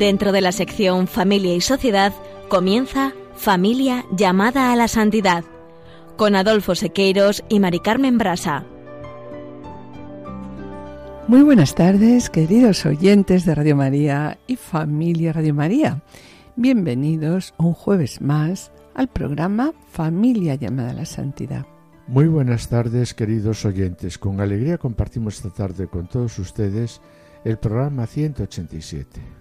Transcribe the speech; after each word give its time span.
Dentro 0.00 0.32
de 0.32 0.40
la 0.40 0.52
sección 0.52 1.06
Familia 1.08 1.54
y 1.54 1.60
Sociedad 1.60 2.14
comienza 2.48 3.12
Familia 3.36 4.06
llamada 4.16 4.72
a 4.72 4.76
la 4.76 4.88
santidad 4.88 5.44
con 6.16 6.34
Adolfo 6.36 6.74
Sequeiros 6.74 7.44
y 7.50 7.60
Mari 7.60 7.80
Carmen 7.80 8.16
Brasa. 8.16 8.64
Muy 11.28 11.42
buenas 11.42 11.74
tardes, 11.74 12.30
queridos 12.30 12.86
oyentes 12.86 13.44
de 13.44 13.54
Radio 13.54 13.76
María 13.76 14.38
y 14.46 14.56
familia 14.56 15.34
Radio 15.34 15.52
María. 15.52 16.02
Bienvenidos 16.56 17.52
un 17.58 17.74
jueves 17.74 18.22
más 18.22 18.72
al 18.94 19.08
programa 19.08 19.74
Familia 19.90 20.54
llamada 20.54 20.92
a 20.92 20.94
la 20.94 21.04
Santidad. 21.04 21.66
Muy 22.06 22.26
buenas 22.26 22.70
tardes, 22.70 23.12
queridos 23.12 23.66
oyentes. 23.66 24.16
Con 24.16 24.40
alegría 24.40 24.78
compartimos 24.78 25.36
esta 25.36 25.50
tarde 25.50 25.88
con 25.88 26.08
todos 26.08 26.38
ustedes 26.38 27.02
el 27.44 27.58
programa 27.58 28.06
187. 28.06 29.39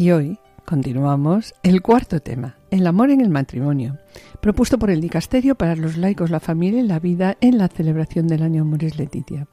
Y 0.00 0.12
hoy 0.12 0.38
continuamos 0.64 1.52
el 1.62 1.82
cuarto 1.82 2.20
tema, 2.20 2.56
el 2.70 2.86
amor 2.86 3.10
en 3.10 3.20
el 3.20 3.28
matrimonio, 3.28 3.98
propuesto 4.40 4.78
por 4.78 4.88
el 4.88 5.02
Dicasterio 5.02 5.56
para 5.56 5.76
los 5.76 5.98
laicos, 5.98 6.30
la 6.30 6.40
familia 6.40 6.80
y 6.80 6.86
la 6.86 6.98
vida 6.98 7.36
en 7.42 7.58
la 7.58 7.68
celebración 7.68 8.26
del 8.26 8.42
año 8.42 8.62
Amores 8.62 8.96
Letitia. 8.96 9.46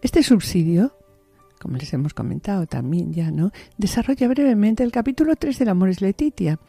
Este 0.00 0.22
subsidio, 0.22 0.94
como 1.60 1.76
les 1.76 1.92
hemos 1.92 2.14
comentado 2.14 2.68
también 2.68 3.12
ya, 3.12 3.32
¿no? 3.32 3.50
Desarrolla 3.78 4.28
brevemente 4.28 4.84
el 4.84 4.92
capítulo 4.92 5.34
3 5.34 5.58
del 5.58 5.70
Amores 5.70 6.02
Letitia, 6.02 6.60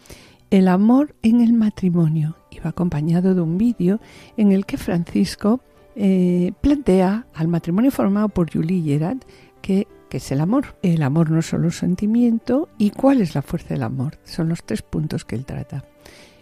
el 0.50 0.68
amor 0.68 1.14
en 1.22 1.42
el 1.42 1.54
matrimonio, 1.54 2.38
y 2.50 2.58
va 2.58 2.72
acompañado 2.72 3.36
de 3.36 3.42
un 3.42 3.60
vídeo 3.60 4.00
en 4.36 4.52
el 4.52 4.66
que 4.66 4.78
Francisco 4.78 5.62
eh, 5.96 6.54
plantea 6.62 7.28
al 7.36 7.50
matrimonio 7.50 7.92
formado 7.92 8.30
por 8.30 8.52
Julie 8.52 8.78
y 8.78 8.84
Gerard 8.86 9.20
que, 9.62 9.88
que 10.10 10.18
es 10.18 10.32
el 10.32 10.42
amor. 10.42 10.76
El 10.82 11.04
amor 11.04 11.32
no 11.32 11.40
es 11.40 11.46
solo 11.46 11.72
sentimiento 11.72 12.70
y 12.78 12.92
cuál 12.92 13.22
es 13.22 13.36
la 13.36 13.42
fuerza 13.42 13.74
del 13.74 13.84
amor. 13.84 14.18
Son 14.24 14.50
los 14.50 14.64
tres 14.64 14.82
puntos 14.82 15.26
que 15.26 15.36
él 15.36 15.46
trata. 15.46 15.86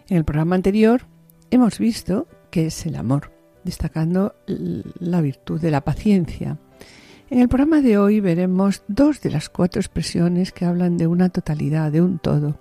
En 0.08 0.16
el 0.16 0.24
programa 0.24 0.56
anterior 0.56 1.02
hemos 1.50 1.78
visto 1.78 2.26
qué 2.50 2.66
es 2.66 2.86
el 2.86 2.96
amor, 2.96 3.32
destacando 3.64 4.34
la 4.46 5.20
virtud 5.20 5.60
de 5.60 5.70
la 5.70 5.82
paciencia, 5.82 6.58
en 7.30 7.40
el 7.40 7.48
programa 7.48 7.82
de 7.82 7.98
hoy 7.98 8.20
veremos 8.20 8.82
dos 8.88 9.20
de 9.20 9.30
las 9.30 9.50
cuatro 9.50 9.80
expresiones 9.80 10.50
que 10.50 10.64
hablan 10.64 10.96
de 10.96 11.06
una 11.06 11.28
totalidad, 11.28 11.92
de 11.92 12.00
un 12.00 12.18
todo. 12.18 12.58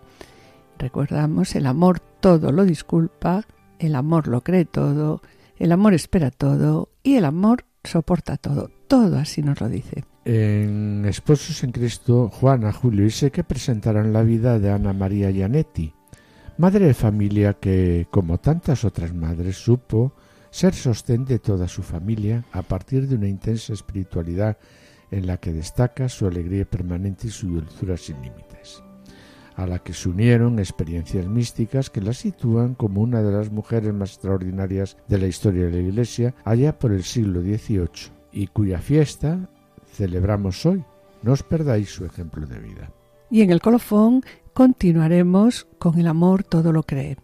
Recordamos, 0.77 1.55
el 1.55 1.67
amor 1.67 2.01
todo 2.01 2.51
lo 2.51 2.65
disculpa, 2.65 3.45
el 3.79 3.95
amor 3.95 4.27
lo 4.27 4.41
cree 4.41 4.65
todo, 4.65 5.21
el 5.55 5.71
amor 5.71 5.93
espera 5.93 6.31
todo 6.31 6.89
y 7.01 7.15
el 7.15 7.23
amor 7.23 7.63
soporta 7.85 8.35
todo. 8.35 8.69
Todo 8.89 9.17
así 9.17 9.41
nos 9.41 9.61
lo 9.61 9.69
dice. 9.69 10.03
En 10.29 11.05
Esposos 11.05 11.63
en 11.63 11.71
Cristo, 11.71 12.29
Juana, 12.29 12.73
Julio 12.73 13.05
y 13.05 13.11
Sé 13.11 13.31
que 13.31 13.45
presentarán 13.45 14.11
la 14.11 14.23
vida 14.23 14.59
de 14.59 14.69
Ana 14.69 14.91
María 14.91 15.31
Gianetti, 15.31 15.93
madre 16.57 16.87
de 16.87 16.93
familia 16.93 17.53
que, 17.53 18.07
como 18.11 18.37
tantas 18.37 18.83
otras 18.83 19.13
madres, 19.13 19.55
supo 19.55 20.11
ser 20.49 20.73
sostén 20.73 21.23
de 21.23 21.39
toda 21.39 21.69
su 21.69 21.81
familia 21.81 22.43
a 22.51 22.61
partir 22.61 23.07
de 23.07 23.15
una 23.15 23.29
intensa 23.29 23.71
espiritualidad 23.71 24.57
en 25.11 25.27
la 25.27 25.37
que 25.37 25.53
destaca 25.53 26.09
su 26.09 26.27
alegría 26.27 26.65
permanente 26.65 27.27
y 27.27 27.29
su 27.29 27.47
dulzura 27.47 27.95
sin 27.95 28.21
límites, 28.21 28.83
a 29.55 29.65
la 29.65 29.79
que 29.79 29.93
se 29.93 30.09
unieron 30.09 30.59
experiencias 30.59 31.25
místicas 31.25 31.89
que 31.89 32.01
la 32.01 32.11
sitúan 32.11 32.75
como 32.75 32.99
una 32.99 33.23
de 33.23 33.31
las 33.31 33.49
mujeres 33.49 33.93
más 33.93 34.15
extraordinarias 34.15 34.97
de 35.07 35.19
la 35.19 35.27
historia 35.27 35.67
de 35.67 35.71
la 35.71 35.87
Iglesia 35.87 36.35
allá 36.43 36.77
por 36.77 36.91
el 36.91 37.05
siglo 37.05 37.39
XVIII 37.39 38.11
y 38.33 38.47
cuya 38.47 38.79
fiesta 38.79 39.49
celebramos 39.97 40.65
hoy. 40.65 40.83
No 41.23 41.33
os 41.33 41.43
perdáis 41.43 41.89
su 41.89 42.05
ejemplo 42.05 42.45
de 42.45 42.59
vida. 42.59 42.91
Y 43.29 43.41
en 43.41 43.51
el 43.51 43.61
colofón 43.61 44.23
continuaremos 44.53 45.67
con 45.77 45.99
el 45.99 46.07
amor 46.07 46.43
todo 46.43 46.71
lo 46.71 46.83
cree 46.83 47.17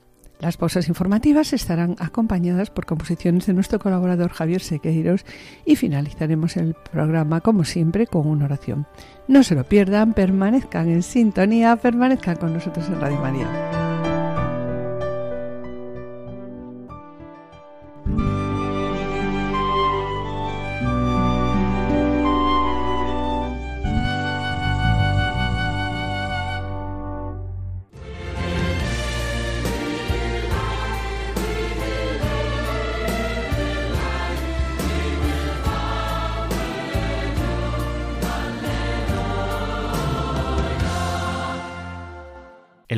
las 0.43 0.57
pausas 0.57 0.89
informativas 0.89 1.53
estarán 1.53 1.95
acompañadas 1.99 2.69
por 2.69 2.85
composiciones 2.85 3.45
de 3.45 3.53
nuestro 3.53 3.79
colaborador 3.79 4.31
Javier 4.31 4.61
Sequeiros 4.61 5.25
y 5.65 5.77
finalizaremos 5.77 6.57
el 6.57 6.75
programa, 6.91 7.39
como 7.39 7.63
siempre, 7.63 8.07
con 8.07 8.27
una 8.27 8.45
oración. 8.45 8.85
No 9.29 9.43
se 9.43 9.55
lo 9.55 9.63
pierdan, 9.63 10.13
permanezcan 10.13 10.89
en 10.89 11.01
sintonía, 11.01 11.77
permanezcan 11.77 12.35
con 12.35 12.53
nosotros 12.53 12.89
en 12.89 12.99
Radio 12.99 13.19
María. 13.19 13.92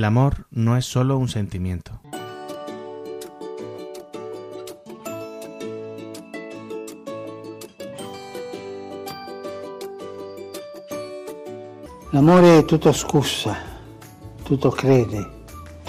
El 0.05 0.09
amor 0.09 0.45
no 0.51 0.77
es 0.77 0.85
solo 0.85 1.17
un 1.17 1.27
sentimiento. 1.27 1.99
L'amore 12.11 12.63
tutto 12.65 12.93
scusa, 12.93 13.57
tutto 14.43 14.69
crede, 14.69 15.27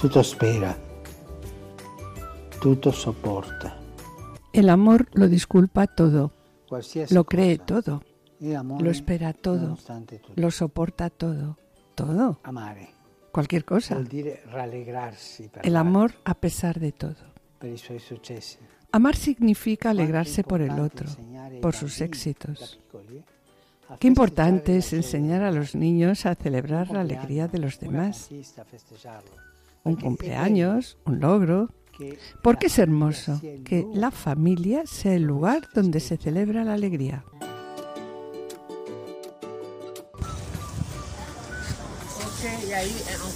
tutto 0.00 0.22
spera, 0.22 0.75
tutto 2.59 2.93
soporta. 2.93 3.76
El 4.50 4.71
amor 4.71 5.09
lo 5.12 5.28
disculpa 5.28 5.87
todo, 5.87 6.32
lo 7.10 7.25
cree 7.25 7.59
todo, 7.59 8.03
lo 8.41 8.91
espera 8.91 9.34
todo, 9.34 9.76
lo 10.37 10.50
soporta 10.50 11.10
todo, 11.10 11.59
todo. 11.94 12.41
Amare 12.44 12.96
cualquier 13.32 13.64
cosa. 13.64 14.03
El 15.62 15.76
amor 15.76 16.12
a 16.25 16.34
pesar 16.34 16.81
de 16.81 16.92
todo. 16.92 17.16
Amar 18.92 19.16
significa 19.16 19.91
alegrarse 19.91 20.42
por 20.42 20.60
el 20.60 20.78
otro, 20.81 21.06
por 21.60 21.75
sus 21.75 22.00
éxitos. 22.00 22.81
Qué 24.00 24.09
importante 24.09 24.78
es 24.78 24.92
enseñar 24.92 25.42
a 25.42 25.50
los 25.50 25.75
niños 25.75 26.26
a 26.26 26.34
celebrar 26.34 26.91
la 26.91 27.00
alegría 27.00 27.47
de 27.48 27.59
los 27.59 27.78
demás. 27.78 28.28
Un 29.84 29.97
cumpleaños, 29.97 30.98
un 31.04 31.20
logro. 31.20 31.70
Porque 32.43 32.67
es 32.67 32.79
hermoso 32.79 33.40
que 33.64 33.87
la 33.94 34.11
familia 34.11 34.87
sea 34.87 35.14
el 35.14 35.22
lugar 35.22 35.69
donde 35.75 36.00
se 36.00 36.19
celebra 36.19 36.62
la 36.62 36.75
alegría. 36.75 37.25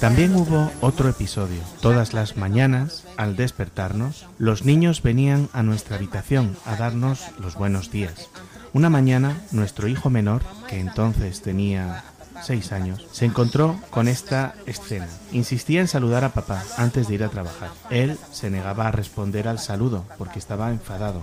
También 0.01 0.35
hubo 0.35 0.71
otro 0.81 1.09
episodio. 1.09 1.61
Todas 1.81 2.15
las 2.15 2.37
mañanas, 2.37 3.05
al 3.17 3.37
despertarnos, 3.37 4.27
los 4.39 4.65
niños 4.65 5.03
venían 5.03 5.49
a 5.53 5.63
nuestra 5.63 5.97
habitación 5.97 6.57
a 6.65 6.77
darnos 6.77 7.27
los 7.39 7.55
buenos 7.55 7.91
días. 7.91 8.29
Una 8.73 8.89
mañana, 8.89 9.37
nuestro 9.53 9.89
hijo 9.89 10.11
menor, 10.11 10.43
que 10.69 10.79
entonces 10.79 11.43
tenía 11.43 12.05
seis 12.43 12.73
años, 12.73 13.07
se 13.13 13.25
encontró 13.25 13.79
con 13.91 14.09
esta 14.09 14.55
escena. 14.67 15.09
Insistía 15.33 15.81
en 15.81 15.89
saludar 15.89 16.25
a 16.25 16.33
papá 16.33 16.63
antes 16.77 17.09
de 17.09 17.15
ir 17.15 17.25
a 17.25 17.29
trabajar. 17.29 17.71
Él 17.91 18.19
se 18.33 18.51
negaba 18.51 18.89
a 18.89 18.93
responder 18.93 19.49
al 19.49 19.59
saludo 19.59 20.05
porque 20.19 20.39
estaba 20.39 20.71
enfadado. 20.71 21.23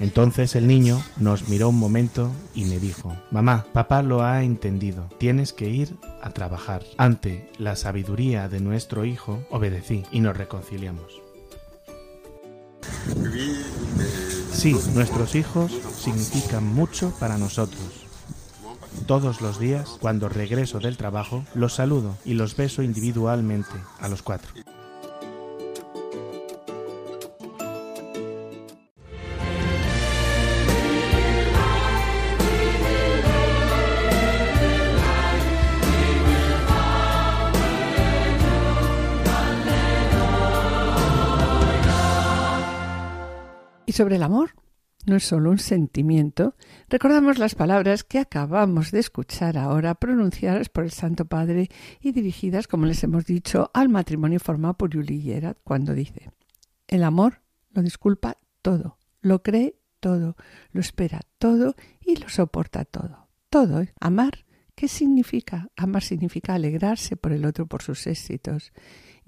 Entonces 0.00 0.54
el 0.54 0.66
niño 0.66 1.02
nos 1.16 1.48
miró 1.48 1.70
un 1.70 1.78
momento 1.78 2.30
y 2.54 2.64
me 2.66 2.78
dijo, 2.78 3.16
Mamá, 3.30 3.66
papá 3.72 4.02
lo 4.02 4.22
ha 4.22 4.44
entendido, 4.44 5.08
tienes 5.18 5.52
que 5.52 5.68
ir 5.68 5.96
a 6.22 6.30
trabajar. 6.30 6.84
Ante 6.96 7.50
la 7.58 7.74
sabiduría 7.74 8.48
de 8.48 8.60
nuestro 8.60 9.04
hijo, 9.04 9.44
obedecí 9.50 10.04
y 10.12 10.20
nos 10.20 10.36
reconciliamos. 10.36 11.20
Sí, 14.52 14.76
nuestros 14.94 15.34
hijos 15.34 15.72
significan 15.96 16.64
mucho 16.64 17.12
para 17.18 17.38
nosotros. 17.38 18.06
Todos 19.06 19.40
los 19.40 19.58
días, 19.58 19.96
cuando 20.00 20.28
regreso 20.28 20.80
del 20.80 20.96
trabajo, 20.96 21.44
los 21.54 21.74
saludo 21.74 22.16
y 22.24 22.34
los 22.34 22.56
beso 22.56 22.82
individualmente 22.82 23.70
a 24.00 24.08
los 24.08 24.22
cuatro. 24.22 24.50
Sobre 43.98 44.14
el 44.14 44.22
amor 44.22 44.54
no 45.06 45.16
es 45.16 45.24
solo 45.24 45.50
un 45.50 45.58
sentimiento, 45.58 46.54
recordamos 46.88 47.38
las 47.38 47.56
palabras 47.56 48.04
que 48.04 48.20
acabamos 48.20 48.92
de 48.92 49.00
escuchar 49.00 49.58
ahora 49.58 49.96
pronunciadas 49.96 50.68
por 50.68 50.84
el 50.84 50.92
Santo 50.92 51.24
Padre 51.24 51.68
y 52.00 52.12
dirigidas, 52.12 52.68
como 52.68 52.86
les 52.86 53.02
hemos 53.02 53.24
dicho, 53.24 53.72
al 53.74 53.88
matrimonio 53.88 54.38
formado 54.38 54.74
por 54.74 54.90
Yuli 54.90 55.16
y 55.16 55.40
cuando 55.64 55.94
dice, 55.94 56.30
el 56.86 57.02
amor 57.02 57.42
lo 57.72 57.82
disculpa 57.82 58.36
todo, 58.62 58.98
lo 59.20 59.42
cree 59.42 59.74
todo, 59.98 60.36
lo 60.70 60.80
espera 60.80 61.18
todo 61.38 61.74
y 62.00 62.14
lo 62.14 62.28
soporta 62.28 62.84
todo. 62.84 63.26
Todo. 63.50 63.80
¿eh? 63.80 63.92
Amar, 63.98 64.44
¿qué 64.76 64.86
significa? 64.86 65.70
Amar 65.76 66.04
significa 66.04 66.54
alegrarse 66.54 67.16
por 67.16 67.32
el 67.32 67.44
otro, 67.44 67.66
por 67.66 67.82
sus 67.82 68.06
éxitos. 68.06 68.72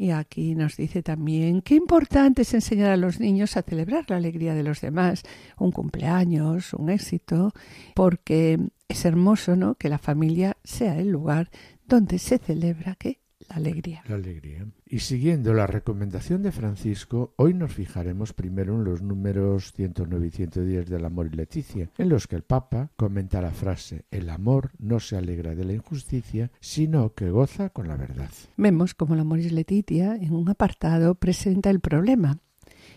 Y 0.00 0.12
aquí 0.12 0.54
nos 0.54 0.78
dice 0.78 1.02
también 1.02 1.60
qué 1.60 1.74
importante 1.74 2.40
es 2.40 2.54
enseñar 2.54 2.90
a 2.90 2.96
los 2.96 3.20
niños 3.20 3.58
a 3.58 3.62
celebrar 3.62 4.06
la 4.08 4.16
alegría 4.16 4.54
de 4.54 4.62
los 4.62 4.80
demás, 4.80 5.24
un 5.58 5.72
cumpleaños, 5.72 6.72
un 6.72 6.88
éxito, 6.88 7.52
porque 7.94 8.58
es 8.88 9.04
hermoso, 9.04 9.56
¿no? 9.56 9.74
Que 9.74 9.90
la 9.90 9.98
familia 9.98 10.56
sea 10.64 10.98
el 10.98 11.10
lugar 11.10 11.50
donde 11.86 12.18
se 12.18 12.38
celebra 12.38 12.94
que 12.94 13.20
la 13.46 13.56
alegría. 13.56 14.02
La 14.08 14.14
alegría. 14.14 14.66
Y 14.92 14.98
siguiendo 14.98 15.54
la 15.54 15.68
recomendación 15.68 16.42
de 16.42 16.50
Francisco, 16.50 17.32
hoy 17.36 17.54
nos 17.54 17.72
fijaremos 17.72 18.32
primero 18.32 18.74
en 18.74 18.82
los 18.82 19.02
números 19.02 19.70
109 19.70 20.26
y 20.26 20.30
110 20.32 20.90
del 20.90 21.04
Amor 21.04 21.28
y 21.32 21.36
Leticia, 21.36 21.90
en 21.96 22.08
los 22.08 22.26
que 22.26 22.34
el 22.34 22.42
Papa 22.42 22.90
comenta 22.96 23.40
la 23.40 23.52
frase 23.52 24.06
El 24.10 24.28
amor 24.28 24.72
no 24.80 24.98
se 24.98 25.16
alegra 25.16 25.54
de 25.54 25.64
la 25.64 25.74
injusticia, 25.74 26.50
sino 26.58 27.14
que 27.14 27.30
goza 27.30 27.70
con 27.70 27.86
la 27.86 27.96
verdad. 27.96 28.30
Vemos 28.56 28.94
como 28.94 29.14
el 29.14 29.20
Amor 29.20 29.38
y 29.38 29.48
Leticia 29.50 30.16
en 30.16 30.32
un 30.32 30.48
apartado 30.48 31.14
presenta 31.14 31.70
el 31.70 31.78
problema 31.78 32.40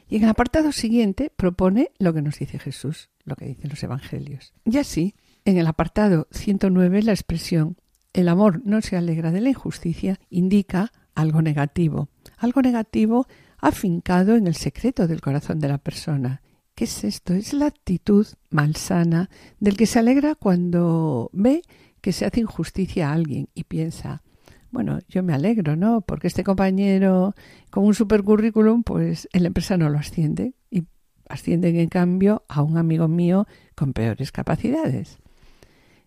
y 0.09 0.15
en 0.15 0.23
el 0.23 0.29
apartado 0.29 0.71
siguiente 0.71 1.31
propone 1.35 1.91
lo 1.99 2.11
que 2.11 2.23
nos 2.23 2.39
dice 2.39 2.57
Jesús, 2.57 3.11
lo 3.23 3.35
que 3.35 3.45
dicen 3.45 3.69
los 3.69 3.83
Evangelios. 3.83 4.51
Y 4.65 4.79
así, 4.79 5.13
en 5.45 5.59
el 5.59 5.67
apartado 5.67 6.27
109 6.31 7.03
la 7.03 7.11
expresión 7.11 7.77
el 8.13 8.29
amor 8.29 8.61
no 8.63 8.81
se 8.81 8.95
alegra 8.95 9.31
de 9.31 9.41
la 9.41 9.49
injusticia 9.49 10.19
indica 10.29 10.91
algo 11.15 11.41
negativo, 11.41 12.09
algo 12.37 12.61
negativo 12.61 13.27
afincado 13.57 14.35
en 14.35 14.47
el 14.47 14.55
secreto 14.55 15.07
del 15.07 15.21
corazón 15.21 15.59
de 15.59 15.69
la 15.69 15.77
persona. 15.77 16.41
¿Qué 16.75 16.85
es 16.85 17.03
esto? 17.03 17.33
Es 17.33 17.53
la 17.53 17.67
actitud 17.67 18.25
malsana 18.49 19.29
del 19.59 19.77
que 19.77 19.85
se 19.85 19.99
alegra 19.99 20.35
cuando 20.35 21.29
ve 21.33 21.61
que 22.01 22.11
se 22.11 22.25
hace 22.25 22.41
injusticia 22.41 23.09
a 23.09 23.13
alguien 23.13 23.47
y 23.53 23.63
piensa, 23.63 24.23
bueno, 24.71 24.99
yo 25.07 25.23
me 25.23 25.33
alegro, 25.33 25.75
¿no? 25.75 26.01
Porque 26.01 26.27
este 26.27 26.43
compañero 26.43 27.35
con 27.69 27.85
un 27.85 27.93
super 27.93 28.23
currículum, 28.23 28.83
pues 28.83 29.29
en 29.31 29.43
la 29.43 29.47
empresa 29.47 29.77
no 29.77 29.89
lo 29.89 29.99
asciende 29.99 30.55
y 30.69 30.83
ascienden 31.29 31.77
en 31.77 31.89
cambio 31.89 32.43
a 32.49 32.63
un 32.63 32.77
amigo 32.77 33.07
mío 33.07 33.47
con 33.75 33.93
peores 33.93 34.31
capacidades. 34.31 35.19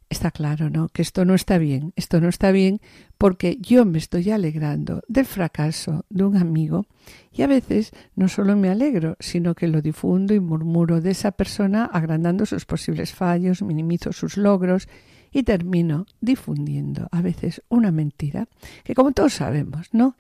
Está 0.09 0.31
claro, 0.31 0.71
¿no? 0.71 0.89
Que 0.89 1.03
esto 1.03 1.25
no 1.25 1.35
está 1.35 1.59
bien, 1.59 1.93
esto 1.97 2.21
no 2.21 2.29
está 2.29 2.53
bien 2.53 2.81
porque 3.19 3.59
yo 3.61 3.85
me 3.85 3.99
estoy 3.99 4.31
alegrando 4.31 5.03
del 5.09 5.27
fracaso 5.27 6.05
de 6.11 6.23
un 6.23 6.37
amigo 6.37 6.87
y 7.33 7.43
a 7.43 7.49
veces 7.49 7.91
no 8.15 8.29
solo 8.29 8.57
me 8.57 8.69
alegro, 8.69 9.17
sino 9.19 9.57
que 9.57 9.67
lo 9.67 9.83
difundo 9.83 10.33
y 10.33 10.39
murmuro 10.39 11.01
de 11.01 11.11
esa 11.11 11.33
persona 11.33 11.87
agrandando 11.87 12.47
sus 12.47 12.67
posibles 12.67 13.13
fallos, 13.13 13.63
minimizo 13.63 14.13
sus 14.13 14.37
logros 14.37 14.89
y 15.33 15.43
termino 15.43 16.07
difundiendo 16.21 17.09
a 17.11 17.21
veces 17.21 17.63
una 17.69 17.91
mentira 17.91 18.49
que 18.85 18.95
como 18.95 19.11
todos 19.11 19.35
sabemos, 19.35 19.89
¿no? 19.93 20.17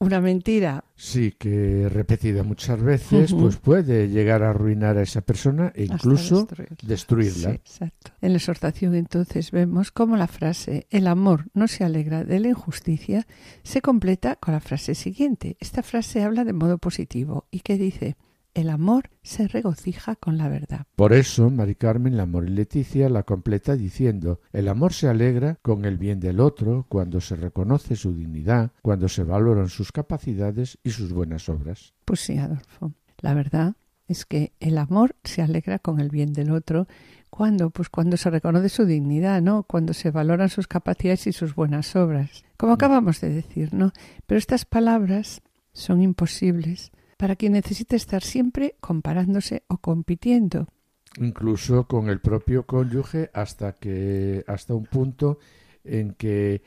Una 0.00 0.20
mentira. 0.20 0.84
Sí, 0.96 1.32
que 1.38 1.88
repetida 1.90 2.42
muchas 2.42 2.82
veces, 2.82 3.34
pues 3.34 3.56
puede 3.56 4.08
llegar 4.08 4.42
a 4.42 4.50
arruinar 4.50 4.96
a 4.96 5.02
esa 5.02 5.20
persona 5.20 5.72
e 5.74 5.84
incluso 5.84 6.48
destruirla. 6.82 7.50
exacto. 7.52 8.12
En 8.22 8.32
la 8.32 8.38
exhortación 8.38 8.94
entonces 8.94 9.50
vemos 9.50 9.92
cómo 9.92 10.16
la 10.16 10.26
frase 10.26 10.86
el 10.90 11.06
amor 11.06 11.46
no 11.52 11.68
se 11.68 11.84
alegra 11.84 12.24
de 12.24 12.40
la 12.40 12.48
injusticia 12.48 13.26
se 13.62 13.82
completa 13.82 14.36
con 14.36 14.54
la 14.54 14.60
frase 14.60 14.94
siguiente. 14.94 15.56
Esta 15.60 15.82
frase 15.82 16.22
habla 16.22 16.44
de 16.44 16.54
modo 16.54 16.78
positivo 16.78 17.46
y 17.50 17.60
que 17.60 17.76
dice 17.76 18.16
el 18.54 18.70
amor 18.70 19.10
se 19.22 19.48
regocija 19.48 20.16
con 20.16 20.38
la 20.38 20.48
verdad. 20.48 20.86
Por 20.96 21.12
eso, 21.12 21.50
Mari 21.50 21.74
Carmen, 21.74 22.16
la 22.16 22.24
amor 22.24 22.46
y 22.46 22.50
Leticia 22.50 23.08
la 23.08 23.22
completa 23.22 23.76
diciendo, 23.76 24.40
el 24.52 24.68
amor 24.68 24.92
se 24.92 25.08
alegra 25.08 25.56
con 25.62 25.84
el 25.84 25.98
bien 25.98 26.20
del 26.20 26.40
otro 26.40 26.86
cuando 26.88 27.20
se 27.20 27.36
reconoce 27.36 27.96
su 27.96 28.14
dignidad, 28.14 28.72
cuando 28.82 29.08
se 29.08 29.24
valoran 29.24 29.68
sus 29.68 29.92
capacidades 29.92 30.78
y 30.82 30.90
sus 30.90 31.12
buenas 31.12 31.48
obras. 31.48 31.94
Pues 32.04 32.20
sí, 32.20 32.38
Adolfo. 32.38 32.92
La 33.18 33.34
verdad 33.34 33.74
es 34.06 34.26
que 34.26 34.52
el 34.58 34.78
amor 34.78 35.14
se 35.22 35.42
alegra 35.42 35.78
con 35.78 36.00
el 36.00 36.10
bien 36.10 36.32
del 36.32 36.50
otro 36.50 36.88
cuando 37.30 37.70
pues 37.70 37.88
cuando 37.88 38.16
se 38.16 38.28
reconoce 38.28 38.68
su 38.68 38.84
dignidad, 38.84 39.40
¿no? 39.40 39.62
Cuando 39.62 39.94
se 39.94 40.10
valoran 40.10 40.48
sus 40.48 40.66
capacidades 40.66 41.28
y 41.28 41.32
sus 41.32 41.54
buenas 41.54 41.94
obras. 41.94 42.44
Como 42.56 42.72
acabamos 42.72 43.20
de 43.20 43.30
decir, 43.30 43.72
¿no? 43.72 43.92
Pero 44.26 44.38
estas 44.38 44.64
palabras 44.64 45.42
son 45.72 46.02
imposibles 46.02 46.90
para 47.20 47.36
quien 47.36 47.52
necesite 47.52 47.96
estar 47.96 48.22
siempre 48.22 48.76
comparándose 48.80 49.62
o 49.68 49.76
compitiendo. 49.76 50.68
Incluso 51.18 51.86
con 51.86 52.08
el 52.08 52.20
propio 52.20 52.64
cónyuge 52.64 53.30
hasta 53.34 53.74
que 53.74 54.42
hasta 54.46 54.72
un 54.72 54.86
punto 54.86 55.38
en 55.84 56.14
que 56.14 56.62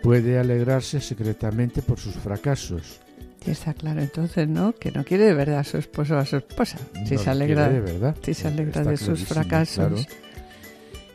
puede 0.00 0.38
alegrarse 0.38 1.00
secretamente 1.00 1.82
por 1.82 1.98
sus 1.98 2.14
fracasos. 2.14 3.00
Y 3.44 3.50
está 3.50 3.74
claro 3.74 4.00
entonces, 4.00 4.48
¿no? 4.48 4.72
Que 4.72 4.92
no 4.92 5.02
quiere 5.02 5.24
de 5.24 5.34
verdad 5.34 5.58
a 5.58 5.64
su 5.64 5.78
esposo 5.78 6.14
o 6.14 6.18
a 6.18 6.26
su 6.26 6.36
esposa. 6.36 6.78
Si 7.04 7.18
se 7.18 7.30
alegra 7.30 7.68
de 7.68 7.80
verdad. 7.80 8.16
Si 8.22 8.34
se 8.34 8.46
alegra 8.46 8.84
de 8.84 8.96
sus 8.96 9.24
fracasos. 9.24 10.06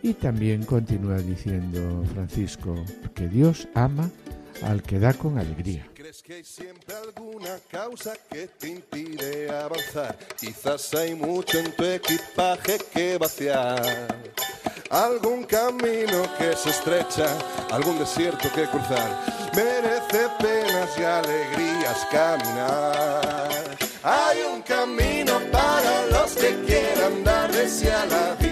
Y 0.02 0.14
también 0.16 0.66
continúa 0.66 1.20
diciendo 1.20 2.04
Francisco 2.14 2.76
que 3.16 3.30
Dios 3.30 3.70
ama 3.76 4.10
al 4.62 4.82
que 4.84 5.00
da 5.00 5.14
con 5.14 5.38
alegría. 5.38 5.88
¿Crees 5.94 6.22
que 6.22 6.36
hay 6.36 6.44
siempre 6.44 6.96
alguna 6.96 7.60
causa 7.70 8.14
que 8.30 8.48
te 8.48 8.70
impide 8.70 9.50
avanzar? 9.50 10.18
Quizás 10.40 10.94
hay 10.94 11.16
mucho 11.16 11.60
en 11.60 11.76
tu 11.76 11.84
equipaje 11.84 12.78
que 12.94 13.18
vaciar. 13.18 13.82
Algún 14.90 15.44
camino 15.46 16.24
que 16.38 16.56
se 16.56 16.70
estrecha, 16.70 17.28
algún 17.72 17.98
desierto 17.98 18.48
que 18.54 18.66
cruzar. 18.68 19.52
Merece 19.56 20.28
penas 20.40 20.98
y 20.98 21.04
alegrías 21.04 22.08
caminar. 22.12 23.78
Hay 24.04 24.38
un 24.54 24.62
camino 24.62 25.40
para 25.52 26.06
los 26.08 26.34
que 26.36 26.64
quieran 26.66 27.24
dar 27.24 27.50
a 27.52 28.06
la 28.06 28.43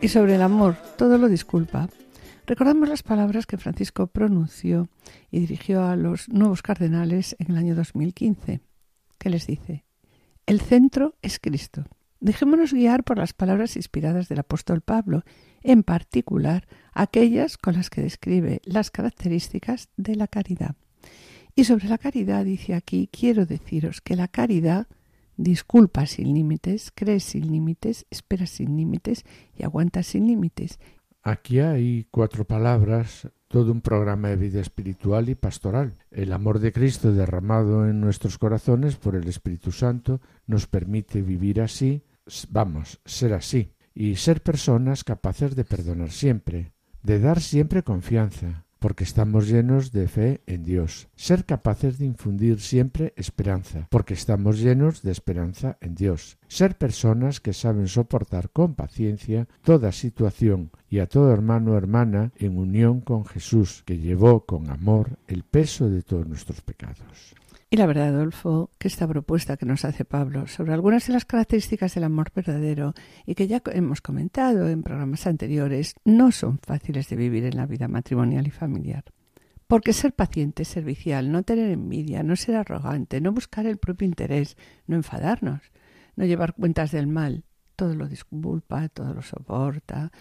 Y 0.00 0.08
sobre 0.08 0.36
el 0.36 0.42
amor, 0.42 0.76
todo 0.96 1.18
lo 1.18 1.28
disculpa. 1.28 1.88
Recordamos 2.46 2.88
las 2.88 3.02
palabras 3.02 3.46
que 3.46 3.56
Francisco 3.56 4.06
pronunció 4.06 4.88
y 5.32 5.40
dirigió 5.40 5.84
a 5.84 5.96
los 5.96 6.28
nuevos 6.28 6.62
cardenales 6.62 7.34
en 7.40 7.50
el 7.50 7.56
año 7.56 7.74
2015, 7.74 8.60
que 9.18 9.30
les 9.30 9.48
dice, 9.48 9.84
el 10.46 10.60
centro 10.60 11.16
es 11.22 11.40
Cristo. 11.40 11.86
Dejémonos 12.20 12.72
guiar 12.72 13.02
por 13.02 13.18
las 13.18 13.32
palabras 13.32 13.74
inspiradas 13.74 14.28
del 14.28 14.38
apóstol 14.38 14.80
Pablo, 14.80 15.24
en 15.62 15.82
particular 15.82 16.68
aquellas 16.92 17.58
con 17.58 17.74
las 17.74 17.90
que 17.90 18.02
describe 18.02 18.60
las 18.64 18.92
características 18.92 19.88
de 19.96 20.14
la 20.14 20.28
caridad. 20.28 20.76
Y 21.56 21.64
sobre 21.64 21.88
la 21.88 21.98
caridad 21.98 22.44
dice 22.44 22.74
aquí, 22.74 23.08
quiero 23.10 23.44
deciros 23.44 24.00
que 24.00 24.14
la 24.14 24.28
caridad 24.28 24.86
disculpa 25.36 26.06
sin 26.06 26.34
límites, 26.34 26.92
cree 26.94 27.20
sin 27.20 27.50
límites, 27.50 28.06
espera 28.10 28.46
sin 28.46 28.76
límites 28.76 29.24
y 29.56 29.64
aguanta 29.64 30.02
sin 30.02 30.26
límites. 30.26 30.78
Aquí 31.22 31.58
hay 31.58 32.06
cuatro 32.10 32.44
palabras, 32.44 33.28
todo 33.48 33.72
un 33.72 33.80
programa 33.80 34.28
de 34.28 34.36
vida 34.36 34.60
espiritual 34.60 35.28
y 35.28 35.34
pastoral. 35.34 35.96
El 36.10 36.32
amor 36.32 36.60
de 36.60 36.72
Cristo 36.72 37.12
derramado 37.12 37.88
en 37.88 38.00
nuestros 38.00 38.38
corazones 38.38 38.96
por 38.96 39.16
el 39.16 39.26
Espíritu 39.26 39.72
Santo 39.72 40.20
nos 40.46 40.66
permite 40.66 41.22
vivir 41.22 41.60
así, 41.60 42.04
vamos, 42.50 43.00
ser 43.04 43.32
así, 43.32 43.72
y 43.94 44.16
ser 44.16 44.42
personas 44.42 45.04
capaces 45.04 45.56
de 45.56 45.64
perdonar 45.64 46.10
siempre, 46.10 46.72
de 47.02 47.18
dar 47.18 47.40
siempre 47.40 47.82
confianza, 47.82 48.65
porque 48.78 49.04
estamos 49.04 49.48
llenos 49.48 49.92
de 49.92 50.08
fe 50.08 50.40
en 50.46 50.64
Dios. 50.64 51.08
Ser 51.16 51.44
capaces 51.44 51.98
de 51.98 52.06
infundir 52.06 52.60
siempre 52.60 53.12
esperanza, 53.16 53.86
porque 53.90 54.14
estamos 54.14 54.58
llenos 54.58 55.02
de 55.02 55.12
esperanza 55.12 55.78
en 55.80 55.94
Dios. 55.94 56.38
Ser 56.48 56.76
personas 56.76 57.40
que 57.40 57.52
saben 57.52 57.88
soportar 57.88 58.50
con 58.50 58.74
paciencia 58.74 59.48
toda 59.62 59.92
situación 59.92 60.70
y 60.88 60.98
a 60.98 61.06
todo 61.06 61.32
hermano 61.32 61.72
o 61.72 61.76
hermana 61.76 62.32
en 62.36 62.58
unión 62.58 63.00
con 63.00 63.24
Jesús, 63.24 63.82
que 63.86 63.98
llevó 63.98 64.44
con 64.44 64.70
amor 64.70 65.18
el 65.26 65.42
peso 65.42 65.88
de 65.88 66.02
todos 66.02 66.26
nuestros 66.26 66.60
pecados. 66.60 67.34
Y 67.76 67.78
la 67.78 67.84
verdad, 67.84 68.08
Adolfo, 68.08 68.70
que 68.78 68.88
esta 68.88 69.06
propuesta 69.06 69.58
que 69.58 69.66
nos 69.66 69.84
hace 69.84 70.06
Pablo 70.06 70.46
sobre 70.46 70.72
algunas 70.72 71.06
de 71.06 71.12
las 71.12 71.26
características 71.26 71.94
del 71.94 72.04
amor 72.04 72.32
verdadero 72.34 72.94
y 73.26 73.34
que 73.34 73.48
ya 73.48 73.60
hemos 73.66 74.00
comentado 74.00 74.70
en 74.70 74.82
programas 74.82 75.26
anteriores, 75.26 75.94
no 76.02 76.32
son 76.32 76.58
fáciles 76.58 77.06
de 77.10 77.16
vivir 77.16 77.44
en 77.44 77.54
la 77.54 77.66
vida 77.66 77.86
matrimonial 77.86 78.46
y 78.46 78.50
familiar. 78.50 79.04
Porque 79.66 79.92
ser 79.92 80.14
paciente, 80.14 80.64
servicial, 80.64 81.30
no 81.30 81.42
tener 81.42 81.70
envidia, 81.70 82.22
no 82.22 82.34
ser 82.34 82.56
arrogante, 82.56 83.20
no 83.20 83.32
buscar 83.32 83.66
el 83.66 83.76
propio 83.76 84.08
interés, 84.08 84.56
no 84.86 84.96
enfadarnos, 84.96 85.60
no 86.16 86.24
llevar 86.24 86.54
cuentas 86.54 86.92
del 86.92 87.08
mal, 87.08 87.44
todo 87.76 87.94
lo 87.94 88.08
disculpa, 88.08 88.88
todo 88.88 89.12
lo 89.12 89.20
soporta. 89.20 90.12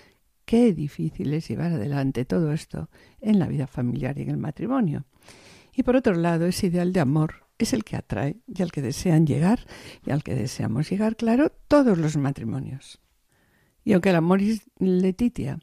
Qué 0.43 0.73
difícil 0.73 1.33
es 1.33 1.47
llevar 1.47 1.71
adelante 1.71 2.25
todo 2.25 2.51
esto 2.51 2.89
en 3.21 3.39
la 3.39 3.47
vida 3.47 3.65
familiar 3.65 4.17
y 4.17 4.23
en 4.23 4.31
el 4.31 4.37
matrimonio. 4.37 5.05
Y 5.73 5.83
por 5.83 5.95
otro 5.95 6.15
lado, 6.15 6.47
ese 6.47 6.67
ideal 6.67 6.91
de 6.91 6.99
amor 6.99 7.44
es 7.57 7.73
el 7.73 7.83
que 7.83 7.95
atrae 7.95 8.37
y 8.47 8.61
al 8.61 8.71
que 8.71 8.81
desean 8.81 9.25
llegar 9.25 9.65
y 10.05 10.11
al 10.11 10.23
que 10.23 10.35
deseamos 10.35 10.89
llegar, 10.89 11.15
claro, 11.15 11.51
todos 11.67 11.97
los 11.97 12.17
matrimonios. 12.17 12.99
Y 13.83 13.93
aunque 13.93 14.09
el 14.09 14.15
amor 14.15 14.41
Letitia 14.79 15.59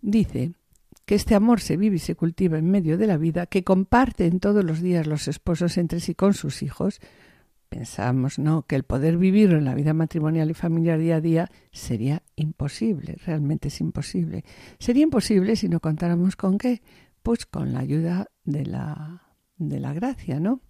dice 0.00 0.52
que 1.04 1.14
este 1.14 1.34
amor 1.34 1.60
se 1.60 1.76
vive 1.76 1.96
y 1.96 2.00
se 2.00 2.14
cultiva 2.14 2.58
en 2.58 2.70
medio 2.70 2.96
de 2.96 3.06
la 3.06 3.16
vida, 3.16 3.46
que 3.46 3.64
comparten 3.64 4.40
todos 4.40 4.64
los 4.64 4.80
días 4.80 5.06
los 5.06 5.26
esposos 5.26 5.78
entre 5.78 6.00
sí 6.00 6.14
con 6.14 6.34
sus 6.34 6.62
hijos, 6.62 7.00
pensamos, 7.68 8.38
¿no?, 8.38 8.66
que 8.66 8.76
el 8.76 8.84
poder 8.84 9.16
vivirlo 9.16 9.56
en 9.56 9.64
la 9.64 9.74
vida 9.74 9.94
matrimonial 9.94 10.50
y 10.50 10.54
familiar 10.54 10.98
día 10.98 11.16
a 11.16 11.20
día 11.20 11.50
sería 11.72 12.22
imposible, 12.36 13.16
realmente 13.24 13.68
es 13.68 13.80
imposible. 13.80 14.44
Sería 14.78 15.04
imposible 15.04 15.56
si 15.56 15.68
no 15.70 15.80
contáramos 15.80 16.36
con 16.36 16.58
qué, 16.58 16.82
pues 17.22 17.46
con 17.46 17.72
la 17.72 17.80
ayuda 17.80 18.28
de 18.44 18.66
la 18.66 19.22
de 19.56 19.80
la 19.80 19.94
gracia, 19.94 20.40
¿no? 20.40 20.60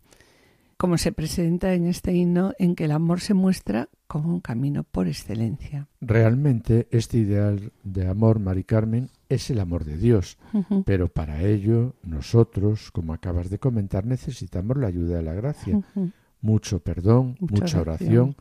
Como 0.77 0.99
se 0.99 1.13
presenta 1.13 1.75
en 1.75 1.87
este 1.87 2.13
himno 2.13 2.53
en 2.59 2.75
que 2.75 2.85
el 2.85 2.93
amor 2.93 3.21
se 3.21 3.35
muestra 3.35 3.89
como 4.07 4.35
un 4.35 4.41
camino 4.41 4.85
por 4.85 5.09
excelencia. 5.09 5.89
Realmente 6.01 6.87
este 6.91 7.19
ideal 7.19 7.73
de 7.83 8.09
amor, 8.09 8.41
Mari 8.41 8.65
Carmen, 8.65 9.09
es 9.29 9.49
el 9.49 9.59
amor 9.59 9.85
de 9.85 9.97
Dios, 9.97 10.37
pero 10.85 11.09
para 11.09 11.43
ello 11.43 11.95
nosotros, 12.03 12.91
como 12.91 13.15
acabas 13.15 13.49
de 13.49 13.59
comentar, 13.59 14.05
necesitamos 14.05 14.77
la 14.77 14.89
ayuda 14.89 15.17
de 15.17 15.23
la 15.23 15.33
gracia, 15.33 15.81
mucho 16.43 16.81
perdón, 16.81 17.37
mucha, 17.41 17.81
oración 17.81 18.37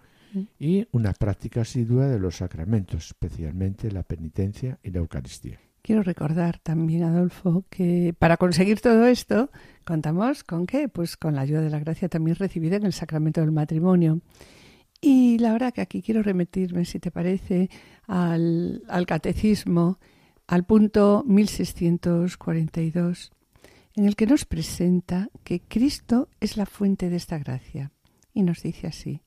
y 0.60 0.88
una 0.92 1.14
práctica 1.14 1.62
asidua 1.62 2.08
de 2.08 2.20
los 2.20 2.38
sacramentos, 2.38 3.08
especialmente 3.08 3.92
la 3.92 4.04
penitencia 4.04 4.78
y 4.84 4.92
la 4.92 5.00
Eucaristía. 5.00 5.60
Quiero 5.82 6.04
recordar 6.04 6.60
también, 6.60 7.04
Adolfo, 7.04 7.66
que 7.70 8.14
para 8.18 8.38
conseguir 8.38 8.80
todo 8.82 9.08
esto 9.08 9.50
contamos 9.84 10.44
con 10.44 10.68
qué? 10.68 10.90
Pues 10.90 11.18
con 11.18 11.36
la 11.36 11.42
ayuda 11.42 11.62
de 11.62 11.72
la 11.72 11.80
gracia 11.80 12.08
también 12.08 12.36
recibida 12.36 12.76
en 12.76 12.86
el 12.86 12.94
sacramento 12.94 13.42
del 13.42 13.52
matrimonio. 13.52 14.22
Y 15.02 15.40
la 15.40 15.54
verdad 15.54 15.74
que 15.74 15.82
aquí 15.82 16.04
quiero 16.04 16.22
remitirme, 16.22 16.86
si 16.86 17.00
te 17.00 17.10
parece, 17.10 17.72
al, 18.06 18.84
al 18.88 19.08
catecismo, 19.08 19.98
al 20.46 20.66
punto 20.66 21.24
1642, 21.26 23.32
en 23.96 24.06
el 24.06 24.16
que 24.16 24.28
nos 24.28 24.46
presenta 24.46 25.30
que 25.44 25.62
Cristo 25.62 26.30
es 26.40 26.58
la 26.58 26.68
fuente 26.68 27.10
de 27.10 27.16
esta 27.16 27.40
gracia. 27.40 27.92
Y 28.34 28.44
nos 28.44 28.62
dice 28.62 28.86
así, 28.86 29.24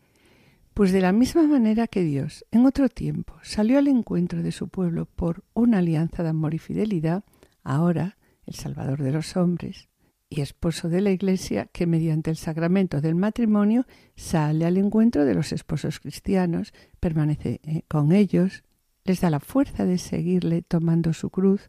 pues 0.75 0.90
de 0.90 1.00
la 1.00 1.12
misma 1.12 1.45
manera 1.45 1.87
que 1.87 2.02
Dios 2.02 2.45
en 2.50 2.66
otro 2.66 2.88
tiempo 2.88 3.35
salió 3.43 3.78
al 3.78 3.87
encuentro 3.87 4.43
de 4.43 4.50
su 4.50 4.69
pueblo 4.69 5.07
por 5.07 5.45
una 5.54 5.78
alianza 5.78 6.25
de 6.25 6.31
amor 6.31 6.52
y 6.52 6.59
fidelidad, 6.59 7.25
ahora 7.62 8.19
el 8.45 8.54
Salvador 8.54 9.00
de 9.00 9.12
los 9.12 9.37
hombres 9.37 9.88
y 10.28 10.40
esposo 10.40 10.88
de 10.88 11.00
la 11.00 11.12
Iglesia, 11.12 11.66
que 11.73 11.87
mediante 11.87 12.31
el 12.31 12.37
sacramento 12.37 13.00
del 13.00 13.14
matrimonio 13.14 13.87
sale 14.16 14.64
al 14.64 14.76
encuentro 14.76 15.25
de 15.25 15.35
los 15.35 15.52
esposos 15.52 16.00
cristianos, 16.00 16.75
permanece 16.99 17.61
eh, 17.62 17.83
con 17.87 18.11
ellos, 18.11 18.64
les 19.04 19.21
da 19.21 19.31
la 19.31 19.38
fuerza 19.38 19.85
de 19.85 19.97
seguirle 19.97 20.62
tomando 20.62 21.12
su 21.12 21.31
cruz, 21.31 21.69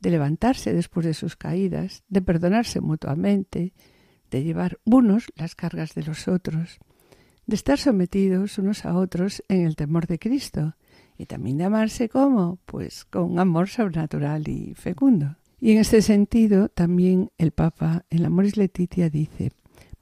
de 0.00 0.10
levantarse 0.10 0.72
después 0.72 1.04
de 1.04 1.14
sus 1.14 1.34
caídas, 1.34 2.04
de 2.08 2.22
perdonarse 2.22 2.80
mutuamente, 2.80 3.72
de 4.30 4.44
llevar 4.44 4.78
unos 4.84 5.26
las 5.34 5.56
cargas 5.56 5.94
de 5.94 6.04
los 6.04 6.28
otros, 6.28 6.78
de 7.46 7.56
estar 7.56 7.78
sometidos 7.78 8.58
unos 8.58 8.84
a 8.84 8.96
otros 8.96 9.42
en 9.48 9.66
el 9.66 9.76
temor 9.76 10.06
de 10.06 10.18
Cristo 10.18 10.74
y 11.16 11.26
también 11.26 11.58
de 11.58 11.64
amarse 11.64 12.08
como, 12.08 12.58
pues 12.66 13.04
con 13.04 13.38
amor 13.38 13.68
sobrenatural 13.68 14.48
y 14.48 14.74
fecundo. 14.74 15.36
Y 15.60 15.72
en 15.72 15.78
este 15.78 16.02
sentido 16.02 16.68
también 16.68 17.30
el 17.38 17.52
Papa 17.52 18.04
en 18.10 18.22
la 18.22 18.30
Moris 18.30 18.56
Letitia 18.56 19.08
dice, 19.08 19.52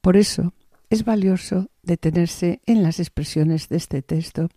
por 0.00 0.16
eso 0.16 0.54
es 0.90 1.04
valioso 1.04 1.70
detenerse 1.82 2.60
en 2.66 2.82
las 2.82 3.00
expresiones 3.00 3.68
de 3.68 3.76
este 3.76 4.02
texto 4.02 4.48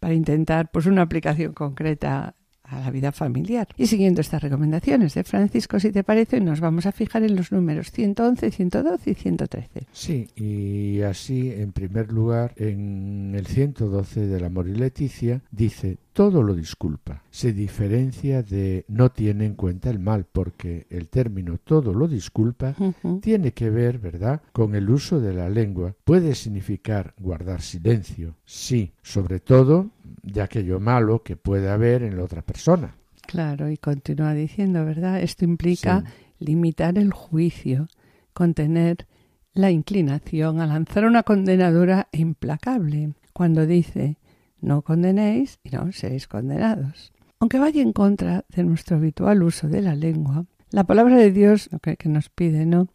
para 0.00 0.14
intentar 0.14 0.70
pues 0.70 0.86
una 0.86 1.02
aplicación 1.02 1.52
concreta 1.52 2.34
a 2.64 2.80
la 2.80 2.90
vida 2.90 3.12
familiar. 3.12 3.68
Y 3.76 3.86
siguiendo 3.86 4.20
estas 4.20 4.42
recomendaciones 4.42 5.14
de 5.14 5.24
Francisco, 5.24 5.78
si 5.78 5.92
te 5.92 6.02
parece, 6.02 6.40
nos 6.40 6.60
vamos 6.60 6.86
a 6.86 6.92
fijar 6.92 7.22
en 7.22 7.36
los 7.36 7.52
números 7.52 7.90
111, 7.90 8.50
112 8.50 9.10
y 9.10 9.14
113. 9.14 9.86
Sí, 9.92 10.28
y 10.34 11.02
así, 11.02 11.52
en 11.52 11.72
primer 11.72 12.10
lugar, 12.10 12.52
en 12.56 13.34
el 13.34 13.46
112 13.46 14.26
del 14.26 14.44
Amor 14.44 14.68
y 14.68 14.74
Leticia, 14.74 15.42
dice, 15.50 15.98
todo 16.14 16.42
lo 16.42 16.54
disculpa. 16.54 17.22
Se 17.30 17.52
diferencia 17.52 18.42
de 18.42 18.84
no 18.88 19.10
tiene 19.10 19.46
en 19.46 19.54
cuenta 19.54 19.90
el 19.90 19.98
mal, 19.98 20.26
porque 20.30 20.86
el 20.88 21.08
término 21.08 21.58
todo 21.58 21.92
lo 21.92 22.08
disculpa 22.08 22.74
tiene 23.20 23.52
que 23.52 23.68
ver, 23.68 23.98
¿verdad?, 23.98 24.40
con 24.52 24.74
el 24.74 24.88
uso 24.88 25.20
de 25.20 25.34
la 25.34 25.50
lengua. 25.50 25.94
Puede 26.04 26.34
significar 26.34 27.14
guardar 27.18 27.60
silencio, 27.60 28.36
sí, 28.44 28.92
sobre 29.02 29.40
todo 29.40 29.90
de 30.22 30.42
aquello 30.42 30.80
malo 30.80 31.22
que 31.22 31.36
puede 31.36 31.70
haber 31.70 32.02
en 32.02 32.16
la 32.16 32.24
otra 32.24 32.42
persona. 32.42 32.96
Claro, 33.26 33.70
y 33.70 33.76
continúa 33.76 34.34
diciendo, 34.34 34.84
¿verdad? 34.84 35.20
Esto 35.20 35.44
implica 35.44 36.04
limitar 36.38 36.98
el 36.98 37.12
juicio, 37.12 37.88
contener 38.32 39.06
la 39.54 39.70
inclinación 39.70 40.60
a 40.60 40.66
lanzar 40.66 41.04
una 41.04 41.22
condenadora 41.22 42.08
implacable. 42.12 43.14
Cuando 43.32 43.66
dice, 43.66 44.18
no 44.60 44.82
condenéis 44.82 45.58
y 45.64 45.70
no 45.70 45.90
seréis 45.92 46.28
condenados. 46.28 47.12
Aunque 47.40 47.58
vaya 47.58 47.82
en 47.82 47.92
contra 47.92 48.44
de 48.48 48.64
nuestro 48.64 48.96
habitual 48.96 49.42
uso 49.42 49.68
de 49.68 49.82
la 49.82 49.94
lengua, 49.94 50.46
la 50.70 50.84
palabra 50.84 51.16
de 51.16 51.30
Dios 51.30 51.68
lo 51.72 51.78
que, 51.78 51.96
que 51.96 52.08
nos 52.08 52.28
pide, 52.28 52.66
¿no? 52.66 52.88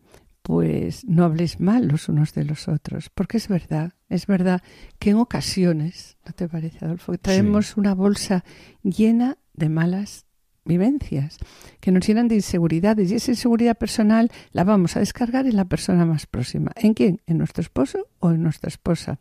Pues 0.49 1.05
no 1.05 1.25
habléis 1.25 1.59
mal 1.59 1.87
los 1.87 2.09
unos 2.09 2.33
de 2.33 2.43
los 2.43 2.67
otros, 2.67 3.11
porque 3.13 3.37
es 3.37 3.47
verdad, 3.47 3.93
es 4.09 4.25
verdad 4.25 4.63
que 4.97 5.11
en 5.11 5.17
ocasiones, 5.17 6.17
¿no 6.25 6.31
te 6.33 6.49
parece, 6.49 6.83
Adolfo? 6.83 7.15
Traemos 7.19 7.77
una 7.77 7.93
bolsa 7.93 8.43
llena 8.81 9.37
de 9.53 9.69
malas 9.69 10.25
vivencias 10.65 11.37
que 11.79 11.91
nos 11.91 12.07
llenan 12.07 12.27
de 12.27 12.33
inseguridades 12.33 13.11
y 13.11 13.13
esa 13.13 13.29
inseguridad 13.29 13.77
personal 13.77 14.31
la 14.51 14.63
vamos 14.63 14.97
a 14.97 15.01
descargar 15.01 15.45
en 15.45 15.55
la 15.55 15.65
persona 15.65 16.03
más 16.07 16.25
próxima. 16.25 16.71
¿En 16.77 16.95
quién? 16.95 17.21
¿En 17.27 17.37
nuestro 17.37 17.61
esposo 17.61 18.07
o 18.17 18.31
en 18.31 18.41
nuestra 18.41 18.69
esposa? 18.69 19.19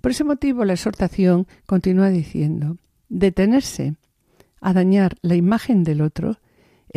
Por 0.00 0.12
ese 0.12 0.24
motivo 0.24 0.64
la 0.64 0.72
exhortación 0.72 1.46
continúa 1.66 2.08
diciendo, 2.08 2.78
detenerse 3.10 3.96
a 4.62 4.72
dañar 4.72 5.18
la 5.20 5.34
imagen 5.34 5.84
del 5.84 6.00
otro 6.00 6.38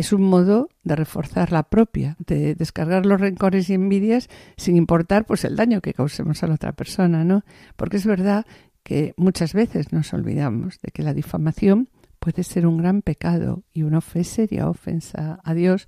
es 0.00 0.12
un 0.12 0.22
modo 0.22 0.68
de 0.82 0.96
reforzar 0.96 1.52
la 1.52 1.64
propia, 1.64 2.16
de 2.18 2.54
descargar 2.54 3.06
los 3.06 3.20
rencores 3.20 3.68
y 3.68 3.74
envidias 3.74 4.28
sin 4.56 4.76
importar 4.76 5.26
pues 5.26 5.44
el 5.44 5.56
daño 5.56 5.80
que 5.80 5.94
causemos 5.94 6.42
a 6.42 6.46
la 6.46 6.54
otra 6.54 6.72
persona, 6.72 7.22
¿no? 7.22 7.44
Porque 7.76 7.98
es 7.98 8.06
verdad 8.06 8.46
que 8.82 9.12
muchas 9.16 9.52
veces 9.52 9.92
nos 9.92 10.12
olvidamos 10.14 10.80
de 10.80 10.90
que 10.90 11.02
la 11.02 11.12
difamación 11.12 11.90
puede 12.18 12.44
ser 12.44 12.66
un 12.66 12.78
gran 12.78 13.02
pecado 13.02 13.62
y 13.72 13.82
una 13.82 14.00
seria 14.00 14.68
ofensa 14.68 15.38
a 15.44 15.54
Dios 15.54 15.86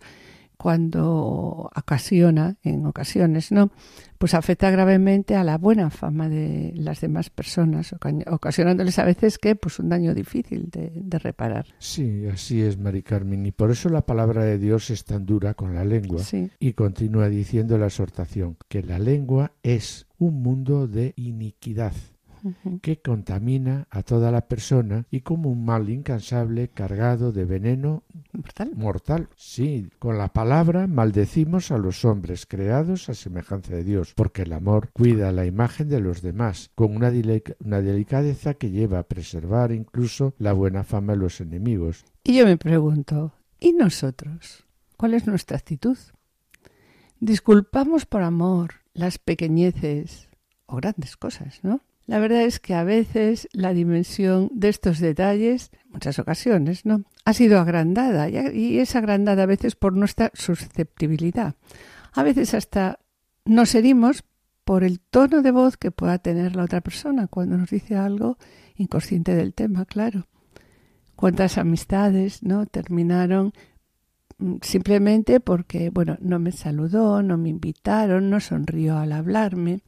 cuando 0.62 1.68
ocasiona, 1.74 2.54
en 2.62 2.86
ocasiones, 2.86 3.50
¿no? 3.50 3.72
Pues 4.16 4.32
afecta 4.32 4.70
gravemente 4.70 5.34
a 5.34 5.42
la 5.42 5.58
buena 5.58 5.90
fama 5.90 6.28
de 6.28 6.72
las 6.76 7.00
demás 7.00 7.30
personas, 7.30 7.96
ocasionándoles 8.28 9.00
a 9.00 9.04
veces 9.04 9.38
que, 9.38 9.56
pues 9.56 9.80
un 9.80 9.88
daño 9.88 10.14
difícil 10.14 10.70
de, 10.70 11.18
reparar. 11.18 11.66
Sí, 11.80 12.26
así 12.32 12.62
es, 12.62 12.78
Mari 12.78 13.02
Carmen, 13.02 13.44
y 13.44 13.50
por 13.50 13.72
eso 13.72 13.88
la 13.88 14.06
palabra 14.06 14.44
de 14.44 14.58
Dios 14.58 14.90
es 14.90 15.04
tan 15.04 15.26
dura 15.26 15.54
con 15.54 15.74
la 15.74 15.84
lengua. 15.84 16.22
Y 16.60 16.74
continúa 16.74 17.28
diciendo 17.28 17.76
la 17.76 17.86
exhortación, 17.86 18.56
que 18.68 18.84
la 18.84 19.00
lengua 19.00 19.54
es 19.64 20.06
un 20.18 20.42
mundo 20.42 20.86
de 20.86 21.12
iniquidad 21.16 21.92
que 22.80 23.00
contamina 23.00 23.86
a 23.90 24.02
toda 24.02 24.30
la 24.30 24.42
persona 24.48 25.06
y 25.10 25.20
como 25.20 25.50
un 25.50 25.64
mal 25.64 25.88
incansable 25.88 26.68
cargado 26.68 27.32
de 27.32 27.44
veneno 27.44 28.02
mortal. 28.32 28.72
mortal. 28.74 29.28
Sí, 29.36 29.90
con 29.98 30.18
la 30.18 30.32
palabra 30.32 30.86
maldecimos 30.86 31.70
a 31.70 31.78
los 31.78 32.04
hombres 32.04 32.46
creados 32.46 33.08
a 33.08 33.14
semejanza 33.14 33.74
de 33.74 33.84
Dios, 33.84 34.14
porque 34.14 34.42
el 34.42 34.52
amor 34.52 34.90
cuida 34.92 35.32
la 35.32 35.46
imagen 35.46 35.88
de 35.88 36.00
los 36.00 36.22
demás, 36.22 36.70
con 36.74 36.96
una, 36.96 37.12
una 37.64 37.80
delicadeza 37.80 38.54
que 38.54 38.70
lleva 38.70 39.00
a 39.00 39.08
preservar 39.08 39.72
incluso 39.72 40.34
la 40.38 40.52
buena 40.52 40.84
fama 40.84 41.12
de 41.12 41.18
los 41.18 41.40
enemigos. 41.40 42.04
Y 42.24 42.36
yo 42.36 42.46
me 42.46 42.56
pregunto, 42.56 43.32
¿y 43.60 43.72
nosotros? 43.72 44.64
¿Cuál 44.96 45.14
es 45.14 45.26
nuestra 45.26 45.56
actitud? 45.56 45.98
Disculpamos 47.20 48.06
por 48.06 48.22
amor 48.22 48.74
las 48.94 49.18
pequeñeces 49.18 50.28
o 50.66 50.76
grandes 50.76 51.16
cosas, 51.16 51.60
¿no? 51.62 51.80
La 52.06 52.18
verdad 52.18 52.42
es 52.42 52.58
que 52.58 52.74
a 52.74 52.84
veces 52.84 53.48
la 53.52 53.72
dimensión 53.72 54.50
de 54.52 54.68
estos 54.68 54.98
detalles, 54.98 55.70
muchas 55.88 56.18
ocasiones, 56.18 56.84
¿no? 56.84 57.04
Ha 57.24 57.32
sido 57.32 57.60
agrandada 57.60 58.28
y 58.28 58.78
es 58.78 58.96
agrandada 58.96 59.44
a 59.44 59.46
veces 59.46 59.76
por 59.76 59.92
nuestra 59.92 60.30
susceptibilidad. 60.34 61.54
A 62.12 62.22
veces 62.22 62.54
hasta 62.54 62.98
nos 63.44 63.74
herimos 63.74 64.24
por 64.64 64.84
el 64.84 65.00
tono 65.00 65.42
de 65.42 65.50
voz 65.50 65.76
que 65.76 65.90
pueda 65.90 66.18
tener 66.18 66.56
la 66.56 66.64
otra 66.64 66.80
persona 66.80 67.26
cuando 67.26 67.56
nos 67.56 67.70
dice 67.70 67.96
algo 67.96 68.38
inconsciente 68.76 69.34
del 69.34 69.54
tema, 69.54 69.84
claro. 69.84 70.26
Cuántas 71.16 71.58
amistades, 71.58 72.42
¿no? 72.42 72.66
Terminaron 72.66 73.52
mm, 74.38 74.56
simplemente 74.62 75.40
porque, 75.40 75.90
bueno, 75.90 76.16
no 76.20 76.38
me 76.38 76.52
saludó, 76.52 77.22
no 77.22 77.36
me 77.36 77.48
invitaron, 77.48 78.30
no 78.30 78.40
sonrió 78.40 78.98
al 78.98 79.12
hablarme, 79.12 79.82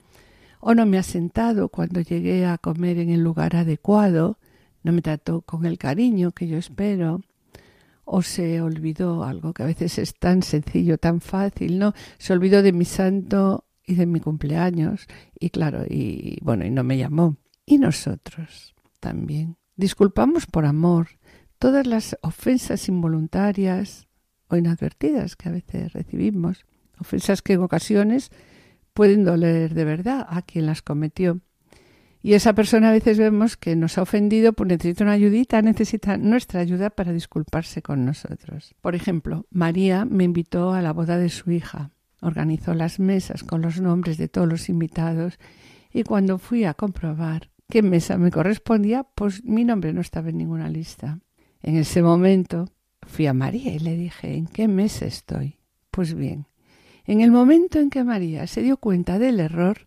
o 0.66 0.74
no 0.74 0.86
me 0.86 0.96
ha 0.96 1.02
sentado 1.02 1.68
cuando 1.68 2.00
llegué 2.00 2.46
a 2.46 2.56
comer 2.56 2.98
en 2.98 3.10
el 3.10 3.20
lugar 3.20 3.54
adecuado, 3.54 4.38
no 4.82 4.92
me 4.92 5.02
trató 5.02 5.42
con 5.42 5.66
el 5.66 5.76
cariño 5.76 6.32
que 6.32 6.48
yo 6.48 6.56
espero, 6.56 7.20
o 8.06 8.22
se 8.22 8.62
olvidó 8.62 9.24
algo 9.24 9.52
que 9.52 9.62
a 9.62 9.66
veces 9.66 9.98
es 9.98 10.14
tan 10.14 10.42
sencillo, 10.42 10.96
tan 10.96 11.20
fácil, 11.20 11.78
¿no? 11.78 11.92
Se 12.16 12.32
olvidó 12.32 12.62
de 12.62 12.72
mi 12.72 12.86
santo 12.86 13.66
y 13.86 13.96
de 13.96 14.06
mi 14.06 14.20
cumpleaños 14.20 15.06
y 15.38 15.50
claro, 15.50 15.84
y 15.86 16.38
bueno, 16.40 16.64
y 16.64 16.70
no 16.70 16.82
me 16.82 16.96
llamó. 16.96 17.36
Y 17.66 17.76
nosotros 17.76 18.74
también. 19.00 19.58
Disculpamos 19.76 20.46
por 20.46 20.64
amor 20.64 21.08
todas 21.58 21.86
las 21.86 22.16
ofensas 22.22 22.88
involuntarias 22.88 24.08
o 24.48 24.56
inadvertidas 24.56 25.36
que 25.36 25.50
a 25.50 25.52
veces 25.52 25.92
recibimos, 25.92 26.64
ofensas 26.98 27.42
que 27.42 27.52
en 27.52 27.62
ocasiones 27.62 28.30
pueden 28.94 29.24
doler 29.24 29.74
de 29.74 29.84
verdad 29.84 30.26
a 30.28 30.42
quien 30.42 30.66
las 30.66 30.82
cometió. 30.82 31.40
Y 32.22 32.32
esa 32.32 32.54
persona 32.54 32.88
a 32.88 32.92
veces 32.92 33.18
vemos 33.18 33.58
que 33.58 33.76
nos 33.76 33.98
ha 33.98 34.02
ofendido, 34.02 34.54
pues 34.54 34.68
necesita 34.68 35.04
una 35.04 35.12
ayudita, 35.12 35.60
necesita 35.60 36.16
nuestra 36.16 36.60
ayuda 36.60 36.88
para 36.88 37.12
disculparse 37.12 37.82
con 37.82 38.06
nosotros. 38.06 38.74
Por 38.80 38.94
ejemplo, 38.94 39.44
María 39.50 40.06
me 40.06 40.24
invitó 40.24 40.72
a 40.72 40.80
la 40.80 40.94
boda 40.94 41.18
de 41.18 41.28
su 41.28 41.50
hija, 41.50 41.90
organizó 42.22 42.72
las 42.72 42.98
mesas 42.98 43.44
con 43.44 43.60
los 43.60 43.78
nombres 43.78 44.16
de 44.16 44.28
todos 44.28 44.48
los 44.48 44.70
invitados 44.70 45.38
y 45.92 46.04
cuando 46.04 46.38
fui 46.38 46.64
a 46.64 46.72
comprobar 46.72 47.50
qué 47.68 47.82
mesa 47.82 48.16
me 48.16 48.30
correspondía, 48.30 49.02
pues 49.02 49.44
mi 49.44 49.64
nombre 49.64 49.92
no 49.92 50.00
estaba 50.00 50.30
en 50.30 50.38
ninguna 50.38 50.70
lista. 50.70 51.18
En 51.62 51.76
ese 51.76 52.02
momento 52.02 52.70
fui 53.02 53.26
a 53.26 53.34
María 53.34 53.74
y 53.74 53.80
le 53.80 53.96
dije, 53.98 54.34
¿en 54.34 54.46
qué 54.46 54.66
mesa 54.66 55.04
estoy? 55.04 55.58
Pues 55.90 56.14
bien, 56.14 56.46
en 57.06 57.20
el 57.20 57.30
momento 57.30 57.78
en 57.78 57.90
que 57.90 58.04
María 58.04 58.46
se 58.46 58.62
dio 58.62 58.76
cuenta 58.76 59.18
del 59.18 59.40
error, 59.40 59.86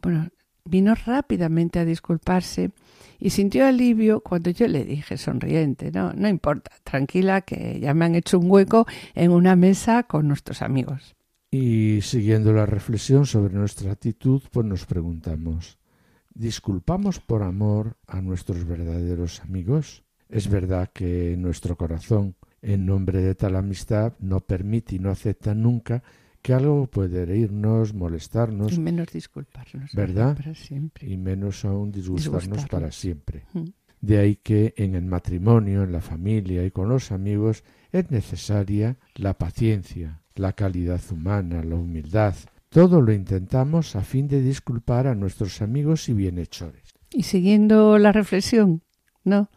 bueno, 0.00 0.30
Vino 0.64 0.94
rápidamente 0.94 1.80
a 1.80 1.84
disculparse 1.84 2.70
y 3.18 3.30
sintió 3.30 3.66
alivio 3.66 4.20
cuando 4.20 4.50
yo 4.50 4.68
le 4.68 4.84
dije 4.84 5.16
sonriente, 5.16 5.90
no, 5.90 6.12
no 6.12 6.28
importa, 6.28 6.70
tranquila 6.84 7.40
que 7.40 7.80
ya 7.80 7.94
me 7.94 8.04
han 8.04 8.14
hecho 8.14 8.38
un 8.38 8.50
hueco 8.50 8.86
en 9.14 9.32
una 9.32 9.56
mesa 9.56 10.04
con 10.04 10.28
nuestros 10.28 10.62
amigos. 10.62 11.16
Y 11.50 12.00
siguiendo 12.02 12.52
la 12.52 12.64
reflexión 12.64 13.26
sobre 13.26 13.54
nuestra 13.54 13.92
actitud, 13.92 14.40
pues 14.52 14.64
nos 14.64 14.86
preguntamos, 14.86 15.78
¿disculpamos 16.32 17.18
por 17.18 17.42
amor 17.42 17.96
a 18.06 18.20
nuestros 18.20 18.64
verdaderos 18.64 19.40
amigos? 19.40 20.04
Es 20.28 20.48
verdad 20.48 20.90
que 20.94 21.36
nuestro 21.36 21.76
corazón, 21.76 22.36
en 22.62 22.86
nombre 22.86 23.20
de 23.20 23.34
tal 23.34 23.56
amistad, 23.56 24.14
no 24.20 24.40
permite 24.40 24.94
y 24.94 24.98
no 25.00 25.10
acepta 25.10 25.54
nunca 25.54 26.02
que 26.42 26.52
algo 26.52 26.86
puede 26.86 27.22
herirnos, 27.22 27.94
molestarnos. 27.94 28.72
Y 28.72 28.80
menos 28.80 29.08
disculparnos. 29.12 29.92
¿Verdad? 29.94 30.36
Para 30.36 30.54
siempre. 30.54 31.08
Y 31.08 31.16
menos 31.16 31.64
aún 31.64 31.92
disgustarnos, 31.92 32.66
para 32.66 32.90
siempre. 32.90 33.44
Mm. 33.52 33.68
De 34.00 34.18
ahí 34.18 34.36
que 34.36 34.74
en 34.76 34.96
el 34.96 35.06
matrimonio, 35.06 35.84
en 35.84 35.92
la 35.92 36.00
familia 36.00 36.64
y 36.64 36.72
con 36.72 36.88
los 36.88 37.12
amigos 37.12 37.62
es 37.92 38.10
necesaria 38.10 38.98
la 39.14 39.38
paciencia, 39.38 40.20
la 40.34 40.54
calidad 40.54 41.00
humana, 41.12 41.62
la 41.62 41.76
humildad. 41.76 42.34
Todo 42.68 43.00
lo 43.00 43.12
intentamos 43.12 43.94
a 43.94 44.02
fin 44.02 44.26
de 44.26 44.42
disculpar 44.42 45.06
a 45.06 45.14
nuestros 45.14 45.62
amigos 45.62 46.08
y 46.08 46.14
bienhechores. 46.14 46.82
Y 47.12 47.22
siguiendo 47.22 47.98
la 47.98 48.10
reflexión, 48.10 48.82
¿no? 49.22 49.50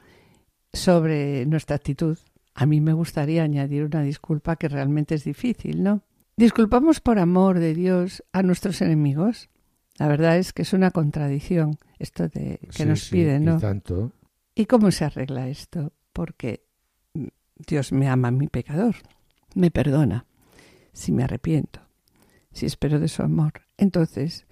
Sobre 0.74 1.48
nuestra 1.48 1.78
actitud, 1.78 2.18
a 2.54 2.68
mí 2.68 2.82
me 2.82 2.94
gustaría 2.94 3.42
añadir 3.42 3.84
una 3.86 4.04
disculpa 4.04 4.58
que 4.58 4.68
realmente 4.68 5.16
es 5.16 5.24
difícil, 5.24 5.82
¿no? 5.82 6.04
Disculpamos 6.38 7.00
por 7.00 7.18
amor 7.18 7.60
de 7.60 7.74
Dios 7.74 8.24
a 8.34 8.44
nuestros 8.44 8.82
enemigos. 8.82 9.50
La 9.98 10.10
verdad 10.10 10.38
es 10.38 10.52
que 10.52 10.64
es 10.64 10.74
una 10.74 10.92
contradicción 10.92 11.78
esto 11.98 12.28
de 12.28 12.60
que 12.76 12.86
nos 12.86 13.10
piden, 13.10 13.46
¿no? 13.46 13.58
Y 13.58 13.60
tanto. 13.60 14.12
¿Y 14.54 14.66
cómo 14.66 14.92
se 14.92 15.06
arregla 15.06 15.48
esto? 15.48 15.94
Porque 16.12 16.66
Dios 17.56 17.94
me 17.94 18.10
ama 18.10 18.28
a 18.28 18.32
mi 18.32 18.48
pecador, 18.48 18.96
me 19.54 19.72
perdona 19.72 20.26
si 20.92 21.14
me 21.14 21.24
arrepiento, 21.24 21.80
si 22.52 22.66
espero 22.66 23.00
de 23.00 23.08
su 23.08 23.24
amor. 23.24 23.54
Entonces, 23.78 24.46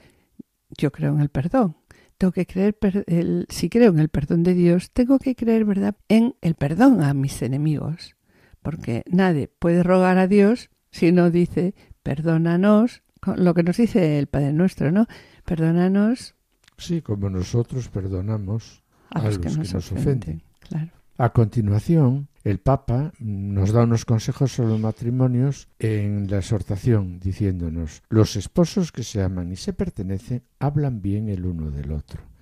yo 0.77 0.91
creo 0.91 1.13
en 1.13 1.19
el 1.19 1.29
perdón. 1.29 1.75
Tengo 2.17 2.31
que 2.31 2.45
creer, 2.45 2.77
el, 3.07 3.45
si 3.49 3.69
creo 3.69 3.91
en 3.91 3.99
el 3.99 4.07
perdón 4.07 4.43
de 4.43 4.53
Dios, 4.53 4.91
tengo 4.91 5.19
que 5.19 5.35
creer, 5.35 5.65
¿verdad?, 5.65 5.95
en 6.07 6.35
el 6.41 6.55
perdón 6.55 7.01
a 7.01 7.13
mis 7.13 7.41
enemigos. 7.41 8.15
Porque 8.61 9.03
nadie 9.07 9.49
puede 9.49 9.83
rogar 9.83 10.17
a 10.17 10.27
Dios 10.27 10.69
si 10.93 11.11
no 11.11 11.31
dice, 11.31 11.73
perdónanos, 12.03 13.01
lo 13.35 13.53
que 13.53 13.63
nos 13.63 13.77
dice 13.77 14.19
el 14.19 14.27
Padre 14.27 14.53
Nuestro, 14.53 14.91
¿no? 14.91 15.07
Perdónanos. 15.43 16.35
Sí, 16.77 17.01
como 17.01 17.29
nosotros 17.29 17.89
perdonamos 17.89 18.83
a, 19.09 19.23
los, 19.23 19.39
que, 19.39 19.49
nos, 19.49 19.73
ofenden. 19.73 20.43
Claro. 20.69 20.91
A 21.17 21.33
continuación, 21.33 22.27
el 22.43 22.59
Papa 22.59 23.11
nos 23.19 23.71
da 23.71 23.83
unos 23.83 24.05
consejos 24.05 24.51
sobre 24.51 24.69
los 24.69 24.79
matrimonios 24.79 25.67
en 25.79 26.29
la 26.29 26.37
exhortación, 26.37 27.19
diciéndonos, 27.19 28.03
los 28.09 28.35
esposos 28.35 28.91
que 28.91 29.03
se 29.03 29.23
aman 29.23 29.51
y 29.51 29.55
se 29.55 29.73
pertenecen 29.73 30.43
hablan 30.59 31.01
bien 31.01 31.27
el 31.27 31.45
uno 31.45 31.71
del 31.71 31.91
otro 31.91 32.32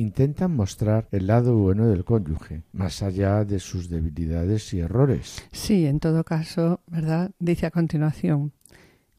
intentan 0.00 0.56
mostrar 0.56 1.08
el 1.12 1.26
lado 1.26 1.56
bueno 1.56 1.86
del 1.86 2.04
cónyuge, 2.04 2.62
más 2.72 3.02
allá 3.02 3.44
de 3.44 3.60
sus 3.60 3.88
debilidades 3.88 4.72
y 4.72 4.80
errores. 4.80 5.44
Sí, 5.52 5.86
en 5.86 6.00
todo 6.00 6.24
caso, 6.24 6.80
¿verdad? 6.86 7.30
Dice 7.38 7.66
a 7.66 7.70
continuación, 7.70 8.52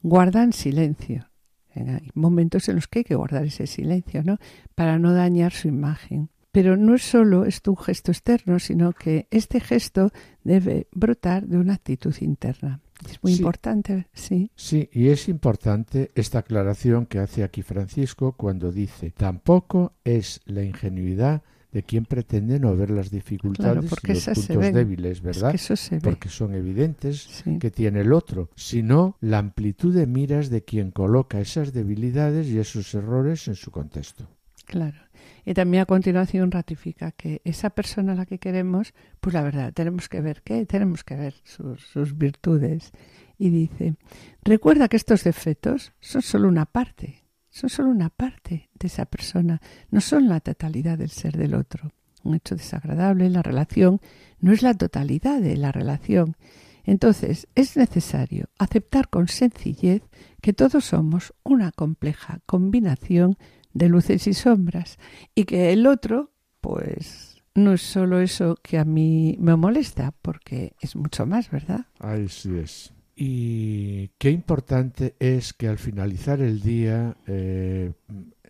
guardan 0.02 0.54
silencio. 0.54 1.30
Hay 1.74 2.12
momentos 2.16 2.68
en 2.68 2.76
los 2.76 2.88
que 2.88 3.00
hay 3.00 3.06
que 3.06 3.16
guardar 3.16 3.46
ese 3.46 3.68
silencio, 3.68 4.24
¿no? 4.24 4.38
Para 4.76 5.00
no 5.00 5.14
dañar 5.14 5.54
su 5.54 5.68
imagen. 5.68 6.30
Pero 6.52 6.76
no 6.76 6.96
es 6.96 7.04
solo 7.04 7.46
esto 7.46 7.72
un 7.72 7.78
gesto 7.78 8.12
externo, 8.12 8.60
sino 8.60 8.92
que 8.92 9.28
este 9.32 9.62
gesto 9.62 10.12
debe 10.44 10.88
brotar 10.92 11.48
de 11.48 11.58
una 11.58 11.76
actitud 11.76 12.14
interna. 12.20 12.82
Es 13.10 13.24
muy 13.24 13.34
importante, 13.34 14.08
sí. 14.14 14.52
Sí, 14.56 14.90
y 14.92 15.10
es 15.10 15.30
importante 15.30 16.12
esta 16.16 16.40
aclaración 16.40 17.06
que 17.06 17.20
hace 17.20 17.44
aquí 17.44 17.62
Francisco 17.62 18.34
cuando 18.34 18.72
dice, 18.72 19.12
tampoco 19.12 19.94
es 20.04 20.42
la 20.46 20.64
ingenuidad 20.64 21.42
de 21.72 21.84
quien 21.84 22.06
pretende 22.06 22.60
no 22.60 22.76
ver 22.76 22.92
las 22.92 23.10
dificultades 23.10 23.86
y 24.04 24.08
los 24.08 24.26
puntos 24.26 24.74
débiles, 24.74 25.22
¿verdad? 25.22 25.56
Porque 26.04 26.30
son 26.30 26.54
evidentes 26.54 27.44
que 27.60 27.72
tiene 27.72 28.02
el 28.02 28.14
otro, 28.14 28.50
sino 28.56 29.16
la 29.22 29.38
amplitud 29.38 29.94
de 29.94 30.06
miras 30.06 30.50
de 30.50 30.64
quien 30.64 30.92
coloca 30.92 31.40
esas 31.40 31.72
debilidades 31.72 32.48
y 32.48 32.60
esos 32.60 32.94
errores 32.94 33.48
en 33.48 33.56
su 33.56 33.72
contexto. 33.72 34.28
Claro. 34.66 34.98
Y 35.46 35.54
también 35.54 35.82
a 35.82 35.86
continuación 35.86 36.52
ratifica 36.52 37.12
que 37.12 37.42
esa 37.44 37.70
persona 37.72 38.14
a 38.14 38.16
la 38.16 38.26
que 38.26 38.40
queremos, 38.40 38.94
pues 39.20 39.34
la 39.34 39.42
verdad, 39.42 39.74
tenemos 39.74 40.10
que 40.10 40.22
ver 40.22 40.42
qué, 40.44 40.66
tenemos 40.66 41.04
que 41.04 41.16
ver 41.16 41.36
sus, 41.44 41.82
sus 41.82 42.18
virtudes. 42.18 42.92
Y 43.38 43.50
dice, 43.50 43.96
recuerda 44.44 44.88
que 44.88 44.98
estos 44.98 45.24
defectos 45.24 45.94
son 46.00 46.22
solo 46.22 46.48
una 46.48 46.66
parte, 46.66 47.26
son 47.50 47.70
solo 47.70 47.90
una 47.90 48.10
parte 48.10 48.70
de 48.80 48.88
esa 48.88 49.06
persona, 49.06 49.62
no 49.90 50.00
son 50.00 50.30
la 50.30 50.40
totalidad 50.40 50.98
del 50.98 51.10
ser 51.10 51.38
del 51.38 51.56
otro. 51.56 51.92
Un 52.24 52.36
hecho 52.36 52.56
desagradable 52.56 53.26
en 53.26 53.34
la 53.34 53.42
relación 53.42 54.00
no 54.40 54.52
es 54.52 54.62
la 54.62 54.76
totalidad 54.76 55.42
de 55.42 55.58
la 55.58 55.72
relación. 55.72 56.36
Entonces 56.84 57.48
es 57.56 57.78
necesario 57.78 58.50
aceptar 58.58 59.10
con 59.10 59.28
sencillez 59.28 60.04
que 60.42 60.54
todos 60.54 60.86
somos 60.86 61.34
una 61.44 61.72
compleja 61.72 62.40
combinación 62.46 63.38
de 63.74 63.90
luces 63.90 64.28
y 64.28 64.34
sombras 64.34 64.98
y 65.36 65.46
que 65.46 65.72
el 65.72 65.88
otro, 65.88 66.32
pues 66.60 67.44
no 67.56 67.74
es 67.74 67.82
solo 67.82 68.20
eso 68.20 68.58
que 68.62 68.78
a 68.78 68.86
mí 68.86 69.38
me 69.40 69.56
molesta, 69.56 70.14
porque 70.22 70.74
es 70.82 70.96
mucho 70.96 71.26
más, 71.26 71.52
¿verdad? 71.52 71.86
Así 72.00 72.56
es. 72.58 72.94
Y 73.16 74.10
qué 74.18 74.32
importante 74.32 75.16
es 75.20 75.54
que 75.54 75.68
al 75.68 75.78
finalizar 75.78 76.42
el 76.42 76.62
día 76.62 77.18
eh, 77.28 77.92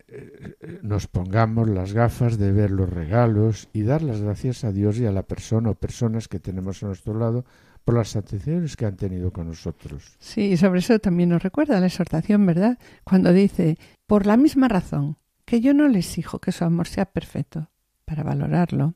eh, 0.08 0.78
nos 0.82 1.08
pongamos 1.08 1.68
las 1.68 1.92
gafas 1.92 2.38
de 2.38 2.52
ver 2.52 2.70
los 2.70 2.88
regalos 2.88 3.68
y 3.72 3.82
dar 3.82 4.02
las 4.02 4.20
gracias 4.20 4.64
a 4.64 4.72
Dios 4.72 4.98
y 4.98 5.06
a 5.06 5.12
la 5.12 5.24
persona 5.24 5.70
o 5.70 5.74
personas 5.74 6.28
que 6.28 6.38
tenemos 6.38 6.82
a 6.82 6.86
nuestro 6.86 7.14
lado 7.18 7.44
por 7.84 7.96
las 7.96 8.16
atenciones 8.16 8.76
que 8.76 8.86
han 8.86 8.96
tenido 8.96 9.32
con 9.32 9.48
nosotros. 9.48 10.16
Sí, 10.18 10.52
y 10.52 10.56
sobre 10.56 10.80
eso 10.80 10.98
también 10.98 11.30
nos 11.30 11.42
recuerda 11.42 11.80
la 11.80 11.86
exhortación, 11.86 12.46
¿verdad? 12.46 12.78
Cuando 13.04 13.32
dice, 13.32 13.78
por 14.06 14.26
la 14.26 14.36
misma 14.36 14.68
razón 14.68 15.18
que 15.44 15.60
yo 15.60 15.74
no 15.74 15.88
le 15.88 15.98
exijo 15.98 16.38
que 16.38 16.52
su 16.52 16.64
amor 16.64 16.88
sea 16.88 17.06
perfecto 17.06 17.70
para 18.04 18.22
valorarlo, 18.22 18.94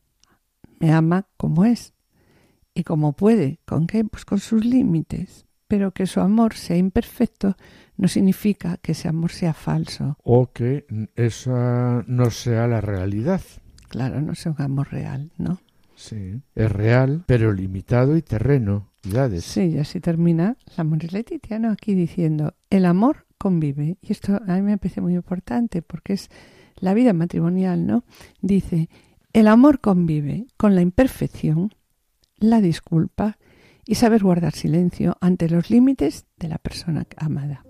me 0.78 0.92
ama 0.92 1.26
como 1.36 1.64
es 1.64 1.94
y 2.76 2.84
como 2.84 3.14
puede, 3.14 3.58
¿con 3.64 3.86
qué? 3.86 4.04
Pues 4.04 4.26
con 4.26 4.38
sus 4.38 4.64
límites. 4.64 5.46
Pero 5.66 5.92
que 5.92 6.06
su 6.06 6.20
amor 6.20 6.54
sea 6.54 6.76
imperfecto 6.76 7.56
no 7.96 8.06
significa 8.06 8.76
que 8.76 8.92
ese 8.92 9.08
amor 9.08 9.32
sea 9.32 9.54
falso. 9.54 10.16
O 10.22 10.52
que 10.52 10.86
esa 11.16 12.04
no 12.06 12.30
sea 12.30 12.68
la 12.68 12.82
realidad. 12.82 13.40
Claro, 13.88 14.20
no 14.20 14.34
sea 14.34 14.52
un 14.52 14.62
amor 14.62 14.92
real, 14.92 15.32
¿no? 15.38 15.58
Sí, 15.96 16.40
es 16.54 16.70
real, 16.70 17.24
pero 17.26 17.52
limitado 17.52 18.16
y 18.16 18.22
terreno. 18.22 18.90
Sí, 19.40 19.62
y 19.62 19.78
así 19.78 20.00
termina 20.00 20.56
la 20.76 20.82
amor 20.82 20.98
Letitia, 21.12 21.58
¿no? 21.58 21.70
Aquí 21.70 21.94
diciendo, 21.94 22.54
el 22.70 22.84
amor 22.84 23.26
convive. 23.38 23.96
Y 24.02 24.12
esto 24.12 24.36
a 24.36 24.54
mí 24.54 24.62
me 24.62 24.78
parece 24.78 25.00
muy 25.00 25.14
importante 25.14 25.82
porque 25.82 26.12
es 26.12 26.28
la 26.76 26.94
vida 26.94 27.12
matrimonial, 27.12 27.86
¿no? 27.86 28.04
Dice, 28.40 28.88
el 29.32 29.48
amor 29.48 29.80
convive 29.80 30.46
con 30.56 30.74
la 30.74 30.82
imperfección, 30.82 31.74
la 32.38 32.60
disculpa 32.60 33.38
y 33.86 33.94
saber 33.94 34.22
guardar 34.22 34.54
silencio 34.54 35.16
ante 35.20 35.48
los 35.48 35.70
límites 35.70 36.26
de 36.36 36.48
la 36.48 36.58
persona 36.58 37.06
amada. 37.16 37.64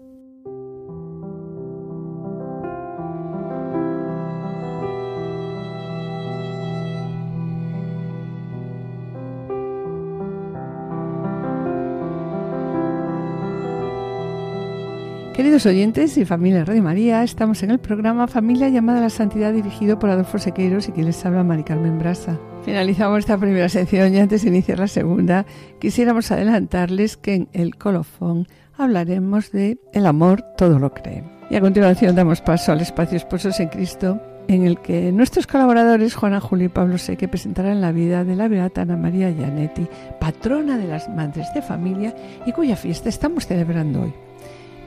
Queridos 15.37 15.67
oyentes 15.67 16.17
y 16.17 16.25
familia 16.25 16.65
Radio 16.65 16.83
María, 16.83 17.23
estamos 17.23 17.63
en 17.63 17.71
el 17.71 17.79
programa 17.79 18.27
Familia 18.27 18.71
llamada 18.71 19.01
a 19.01 19.03
la 19.03 19.11
Santidad 19.11 19.53
dirigido 19.53 19.99
por 19.99 20.09
Adolfo 20.09 20.39
Sequeiros 20.39 20.89
y 20.89 20.93
quien 20.93 21.05
les 21.05 21.27
habla 21.27 21.45
Mari 21.45 21.63
Carmen 21.63 21.99
Brasa. 21.99 22.41
Finalizamos 22.65 23.19
esta 23.19 23.37
primera 23.37 23.69
sección 23.69 24.15
y 24.15 24.19
antes 24.19 24.41
de 24.41 24.49
iniciar 24.49 24.79
la 24.79 24.89
segunda, 24.89 25.45
quisiéramos 25.79 26.33
adelantarles 26.33 27.19
que 27.19 27.35
en 27.35 27.49
el 27.53 27.77
colofón 27.77 28.47
hablaremos 28.79 29.53
de 29.53 29.79
el 29.93 30.07
amor 30.07 30.41
todo 30.57 30.79
lo 30.79 30.95
cree. 30.95 31.23
Y 31.51 31.57
a 31.57 31.61
continuación 31.61 32.17
damos 32.17 32.41
paso 32.41 32.73
al 32.73 32.81
espacio 32.81 33.19
Esposos 33.19 33.61
en 33.61 33.69
Cristo, 33.69 34.19
en 34.49 34.65
el 34.65 34.81
que 34.81 35.13
nuestros 35.13 35.47
colaboradores 35.47 36.15
Juana 36.15 36.41
Julio 36.41 36.65
y 36.65 36.71
Pablo 36.71 36.97
Seque 36.97 37.29
presentarán 37.29 37.83
la 37.83 37.93
vida 37.93 38.25
de 38.25 38.37
la 38.37 38.49
beata 38.49 38.81
Ana 38.81 38.97
María 38.97 39.31
Gianetti, 39.31 39.87
patrona 40.19 40.79
de 40.79 40.89
las 40.89 41.11
madres 41.11 41.53
de 41.53 41.61
familia 41.61 42.17
y 42.47 42.53
cuya 42.53 42.75
fiesta 42.75 43.11
estamos 43.11 43.47
celebrando 43.47 44.01
hoy. 44.01 44.26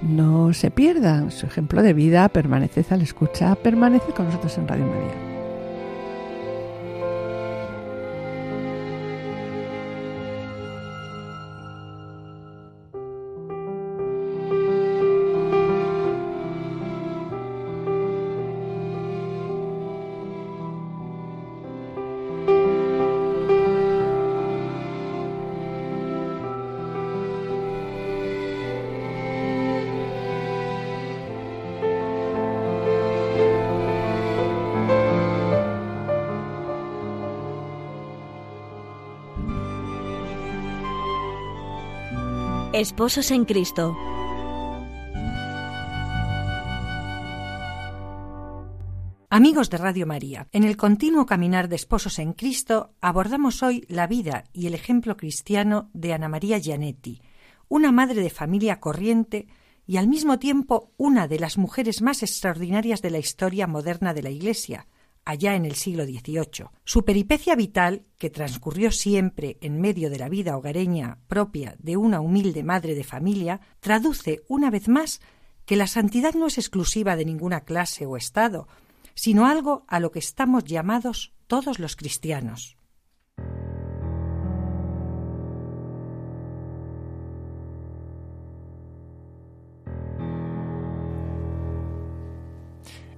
No 0.02 0.54
se 0.54 0.72
pierdan, 0.72 1.30
su 1.30 1.46
ejemplo 1.46 1.82
de 1.82 1.94
vida 1.94 2.30
permanece 2.30 2.86
al 2.90 3.02
escucha, 3.02 3.56
permanece 3.56 4.14
con 4.14 4.26
nosotros 4.28 4.58
en 4.58 4.68
Radio 4.68 4.86
María. 4.86 5.39
Esposos 42.74 43.32
en 43.32 43.46
Cristo. 43.46 43.98
Amigos 49.32 49.72
de 49.72 49.78
Radio 49.78 50.06
María, 50.06 50.48
en 50.52 50.64
el 50.64 50.78
continuo 50.78 51.26
caminar 51.26 51.68
de 51.68 51.78
Esposos 51.78 52.20
en 52.20 52.34
Cristo 52.34 52.94
abordamos 53.02 53.64
hoy 53.64 53.88
la 53.90 54.06
vida 54.06 54.44
y 54.54 54.68
el 54.68 54.76
ejemplo 54.76 55.18
cristiano 55.18 55.90
de 55.94 56.14
Ana 56.14 56.30
María 56.30 56.60
Gianetti, 56.60 57.24
una 57.70 57.92
madre 57.92 58.22
de 58.22 58.30
familia 58.30 58.80
corriente 58.80 59.48
y 59.88 59.98
al 59.98 60.08
mismo 60.08 60.38
tiempo 60.38 60.92
una 60.96 61.28
de 61.28 61.40
las 61.40 61.58
mujeres 61.58 62.04
más 62.04 62.22
extraordinarias 62.22 63.02
de 63.02 63.10
la 63.10 63.18
historia 63.18 63.66
moderna 63.66 64.14
de 64.14 64.22
la 64.22 64.30
Iglesia, 64.30 64.86
allá 65.30 65.54
en 65.54 65.64
el 65.64 65.76
siglo 65.76 66.06
XVIII. 66.06 66.70
Su 66.84 67.06
peripecia 67.06 67.56
vital, 67.56 68.04
que 68.18 68.32
transcurrió 68.32 68.92
siempre 68.92 69.58
en 69.62 69.80
medio 69.80 70.10
de 70.10 70.18
la 70.18 70.28
vida 70.28 70.58
hogareña 70.58 71.20
propia 71.28 71.76
de 71.78 71.98
una 71.98 72.20
humilde 72.20 72.64
madre 72.64 72.96
de 72.96 73.04
familia, 73.04 73.62
traduce 73.80 74.42
una 74.48 74.72
vez 74.72 74.88
más 74.88 75.22
que 75.68 75.76
la 75.76 75.86
santidad 75.86 76.34
no 76.34 76.48
es 76.48 76.58
exclusiva 76.58 77.16
de 77.16 77.26
ninguna 77.26 77.62
clase 77.62 78.08
o 78.08 78.18
estado, 78.18 78.68
sino 79.14 79.46
algo 79.46 79.86
a 79.88 80.00
lo 80.00 80.12
que 80.12 80.18
estamos 80.18 80.64
llamados 80.64 81.32
todos 81.46 81.78
los 81.78 81.96
cristianos. 81.96 82.76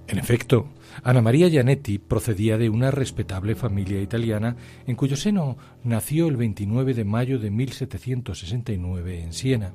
En 0.08 0.18
efecto, 0.18 0.68
Ana 1.02 1.22
María 1.22 1.48
Gianetti 1.48 1.98
procedía 1.98 2.58
de 2.58 2.68
una 2.70 2.90
respetable 2.90 3.54
familia 3.54 4.00
italiana 4.00 4.56
en 4.86 4.96
cuyo 4.96 5.16
seno 5.16 5.56
nació 5.84 6.28
el 6.28 6.36
29 6.36 6.94
de 6.94 7.04
mayo 7.04 7.38
de 7.38 7.50
1769 7.50 9.22
en 9.22 9.32
Siena. 9.32 9.72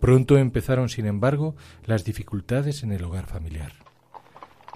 Pronto 0.00 0.36
empezaron, 0.36 0.88
sin 0.88 1.06
embargo, 1.06 1.56
las 1.84 2.04
dificultades 2.04 2.82
en 2.82 2.92
el 2.92 3.02
hogar 3.04 3.26
familiar. 3.26 3.72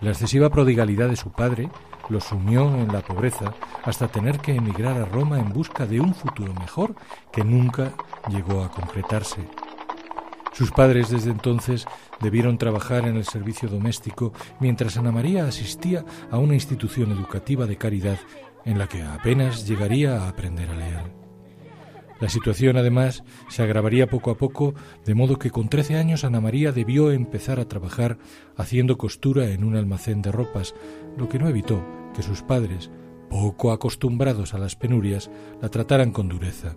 La 0.00 0.10
excesiva 0.10 0.48
prodigalidad 0.48 1.10
de 1.10 1.16
su 1.16 1.30
padre 1.30 1.68
lo 2.08 2.20
sumió 2.20 2.74
en 2.74 2.88
la 2.88 3.02
pobreza 3.02 3.54
hasta 3.84 4.08
tener 4.08 4.38
que 4.38 4.54
emigrar 4.54 4.96
a 4.96 5.04
Roma 5.04 5.38
en 5.38 5.52
busca 5.52 5.86
de 5.86 6.00
un 6.00 6.14
futuro 6.14 6.54
mejor 6.54 6.94
que 7.30 7.44
nunca 7.44 7.92
llegó 8.30 8.64
a 8.64 8.70
concretarse. 8.70 9.42
Sus 10.52 10.70
padres 10.70 11.10
desde 11.10 11.30
entonces 11.30 11.86
debieron 12.20 12.58
trabajar 12.58 13.06
en 13.06 13.16
el 13.16 13.24
servicio 13.24 13.68
doméstico 13.68 14.32
mientras 14.58 14.96
Ana 14.96 15.12
María 15.12 15.46
asistía 15.46 16.04
a 16.30 16.38
una 16.38 16.54
institución 16.54 17.12
educativa 17.12 17.66
de 17.66 17.76
caridad 17.76 18.18
en 18.64 18.78
la 18.78 18.88
que 18.88 19.02
apenas 19.02 19.66
llegaría 19.66 20.22
a 20.22 20.28
aprender 20.28 20.68
a 20.70 20.74
leer. 20.74 21.20
La 22.20 22.28
situación, 22.28 22.76
además, 22.76 23.24
se 23.48 23.62
agravaría 23.62 24.06
poco 24.06 24.30
a 24.30 24.36
poco, 24.36 24.74
de 25.06 25.14
modo 25.14 25.38
que 25.38 25.50
con 25.50 25.70
trece 25.70 25.96
años 25.96 26.22
Ana 26.22 26.40
María 26.40 26.70
debió 26.70 27.12
empezar 27.12 27.58
a 27.58 27.66
trabajar 27.66 28.18
haciendo 28.56 28.98
costura 28.98 29.50
en 29.50 29.64
un 29.64 29.74
almacén 29.74 30.20
de 30.20 30.30
ropas, 30.30 30.74
lo 31.16 31.30
que 31.30 31.38
no 31.38 31.48
evitó 31.48 31.82
que 32.14 32.22
sus 32.22 32.42
padres, 32.42 32.90
poco 33.30 33.72
acostumbrados 33.72 34.52
a 34.52 34.58
las 34.58 34.76
penurias, 34.76 35.30
la 35.62 35.70
trataran 35.70 36.10
con 36.10 36.28
dureza. 36.28 36.76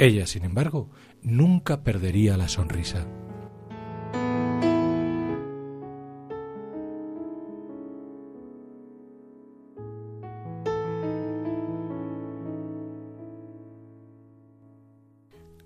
Ella, 0.00 0.26
sin 0.26 0.46
embargo, 0.46 0.88
nunca 1.20 1.84
perdería 1.84 2.38
la 2.38 2.48
sonrisa. 2.48 3.06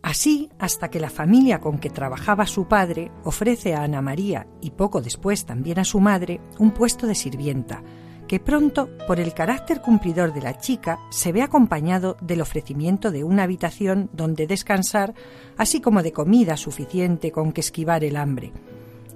Así 0.02 0.50
hasta 0.58 0.90
que 0.90 0.98
la 0.98 1.10
familia 1.10 1.60
con 1.60 1.78
que 1.78 1.90
trabajaba 1.90 2.48
su 2.48 2.66
padre 2.66 3.12
ofrece 3.22 3.74
a 3.74 3.84
Ana 3.84 4.02
María 4.02 4.48
y 4.60 4.72
poco 4.72 5.00
después 5.00 5.46
también 5.46 5.78
a 5.78 5.84
su 5.84 6.00
madre 6.00 6.40
un 6.58 6.72
puesto 6.72 7.06
de 7.06 7.14
sirvienta, 7.14 7.84
que 8.26 8.40
pronto, 8.40 8.88
por 9.06 9.20
el 9.20 9.34
carácter 9.34 9.80
cumplidor 9.80 10.32
de 10.32 10.42
la 10.42 10.58
chica, 10.58 10.98
se 11.10 11.32
ve 11.32 11.42
acompañado 11.42 12.16
del 12.20 12.40
ofrecimiento 12.40 13.10
de 13.10 13.24
una 13.24 13.42
habitación 13.42 14.08
donde 14.12 14.46
descansar, 14.46 15.14
así 15.56 15.80
como 15.80 16.02
de 16.02 16.12
comida 16.12 16.56
suficiente 16.56 17.30
con 17.30 17.52
que 17.52 17.60
esquivar 17.60 18.04
el 18.04 18.16
hambre. 18.16 18.52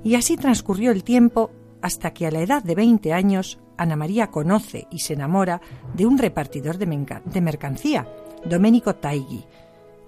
Y 0.05 0.15
así 0.15 0.37
transcurrió 0.37 0.93
el 0.93 1.05
tiempo 1.05 1.51
hasta 1.81 2.13
que 2.13 2.27
a 2.27 2.31
la 2.31 2.41
edad 2.41 2.63
de 2.63 2.75
20 2.75 3.13
años 3.13 3.59
Ana 3.77 3.97
María 3.97 4.29
conoce 4.31 4.87
y 4.91 4.99
se 4.99 5.15
enamora 5.15 5.61
de 5.95 6.05
un 6.05 6.19
repartidor 6.19 6.77
de, 6.79 7.41
mercancía, 7.41 8.09
Domenico 8.45 8.97
Taigui. 8.97 9.45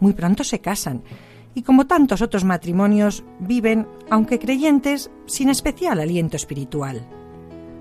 Muy 0.00 0.12
pronto 0.12 0.44
se 0.44 0.60
casan 0.60 1.02
y 1.54 1.62
como 1.62 1.86
tantos 1.86 2.22
otros 2.22 2.44
matrimonios 2.44 3.24
viven, 3.38 3.86
aunque 4.10 4.38
creyentes, 4.38 5.10
sin 5.26 5.48
especial 5.48 6.00
aliento 6.00 6.36
espiritual. 6.36 7.19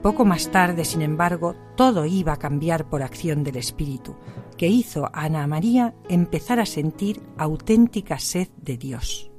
Poco 0.02 0.24
más 0.24 0.50
tarde, 0.50 0.86
sin 0.86 1.02
embargo, 1.02 1.56
todo 1.76 2.06
iba 2.06 2.32
a 2.32 2.40
cambiar 2.40 2.90
por 2.90 3.04
acción 3.04 3.44
del 3.44 3.58
Espíritu, 3.58 4.16
que 4.58 4.68
hizo 4.68 5.06
a 5.08 5.26
Ana 5.26 5.46
María 5.46 5.94
empezar 6.08 6.62
a 6.62 6.66
sentir 6.66 7.22
auténtica 7.38 8.18
sed 8.18 8.48
de 8.62 8.78
Dios. 8.78 9.30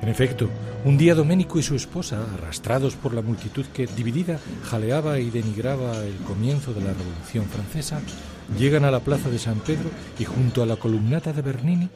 En 0.00 0.08
efecto, 0.08 0.48
un 0.86 0.96
día 0.96 1.14
Doménico 1.14 1.58
y 1.58 1.62
su 1.62 1.76
esposa, 1.76 2.26
arrastrados 2.34 2.96
por 2.96 3.12
la 3.12 3.22
multitud 3.22 3.66
que, 3.66 3.86
dividida, 3.86 4.40
jaleaba 4.64 5.20
y 5.20 5.30
denigraba 5.30 5.98
el 5.98 6.16
comienzo 6.26 6.72
de 6.72 6.80
la 6.80 6.94
Revolución 6.94 7.44
Francesa, 7.44 8.00
llegan 8.58 8.84
a 8.84 8.90
la 8.90 9.00
plaza 9.00 9.30
de 9.30 9.38
San 9.38 9.60
Pedro 9.60 9.90
y 10.18 10.24
junto 10.24 10.62
a 10.62 10.66
la 10.66 10.76
columnata 10.76 11.32
de 11.32 11.42
Bernini, 11.42 11.88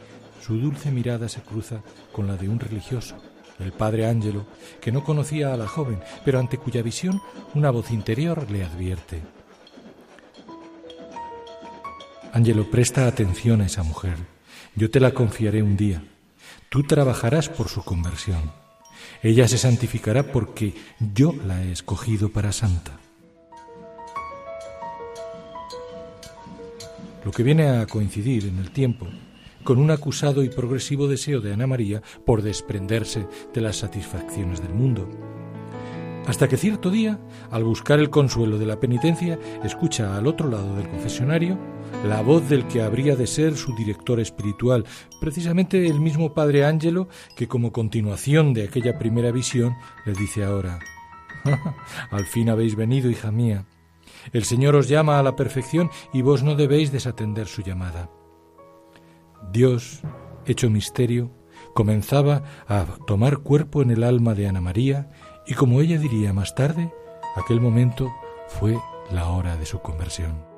su 0.44 0.58
dulce 0.58 0.90
mirada 0.90 1.28
se 1.28 1.40
cruza 1.40 1.82
con 2.12 2.26
la 2.26 2.36
de 2.36 2.48
un 2.48 2.60
religioso, 2.60 3.16
el 3.58 3.72
padre 3.72 4.06
Ángelo, 4.06 4.46
que 4.80 4.92
no 4.92 5.04
conocía 5.04 5.52
a 5.52 5.56
la 5.56 5.66
joven, 5.66 6.00
pero 6.24 6.38
ante 6.38 6.58
cuya 6.58 6.82
visión 6.82 7.20
una 7.54 7.70
voz 7.70 7.90
interior 7.90 8.50
le 8.50 8.64
advierte. 8.64 9.22
Ángelo, 12.32 12.70
presta 12.70 13.06
atención 13.06 13.60
a 13.60 13.66
esa 13.66 13.82
mujer. 13.82 14.16
Yo 14.74 14.90
te 14.90 15.00
la 15.00 15.12
confiaré 15.12 15.62
un 15.62 15.76
día. 15.76 16.04
Tú 16.68 16.82
trabajarás 16.82 17.48
por 17.48 17.68
su 17.68 17.82
conversión. 17.82 18.52
Ella 19.22 19.48
se 19.48 19.56
santificará 19.56 20.22
porque 20.32 20.74
yo 21.00 21.34
la 21.46 21.64
he 21.64 21.72
escogido 21.72 22.28
para 22.28 22.52
santa. 22.52 23.00
Lo 27.26 27.32
que 27.32 27.42
viene 27.42 27.70
a 27.70 27.86
coincidir 27.86 28.46
en 28.46 28.60
el 28.60 28.70
tiempo 28.70 29.08
con 29.64 29.78
un 29.78 29.90
acusado 29.90 30.44
y 30.44 30.48
progresivo 30.48 31.08
deseo 31.08 31.40
de 31.40 31.52
Ana 31.52 31.66
María 31.66 32.00
por 32.24 32.40
desprenderse 32.40 33.26
de 33.52 33.60
las 33.60 33.78
satisfacciones 33.78 34.62
del 34.62 34.72
mundo. 34.72 35.08
Hasta 36.28 36.46
que 36.46 36.56
cierto 36.56 36.88
día, 36.88 37.18
al 37.50 37.64
buscar 37.64 37.98
el 37.98 38.10
consuelo 38.10 38.58
de 38.58 38.66
la 38.66 38.78
penitencia, 38.78 39.40
escucha 39.64 40.16
al 40.16 40.28
otro 40.28 40.48
lado 40.48 40.76
del 40.76 40.88
confesionario 40.88 41.58
la 42.06 42.22
voz 42.22 42.48
del 42.48 42.64
que 42.68 42.82
habría 42.82 43.16
de 43.16 43.26
ser 43.26 43.56
su 43.56 43.74
director 43.74 44.20
espiritual, 44.20 44.84
precisamente 45.20 45.84
el 45.84 45.98
mismo 45.98 46.32
Padre 46.32 46.64
Ángelo 46.64 47.08
que 47.36 47.48
como 47.48 47.72
continuación 47.72 48.54
de 48.54 48.68
aquella 48.68 49.00
primera 49.00 49.32
visión 49.32 49.74
le 50.04 50.12
dice 50.12 50.44
ahora, 50.44 50.78
Al 52.12 52.24
fin 52.24 52.50
habéis 52.50 52.76
venido, 52.76 53.10
hija 53.10 53.32
mía. 53.32 53.64
El 54.32 54.44
Señor 54.44 54.76
os 54.76 54.88
llama 54.88 55.18
a 55.18 55.22
la 55.22 55.36
perfección 55.36 55.90
y 56.12 56.22
vos 56.22 56.42
no 56.42 56.54
debéis 56.54 56.92
desatender 56.92 57.46
su 57.46 57.62
llamada. 57.62 58.10
Dios, 59.52 60.02
hecho 60.46 60.70
misterio, 60.70 61.30
comenzaba 61.74 62.42
a 62.66 62.86
tomar 63.06 63.38
cuerpo 63.38 63.82
en 63.82 63.90
el 63.90 64.02
alma 64.02 64.34
de 64.34 64.48
Ana 64.48 64.60
María 64.60 65.10
y 65.46 65.54
como 65.54 65.80
ella 65.80 65.98
diría 65.98 66.32
más 66.32 66.54
tarde, 66.54 66.92
aquel 67.36 67.60
momento 67.60 68.12
fue 68.48 68.78
la 69.10 69.28
hora 69.28 69.56
de 69.56 69.66
su 69.66 69.80
conversión. 69.80 70.55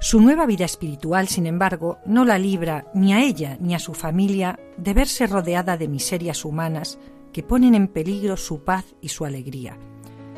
Su 0.00 0.20
nueva 0.20 0.46
vida 0.46 0.64
espiritual, 0.64 1.26
sin 1.26 1.44
embargo, 1.48 1.98
no 2.06 2.24
la 2.24 2.38
libra 2.38 2.86
ni 2.94 3.12
a 3.12 3.20
ella 3.20 3.56
ni 3.60 3.74
a 3.74 3.80
su 3.80 3.94
familia 3.94 4.56
de 4.76 4.94
verse 4.94 5.26
rodeada 5.26 5.76
de 5.76 5.88
miserias 5.88 6.44
humanas 6.44 7.00
que 7.32 7.42
ponen 7.42 7.74
en 7.74 7.88
peligro 7.88 8.36
su 8.36 8.62
paz 8.62 8.84
y 9.00 9.08
su 9.08 9.24
alegría. 9.24 9.76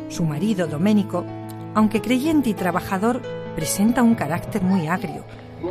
Su 0.08 0.24
marido, 0.24 0.66
Doménico, 0.66 1.26
aunque 1.74 2.00
creyente 2.00 2.48
y 2.48 2.54
trabajador, 2.54 3.20
presenta 3.54 4.02
un 4.02 4.14
carácter 4.14 4.62
muy 4.62 4.86
agrio, 4.86 5.26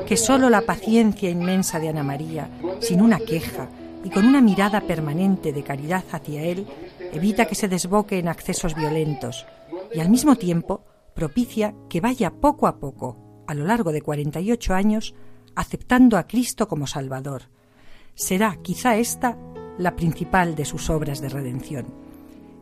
que 0.06 0.18
sólo 0.18 0.52
la 0.52 0.62
paciencia 0.62 1.32
inmensa 1.32 1.80
de 1.80 1.90
Ana 1.90 2.04
María, 2.04 2.48
sin 2.82 3.02
una 3.02 3.18
queja 3.18 3.70
y 4.04 4.12
con 4.12 4.28
una 4.28 4.40
mirada 4.40 4.82
permanente 4.82 5.52
de 5.52 5.64
caridad 5.64 6.04
hacia 6.12 6.44
él, 6.44 6.68
evita 7.12 7.46
que 7.46 7.56
se 7.56 7.68
desboque 7.68 8.20
en 8.20 8.28
accesos 8.28 8.76
violentos 8.76 9.48
y 9.92 10.00
al 10.00 10.10
mismo 10.10 10.36
tiempo 10.36 10.86
propicia 11.16 11.74
que 11.90 12.02
vaya 12.02 12.30
poco 12.30 12.68
a 12.68 12.80
poco 12.80 13.29
a 13.50 13.56
lo 13.56 13.66
largo 13.66 13.92
de 13.92 14.04
48 14.04 14.76
años 14.76 15.16
aceptando 15.56 16.18
a 16.18 16.28
Cristo 16.28 16.68
como 16.68 16.86
Salvador. 16.86 17.50
Será 18.14 18.58
quizá 18.62 18.98
esta 18.98 19.40
la 19.80 19.96
principal 19.96 20.54
de 20.54 20.66
sus 20.66 20.92
obras 20.92 21.20
de 21.20 21.30
redención. 21.30 21.88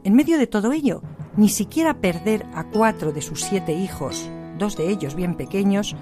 En 0.05 0.13
medio 0.13 0.37
de 0.37 0.47
todo 0.47 0.71
ello, 0.71 1.01
ni 1.35 1.49
siquiera 1.49 1.99
perder 1.99 2.45
a 2.53 2.63
cuatro 2.69 3.11
de 3.11 3.21
sus 3.21 3.41
siete 3.43 3.73
hijos, 3.73 4.29
dos 4.57 4.77
de 4.77 4.89
ellos 4.89 5.13
bien 5.13 5.35
pequeños, 5.35 5.93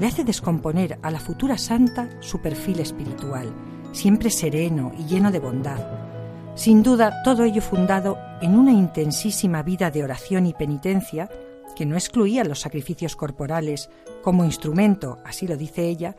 le 0.00 0.08
hace 0.08 0.24
descomponer 0.24 0.98
a 1.02 1.12
la 1.12 1.20
futura 1.20 1.56
santa 1.56 2.10
su 2.18 2.40
perfil 2.40 2.80
espiritual, 2.80 3.54
siempre 3.92 4.28
sereno 4.30 4.90
y 4.98 5.04
lleno 5.04 5.30
de 5.30 5.38
bondad. 5.38 5.86
Sin 6.56 6.82
duda, 6.82 7.22
todo 7.22 7.44
ello 7.44 7.62
fundado 7.62 8.18
en 8.40 8.58
una 8.58 8.72
intensísima 8.72 9.62
vida 9.62 9.92
de 9.92 10.02
oración 10.02 10.46
y 10.46 10.52
penitencia 10.52 11.30
que 11.82 11.86
no 11.86 11.96
excluía 11.96 12.44
los 12.44 12.60
sacrificios 12.60 13.16
corporales 13.16 13.90
como 14.22 14.44
instrumento, 14.44 15.18
así 15.24 15.48
lo 15.48 15.56
dice 15.56 15.88
ella, 15.88 16.14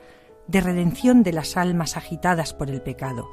de 0.46 0.60
redención 0.60 1.24
de 1.24 1.32
las 1.32 1.56
almas 1.56 1.96
agitadas 1.96 2.54
por 2.54 2.70
el 2.70 2.82
pecado, 2.82 3.30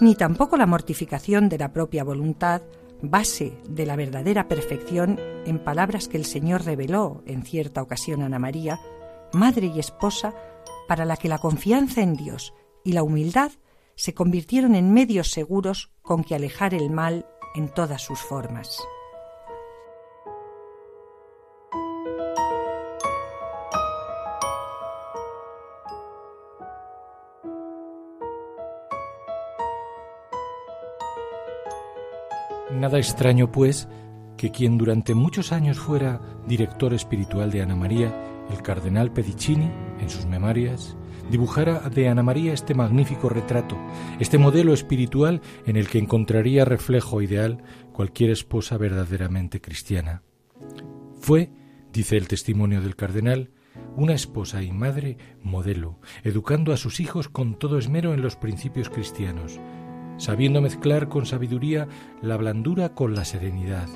ni 0.00 0.14
tampoco 0.14 0.56
la 0.56 0.66
mortificación 0.66 1.48
de 1.48 1.58
la 1.58 1.72
propia 1.72 2.04
voluntad, 2.04 2.62
base 3.02 3.58
de 3.68 3.86
la 3.86 3.96
verdadera 3.96 4.46
perfección 4.46 5.18
en 5.46 5.58
palabras 5.58 6.06
que 6.06 6.16
el 6.16 6.26
Señor 6.26 6.64
reveló 6.64 7.24
en 7.26 7.42
cierta 7.42 7.82
ocasión 7.82 8.22
a 8.22 8.26
Ana 8.26 8.38
María, 8.38 8.78
madre 9.32 9.66
y 9.66 9.80
esposa, 9.80 10.36
para 10.86 11.04
la 11.04 11.16
que 11.16 11.28
la 11.28 11.38
confianza 11.38 12.02
en 12.02 12.14
Dios 12.14 12.54
y 12.84 12.92
la 12.92 13.02
humildad 13.02 13.50
se 13.96 14.14
convirtieron 14.14 14.76
en 14.76 14.92
medios 14.92 15.32
seguros 15.32 15.90
con 16.02 16.22
que 16.22 16.36
alejar 16.36 16.72
el 16.72 16.88
mal 16.88 17.26
en 17.56 17.68
todas 17.68 18.00
sus 18.00 18.20
formas. 18.20 18.78
Nada 32.78 32.98
extraño, 32.98 33.50
pues, 33.50 33.88
que 34.36 34.52
quien 34.52 34.78
durante 34.78 35.16
muchos 35.16 35.50
años 35.50 35.80
fuera 35.80 36.20
director 36.46 36.94
espiritual 36.94 37.50
de 37.50 37.60
Ana 37.60 37.74
María, 37.74 38.14
el 38.52 38.62
cardenal 38.62 39.12
Pedicini, 39.12 39.68
en 39.98 40.08
sus 40.08 40.26
memorias, 40.26 40.96
dibujara 41.28 41.80
de 41.90 42.08
Ana 42.08 42.22
María 42.22 42.52
este 42.52 42.74
magnífico 42.74 43.28
retrato, 43.28 43.76
este 44.20 44.38
modelo 44.38 44.72
espiritual 44.72 45.42
en 45.66 45.74
el 45.74 45.88
que 45.88 45.98
encontraría 45.98 46.64
reflejo 46.64 47.20
ideal 47.20 47.64
cualquier 47.92 48.30
esposa 48.30 48.78
verdaderamente 48.78 49.60
cristiana. 49.60 50.22
Fue, 51.20 51.50
dice 51.92 52.16
el 52.16 52.28
testimonio 52.28 52.80
del 52.80 52.94
cardenal, 52.94 53.50
una 53.96 54.14
esposa 54.14 54.62
y 54.62 54.70
madre 54.70 55.18
modelo, 55.42 55.98
educando 56.22 56.72
a 56.72 56.76
sus 56.76 57.00
hijos 57.00 57.28
con 57.28 57.58
todo 57.58 57.76
esmero 57.76 58.14
en 58.14 58.22
los 58.22 58.36
principios 58.36 58.88
cristianos, 58.88 59.58
sabiendo 60.18 60.60
mezclar 60.60 61.08
con 61.08 61.24
sabiduría 61.24 61.88
la 62.20 62.36
blandura 62.36 62.90
con 62.90 63.14
la 63.14 63.24
serenidad. 63.24 63.88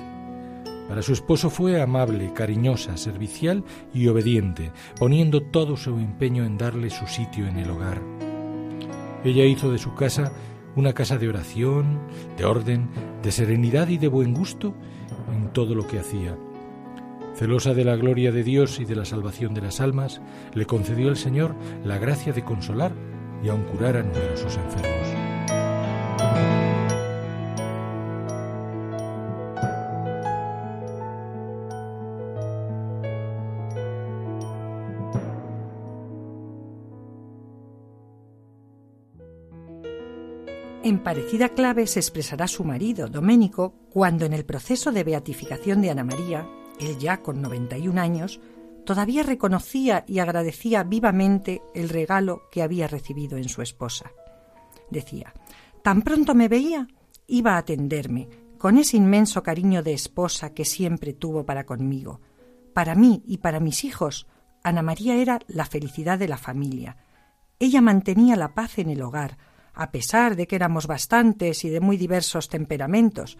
Para 0.87 1.01
su 1.01 1.13
esposo 1.13 1.49
fue 1.49 1.81
amable, 1.81 2.33
cariñosa, 2.33 2.97
servicial 2.97 3.63
y 3.93 4.07
obediente, 4.07 4.71
poniendo 4.99 5.41
todo 5.41 5.77
su 5.77 5.91
empeño 5.97 6.43
en 6.43 6.57
darle 6.57 6.89
su 6.89 7.07
sitio 7.07 7.47
en 7.47 7.57
el 7.57 7.69
hogar. 7.69 8.01
Ella 9.23 9.45
hizo 9.45 9.71
de 9.71 9.77
su 9.77 9.95
casa 9.95 10.33
una 10.75 10.93
casa 10.93 11.17
de 11.17 11.29
oración, 11.29 11.99
de 12.37 12.45
orden, 12.45 12.89
de 13.21 13.31
serenidad 13.31 13.87
y 13.89 13.97
de 13.97 14.07
buen 14.07 14.33
gusto 14.33 14.73
en 15.31 15.53
todo 15.53 15.75
lo 15.75 15.87
que 15.87 15.99
hacía. 15.99 16.37
Celosa 17.35 17.73
de 17.73 17.85
la 17.85 17.95
gloria 17.95 18.31
de 18.31 18.43
Dios 18.43 18.79
y 18.79 18.85
de 18.85 18.95
la 18.95 19.05
salvación 19.05 19.53
de 19.53 19.61
las 19.61 19.81
almas, 19.81 20.21
le 20.53 20.65
concedió 20.65 21.09
el 21.09 21.17
Señor 21.17 21.55
la 21.83 21.97
gracia 21.97 22.33
de 22.33 22.43
consolar 22.43 22.93
y 23.43 23.49
aun 23.49 23.63
curar 23.63 23.97
a 23.97 24.03
numerosos 24.03 24.57
enfermos. 24.57 25.12
Parecida 41.03 41.49
clave 41.49 41.85
se 41.87 41.99
expresará 41.99 42.47
su 42.47 42.63
marido, 42.63 43.07
Doménico, 43.07 43.73
cuando 43.89 44.25
en 44.25 44.33
el 44.33 44.45
proceso 44.45 44.91
de 44.91 45.03
beatificación 45.03 45.81
de 45.81 45.91
Ana 45.91 46.03
María, 46.03 46.47
él 46.79 46.97
ya 46.97 47.21
con 47.21 47.41
91 47.41 47.99
años, 47.99 48.39
todavía 48.85 49.23
reconocía 49.23 50.05
y 50.07 50.19
agradecía 50.19 50.83
vivamente 50.83 51.61
el 51.73 51.89
regalo 51.89 52.43
que 52.51 52.61
había 52.63 52.87
recibido 52.87 53.37
en 53.37 53.49
su 53.49 53.61
esposa. 53.61 54.11
Decía, 54.89 55.33
tan 55.83 56.01
pronto 56.01 56.33
me 56.35 56.47
veía 56.47 56.87
iba 57.27 57.55
a 57.55 57.57
atenderme, 57.59 58.29
con 58.57 58.77
ese 58.77 58.97
inmenso 58.97 59.43
cariño 59.43 59.83
de 59.83 59.93
esposa 59.93 60.53
que 60.53 60.65
siempre 60.65 61.13
tuvo 61.13 61.45
para 61.45 61.65
conmigo. 61.65 62.21
Para 62.73 62.95
mí 62.95 63.23
y 63.25 63.37
para 63.37 63.59
mis 63.59 63.83
hijos, 63.83 64.27
Ana 64.63 64.81
María 64.81 65.15
era 65.15 65.39
la 65.47 65.65
felicidad 65.65 66.17
de 66.17 66.27
la 66.27 66.37
familia. 66.37 66.97
Ella 67.59 67.81
mantenía 67.81 68.35
la 68.35 68.53
paz 68.53 68.79
en 68.79 68.89
el 68.89 69.01
hogar, 69.01 69.37
a 69.73 69.91
pesar 69.91 70.35
de 70.35 70.47
que 70.47 70.55
éramos 70.55 70.87
bastantes 70.87 71.65
y 71.65 71.69
de 71.69 71.79
muy 71.79 71.97
diversos 71.97 72.49
temperamentos, 72.49 73.37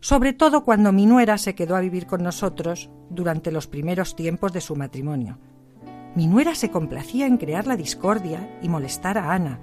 sobre 0.00 0.32
todo 0.32 0.64
cuando 0.64 0.92
mi 0.92 1.06
nuera 1.06 1.38
se 1.38 1.54
quedó 1.54 1.76
a 1.76 1.80
vivir 1.80 2.06
con 2.06 2.22
nosotros 2.22 2.90
durante 3.10 3.50
los 3.50 3.66
primeros 3.66 4.16
tiempos 4.16 4.52
de 4.52 4.60
su 4.60 4.76
matrimonio. 4.76 5.38
Mi 6.14 6.26
nuera 6.26 6.54
se 6.54 6.70
complacía 6.70 7.26
en 7.26 7.38
crear 7.38 7.66
la 7.66 7.76
discordia 7.76 8.58
y 8.62 8.68
molestar 8.68 9.18
a 9.18 9.32
Ana, 9.32 9.60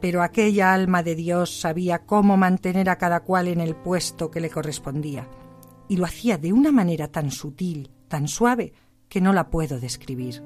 pero 0.00 0.22
aquella 0.22 0.74
alma 0.74 1.02
de 1.02 1.14
Dios 1.14 1.60
sabía 1.60 2.04
cómo 2.04 2.36
mantener 2.36 2.90
a 2.90 2.98
cada 2.98 3.20
cual 3.20 3.48
en 3.48 3.60
el 3.60 3.74
puesto 3.74 4.30
que 4.30 4.40
le 4.40 4.50
correspondía, 4.50 5.28
y 5.88 5.96
lo 5.96 6.04
hacía 6.04 6.36
de 6.36 6.52
una 6.52 6.72
manera 6.72 7.08
tan 7.08 7.30
sutil, 7.30 7.90
tan 8.08 8.28
suave, 8.28 8.72
que 9.08 9.20
no 9.20 9.32
la 9.32 9.48
puedo 9.50 9.80
describir. 9.80 10.42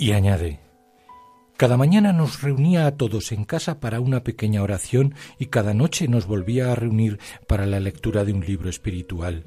Y 0.00 0.12
añade, 0.12 0.60
cada 1.56 1.76
mañana 1.76 2.12
nos 2.12 2.40
reunía 2.40 2.86
a 2.86 2.92
todos 2.92 3.32
en 3.32 3.44
casa 3.44 3.80
para 3.80 3.98
una 3.98 4.22
pequeña 4.22 4.62
oración 4.62 5.16
y 5.40 5.46
cada 5.46 5.74
noche 5.74 6.06
nos 6.06 6.28
volvía 6.28 6.70
a 6.70 6.76
reunir 6.76 7.18
para 7.48 7.66
la 7.66 7.80
lectura 7.80 8.24
de 8.24 8.32
un 8.32 8.46
libro 8.46 8.70
espiritual. 8.70 9.46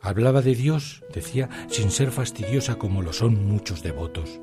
Hablaba 0.00 0.40
de 0.40 0.54
Dios, 0.54 1.04
decía, 1.12 1.50
sin 1.68 1.90
ser 1.90 2.10
fastidiosa 2.10 2.76
como 2.76 3.02
lo 3.02 3.12
son 3.12 3.48
muchos 3.48 3.82
devotos. 3.82 4.40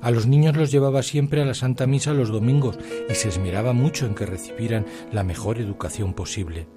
A 0.00 0.10
los 0.10 0.26
niños 0.26 0.56
los 0.56 0.70
llevaba 0.70 1.02
siempre 1.02 1.42
a 1.42 1.44
la 1.44 1.52
Santa 1.52 1.86
Misa 1.86 2.14
los 2.14 2.30
domingos 2.30 2.78
y 3.10 3.14
se 3.14 3.28
esmeraba 3.28 3.74
mucho 3.74 4.06
en 4.06 4.14
que 4.14 4.24
recibieran 4.24 4.86
la 5.12 5.24
mejor 5.24 5.58
educación 5.58 6.14
posible. 6.14 6.68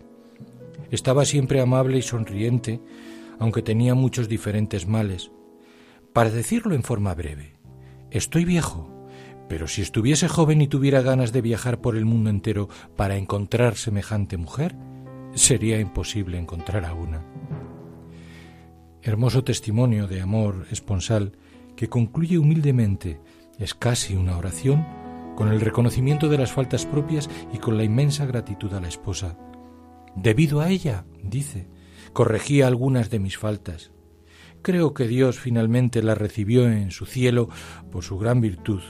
Estaba 0.91 1.23
siempre 1.23 1.61
amable 1.61 1.99
y 1.99 2.01
sonriente, 2.01 2.81
aunque 3.39 3.61
tenía 3.61 3.95
muchos 3.95 4.27
diferentes 4.27 4.87
males. 4.87 5.31
Para 6.15 6.29
decirlo 6.29 6.75
en 6.75 6.83
forma 6.83 7.13
breve, 7.13 7.57
estoy 8.09 8.45
viejo, 8.45 8.89
pero 9.49 9.67
si 9.67 9.81
estuviese 9.81 10.29
joven 10.29 10.61
y 10.61 10.67
tuviera 10.69 11.01
ganas 11.01 11.33
de 11.33 11.41
viajar 11.41 11.81
por 11.81 11.97
el 11.97 12.05
mundo 12.05 12.29
entero 12.29 12.69
para 12.95 13.17
encontrar 13.17 13.75
semejante 13.75 14.37
mujer, 14.37 14.77
sería 15.33 15.77
imposible 15.77 16.37
encontrar 16.37 16.85
a 16.85 16.93
una. 16.93 17.21
Hermoso 19.01 19.43
testimonio 19.43 20.07
de 20.07 20.21
amor 20.21 20.67
esponsal 20.71 21.33
que 21.75 21.89
concluye 21.89 22.37
humildemente, 22.37 23.19
es 23.59 23.73
casi 23.73 24.15
una 24.15 24.37
oración, 24.37 24.87
con 25.35 25.49
el 25.49 25.59
reconocimiento 25.59 26.29
de 26.29 26.37
las 26.37 26.53
faltas 26.53 26.85
propias 26.85 27.29
y 27.51 27.57
con 27.57 27.75
la 27.75 27.83
inmensa 27.83 28.25
gratitud 28.25 28.73
a 28.73 28.79
la 28.79 28.87
esposa. 28.87 29.37
Debido 30.15 30.61
a 30.61 30.69
ella, 30.69 31.03
dice, 31.21 31.67
corregía 32.13 32.67
algunas 32.67 33.09
de 33.09 33.19
mis 33.19 33.37
faltas. 33.37 33.91
Creo 34.65 34.95
que 34.95 35.07
Dios 35.07 35.39
finalmente 35.39 36.01
la 36.01 36.15
recibió 36.15 36.67
en 36.67 36.89
su 36.89 37.05
cielo 37.05 37.49
por 37.91 38.03
su 38.03 38.17
gran 38.17 38.41
virtud 38.41 38.81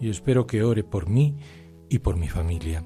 y 0.00 0.10
espero 0.10 0.48
que 0.48 0.64
ore 0.64 0.82
por 0.82 1.08
mí 1.08 1.36
y 1.88 2.00
por 2.00 2.16
mi 2.16 2.26
familia. 2.26 2.84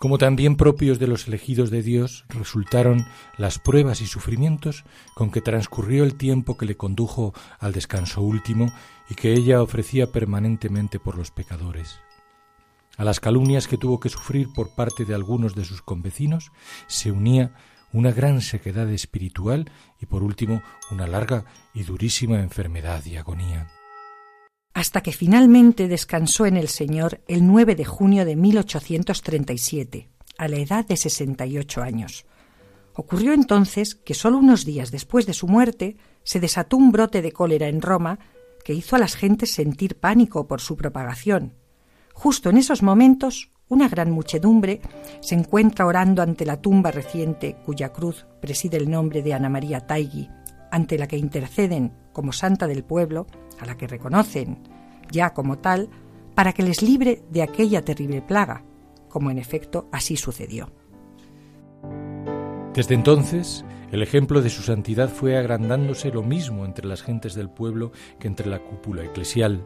Como 0.00 0.16
también 0.16 0.56
propios 0.56 0.98
de 0.98 1.06
los 1.06 1.28
elegidos 1.28 1.70
de 1.70 1.82
Dios 1.82 2.24
resultaron 2.30 3.04
las 3.36 3.58
pruebas 3.58 4.00
y 4.00 4.06
sufrimientos 4.06 4.84
con 5.14 5.30
que 5.30 5.42
transcurrió 5.42 6.04
el 6.04 6.14
tiempo 6.14 6.56
que 6.56 6.64
le 6.64 6.78
condujo 6.78 7.34
al 7.58 7.74
descanso 7.74 8.22
último 8.22 8.72
y 9.10 9.16
que 9.16 9.34
ella 9.34 9.60
ofrecía 9.60 10.06
permanentemente 10.06 10.98
por 10.98 11.18
los 11.18 11.30
pecadores. 11.30 12.00
A 12.96 13.04
las 13.04 13.18
calumnias 13.18 13.66
que 13.66 13.78
tuvo 13.78 13.98
que 13.98 14.08
sufrir 14.08 14.52
por 14.52 14.74
parte 14.74 15.04
de 15.04 15.14
algunos 15.14 15.54
de 15.54 15.64
sus 15.64 15.82
convecinos 15.82 16.52
se 16.86 17.10
unía 17.10 17.54
una 17.92 18.12
gran 18.12 18.40
sequedad 18.40 18.88
espiritual 18.90 19.70
y 20.00 20.06
por 20.06 20.22
último 20.22 20.62
una 20.90 21.06
larga 21.06 21.44
y 21.72 21.82
durísima 21.82 22.40
enfermedad 22.40 23.04
y 23.04 23.16
agonía. 23.16 23.68
Hasta 24.74 25.00
que 25.02 25.12
finalmente 25.12 25.86
descansó 25.86 26.46
en 26.46 26.56
el 26.56 26.68
Señor 26.68 27.20
el 27.28 27.46
9 27.46 27.76
de 27.76 27.84
junio 27.84 28.24
de 28.24 28.34
1837, 28.34 30.08
a 30.36 30.48
la 30.48 30.56
edad 30.56 30.84
de 30.84 30.96
68 30.96 31.82
años. 31.82 32.26
Ocurrió 32.94 33.32
entonces 33.32 33.94
que 33.94 34.14
solo 34.14 34.38
unos 34.38 34.64
días 34.64 34.90
después 34.90 35.26
de 35.26 35.34
su 35.34 35.46
muerte 35.46 35.96
se 36.24 36.40
desató 36.40 36.76
un 36.76 36.90
brote 36.90 37.22
de 37.22 37.32
cólera 37.32 37.68
en 37.68 37.82
Roma 37.82 38.18
que 38.64 38.72
hizo 38.72 38.96
a 38.96 38.98
las 38.98 39.14
gentes 39.14 39.52
sentir 39.52 39.98
pánico 39.98 40.48
por 40.48 40.60
su 40.60 40.76
propagación. 40.76 41.54
Justo 42.14 42.48
en 42.48 42.56
esos 42.56 42.82
momentos 42.82 43.50
una 43.68 43.88
gran 43.88 44.10
muchedumbre 44.10 44.80
se 45.20 45.34
encuentra 45.34 45.84
orando 45.84 46.22
ante 46.22 46.46
la 46.46 46.60
tumba 46.60 46.90
reciente 46.90 47.56
cuya 47.66 47.92
cruz 47.92 48.24
preside 48.40 48.76
el 48.76 48.90
nombre 48.90 49.22
de 49.22 49.34
Ana 49.34 49.48
María 49.50 49.80
Taigui, 49.80 50.30
ante 50.70 50.96
la 50.96 51.06
que 51.06 51.18
interceden 51.18 51.92
como 52.12 52.32
santa 52.32 52.66
del 52.66 52.84
pueblo, 52.84 53.26
a 53.60 53.66
la 53.66 53.76
que 53.76 53.86
reconocen 53.86 54.62
ya 55.10 55.34
como 55.34 55.58
tal, 55.58 55.90
para 56.34 56.52
que 56.52 56.62
les 56.62 56.82
libre 56.82 57.22
de 57.30 57.42
aquella 57.42 57.84
terrible 57.84 58.22
plaga, 58.22 58.64
como 59.08 59.30
en 59.30 59.38
efecto 59.38 59.88
así 59.92 60.16
sucedió. 60.16 60.72
Desde 62.74 62.94
entonces, 62.94 63.64
el 63.92 64.02
ejemplo 64.02 64.40
de 64.40 64.50
su 64.50 64.62
santidad 64.62 65.08
fue 65.08 65.36
agrandándose 65.36 66.10
lo 66.10 66.22
mismo 66.22 66.64
entre 66.64 66.86
las 66.86 67.02
gentes 67.02 67.34
del 67.34 67.50
pueblo 67.50 67.92
que 68.18 68.26
entre 68.26 68.48
la 68.48 68.58
cúpula 68.58 69.04
eclesial, 69.04 69.64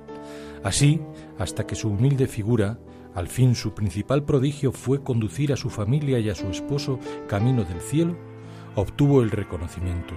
así 0.63 1.01
hasta 1.39 1.67
que 1.67 1.75
su 1.75 1.89
humilde 1.89 2.27
figura 2.27 2.79
al 3.15 3.29
fin 3.29 3.55
su 3.55 3.75
principal 3.75 4.25
prodigio 4.25 4.71
fue 4.71 5.03
conducir 5.03 5.53
a 5.53 5.57
su 5.57 5.71
familia 5.71 6.19
y 6.19 6.31
a 6.31 6.35
su 6.35 6.47
esposo 6.49 7.01
camino 7.27 7.65
del 7.65 7.81
cielo, 7.81 8.17
obtuvo 8.75 9.23
el 9.23 9.31
reconocimiento. 9.31 10.15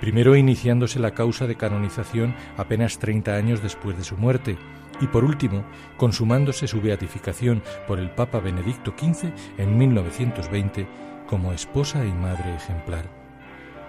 Primero 0.00 0.36
iniciándose 0.36 0.98
la 0.98 1.12
causa 1.12 1.46
de 1.46 1.56
canonización 1.56 2.34
apenas 2.56 2.98
30 2.98 3.34
años 3.34 3.62
después 3.62 3.96
de 3.96 4.04
su 4.04 4.16
muerte, 4.16 4.58
y 5.00 5.06
por 5.06 5.24
último 5.24 5.64
consumándose 5.96 6.66
su 6.66 6.80
beatificación 6.80 7.62
por 7.86 7.98
el 7.98 8.10
Papa 8.10 8.40
Benedicto 8.40 8.94
XV 8.96 9.30
en 9.58 9.78
1920 9.78 10.86
como 11.26 11.52
esposa 11.52 12.04
y 12.04 12.12
madre 12.12 12.54
ejemplar. 12.54 13.08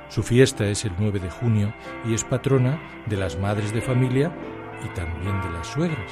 Su 0.10 0.24
fiesta 0.24 0.68
es 0.68 0.86
el 0.86 0.92
9 1.00 1.20
de 1.20 1.30
junio 1.30 1.74
y 2.06 2.14
es 2.14 2.24
patrona 2.24 2.80
de 3.08 3.18
las 3.18 3.38
madres 3.38 3.74
de 3.74 3.82
familia 3.82 4.32
y 4.84 4.88
también 4.90 5.42
de 5.42 5.50
las 5.52 5.68
suegras. 5.68 6.12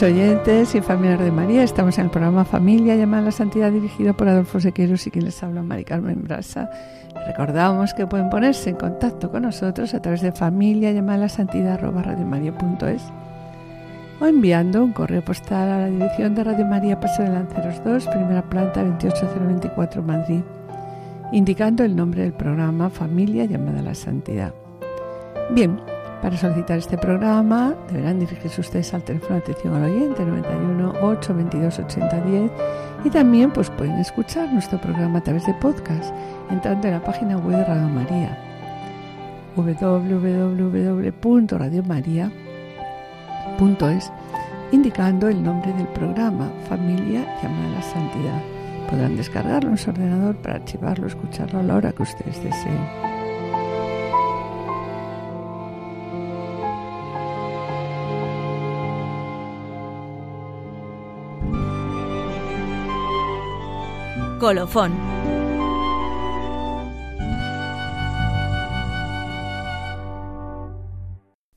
Queridos 0.00 0.18
oyentes 0.18 0.74
y 0.74 0.80
familiares 0.80 1.26
de 1.26 1.30
María, 1.30 1.62
estamos 1.62 1.98
en 1.98 2.06
el 2.06 2.10
programa 2.10 2.46
Familia 2.46 2.96
llamada 2.96 3.24
la 3.24 3.32
Santidad 3.32 3.70
dirigido 3.70 4.14
por 4.14 4.28
Adolfo 4.28 4.58
Sequeros 4.58 5.06
y 5.06 5.10
quien 5.10 5.26
les 5.26 5.42
habla 5.42 5.62
Mari 5.62 5.84
Carmen 5.84 6.22
Brasa. 6.22 6.70
Recordamos 7.26 7.92
que 7.92 8.06
pueden 8.06 8.30
ponerse 8.30 8.70
en 8.70 8.76
contacto 8.76 9.30
con 9.30 9.42
nosotros 9.42 9.92
a 9.92 10.00
través 10.00 10.22
de 10.22 10.32
familia 10.32 10.90
llamada 10.92 11.18
la 11.18 11.28
santidad 11.28 11.78
o 14.20 14.26
enviando 14.26 14.82
un 14.82 14.92
correo 14.92 15.22
postal 15.22 15.68
a 15.68 15.78
la 15.80 15.88
dirección 15.88 16.34
de 16.34 16.44
Radio 16.44 16.64
María 16.64 16.98
Paso 16.98 17.22
de 17.22 17.28
Lanceros 17.28 17.84
2, 17.84 18.06
primera 18.06 18.42
planta 18.48 18.82
28024 18.82 20.02
Madrid, 20.02 20.40
indicando 21.30 21.84
el 21.84 21.94
nombre 21.94 22.22
del 22.22 22.32
programa 22.32 22.88
Familia 22.88 23.44
llamada 23.44 23.82
la 23.82 23.94
Santidad. 23.94 24.54
Bien, 25.50 25.78
para 26.22 26.36
solicitar 26.36 26.78
este 26.78 26.96
programa 26.98 27.74
deberán 27.90 28.20
dirigirse 28.20 28.60
ustedes 28.60 28.94
al 28.94 29.02
teléfono 29.02 29.34
de 29.36 29.42
atención 29.42 29.74
al 29.74 29.84
oyente 29.84 30.24
91 30.24 30.94
822 31.02 31.78
8010 31.78 32.50
y 33.04 33.10
también 33.10 33.50
pues 33.50 33.70
pueden 33.70 33.98
escuchar 33.98 34.52
nuestro 34.52 34.80
programa 34.80 35.20
a 35.20 35.22
través 35.22 35.46
de 35.46 35.54
podcast 35.54 36.12
entrando 36.50 36.88
en 36.88 36.94
la 36.94 37.02
página 37.02 37.38
web 37.38 37.56
de 37.56 37.64
Radio 37.64 37.88
María 37.88 38.36
www.radiomaria.es 39.56 41.58
radiomaria.es 41.58 44.12
indicando 44.72 45.28
el 45.28 45.42
nombre 45.42 45.72
del 45.72 45.88
programa, 45.88 46.48
Familia 46.68 47.24
llamada 47.42 47.66
a 47.66 47.70
la 47.70 47.82
Santidad. 47.82 48.40
Podrán 48.88 49.16
descargarlo 49.16 49.70
en 49.70 49.78
su 49.78 49.90
ordenador 49.90 50.36
para 50.36 50.54
archivarlo, 50.56 51.06
escucharlo 51.06 51.60
a 51.60 51.62
la 51.62 51.76
hora 51.76 51.92
que 51.92 52.02
ustedes 52.02 52.42
deseen. 52.42 53.09
Colofón. 64.40 64.92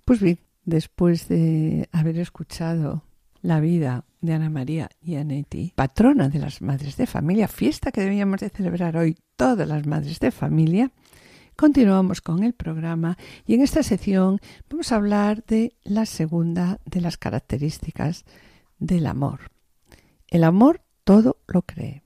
Pues 0.04 0.20
bien, 0.20 0.40
después 0.66 1.30
de 1.30 1.88
haber 1.94 2.20
escuchado 2.20 3.06
la 3.42 3.62
vida 3.62 4.04
de 4.20 4.34
Ana 4.34 4.50
María 4.50 4.90
Gianetti, 5.02 5.72
patrona 5.76 6.28
de 6.28 6.40
las 6.40 6.62
madres 6.62 6.98
de 6.98 7.08
familia, 7.08 7.48
fiesta 7.48 7.94
que 7.94 8.02
debíamos 8.02 8.42
de 8.42 8.50
celebrar 8.50 8.98
hoy 8.98 9.16
todas 9.38 9.66
las 9.66 9.88
madres 9.88 10.20
de 10.20 10.32
familia, 10.32 10.92
continuamos 11.56 12.20
con 12.20 12.44
el 12.44 12.54
programa 12.54 13.18
y 13.46 13.54
en 13.54 13.62
esta 13.62 13.82
sección 13.82 14.42
vamos 14.70 14.92
a 14.92 14.98
hablar 14.98 15.46
de 15.46 15.78
la 15.84 16.06
segunda 16.06 16.82
de 16.86 17.00
las 17.00 17.16
características 17.16 18.26
del 18.78 19.08
amor. 19.08 19.52
El 20.28 20.44
amor 20.44 20.82
todo 21.06 21.38
lo 21.48 21.62
cree. 21.62 22.04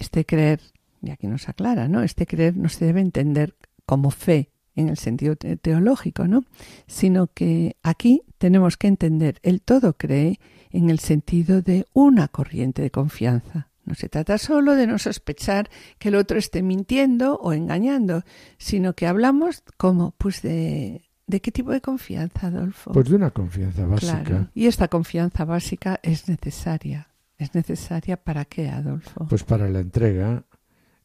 Este 0.00 0.24
creer, 0.24 0.60
y 1.02 1.10
aquí 1.10 1.28
nos 1.28 1.48
aclara, 1.48 1.86
¿no? 1.86 2.02
Este 2.02 2.26
creer 2.26 2.56
no 2.56 2.68
se 2.68 2.86
debe 2.86 3.00
entender 3.00 3.54
como 3.86 4.10
fe, 4.10 4.50
en 4.74 4.88
el 4.88 4.96
sentido 4.96 5.36
teológico, 5.36 6.26
¿no? 6.26 6.44
Sino 6.86 7.26
que 7.28 7.76
aquí 7.82 8.22
tenemos 8.38 8.76
que 8.76 8.88
entender 8.88 9.38
el 9.42 9.60
todo 9.60 9.92
cree 9.92 10.40
en 10.70 10.90
el 10.90 10.98
sentido 10.98 11.62
de 11.62 11.86
una 11.92 12.28
corriente 12.28 12.82
de 12.82 12.90
confianza. 12.90 13.68
No 13.84 13.94
se 13.94 14.08
trata 14.08 14.38
solo 14.38 14.76
de 14.76 14.86
no 14.86 14.98
sospechar 14.98 15.68
que 15.98 16.08
el 16.08 16.14
otro 16.14 16.38
esté 16.38 16.62
mintiendo 16.62 17.36
o 17.36 17.52
engañando, 17.52 18.24
sino 18.56 18.94
que 18.94 19.06
hablamos 19.06 19.62
como 19.76 20.12
pues 20.16 20.42
de 20.42 21.02
¿De 21.30 21.40
qué 21.40 21.52
tipo 21.52 21.70
de 21.70 21.80
confianza, 21.80 22.48
Adolfo? 22.48 22.90
Pues 22.90 23.08
de 23.08 23.14
una 23.14 23.30
confianza 23.30 23.86
básica. 23.86 24.24
Claro. 24.24 24.48
Y 24.52 24.66
esta 24.66 24.88
confianza 24.88 25.44
básica 25.44 26.00
es 26.02 26.28
necesaria. 26.28 27.06
¿Es 27.40 27.54
necesaria 27.54 28.16
para 28.18 28.44
qué, 28.44 28.68
Adolfo? 28.68 29.26
Pues 29.28 29.44
para 29.44 29.68
la 29.68 29.80
entrega 29.80 30.44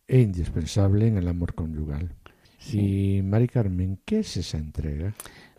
e 0.08 0.20
indispensable 0.20 1.08
en 1.08 1.18
el 1.18 1.28
amor 1.28 1.56
conyugal. 1.56 2.14
Y 2.72 3.22
Mari 3.24 3.48
Carmen, 3.48 4.00
¿qué 4.06 4.20
es 4.20 4.38
esa 4.38 4.58
entrega? 4.58 5.14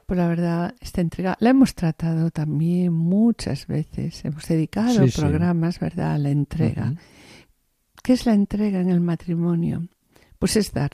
Pues 0.06 0.18
la 0.18 0.28
verdad, 0.28 0.74
esta 0.80 1.00
entrega 1.00 1.36
la 1.40 1.50
hemos 1.50 1.74
tratado 1.74 2.30
también 2.30 2.92
muchas 2.92 3.66
veces. 3.66 4.24
Hemos 4.24 4.46
dedicado 4.46 5.04
Sí, 5.04 5.10
sí. 5.10 5.20
programas, 5.20 5.80
¿verdad?, 5.80 6.12
a 6.14 6.18
la 6.18 6.30
entrega. 6.30 6.94
¿Qué 8.02 8.12
es 8.12 8.26
la 8.26 8.34
entrega 8.34 8.80
en 8.80 8.90
el 8.90 9.00
matrimonio? 9.00 9.88
Pues 10.38 10.56
es 10.56 10.72
dar. 10.72 10.90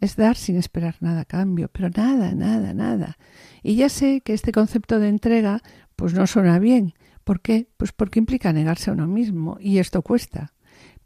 Es 0.00 0.16
dar 0.16 0.36
sin 0.36 0.56
esperar 0.56 0.96
nada 1.00 1.20
a 1.20 1.24
cambio, 1.24 1.68
pero 1.72 1.88
nada, 1.90 2.32
nada, 2.34 2.74
nada. 2.74 3.16
Y 3.62 3.76
ya 3.76 3.88
sé 3.88 4.22
que 4.22 4.32
este 4.32 4.50
concepto 4.50 4.98
de 4.98 5.08
entrega 5.08 5.62
pues 5.94 6.14
no 6.14 6.26
suena 6.26 6.58
bien. 6.58 6.94
¿Por 7.30 7.42
qué? 7.42 7.68
Pues 7.76 7.92
porque 7.92 8.18
implica 8.18 8.52
negarse 8.52 8.90
a 8.90 8.92
uno 8.92 9.06
mismo 9.06 9.56
y 9.60 9.78
esto 9.78 10.02
cuesta. 10.02 10.52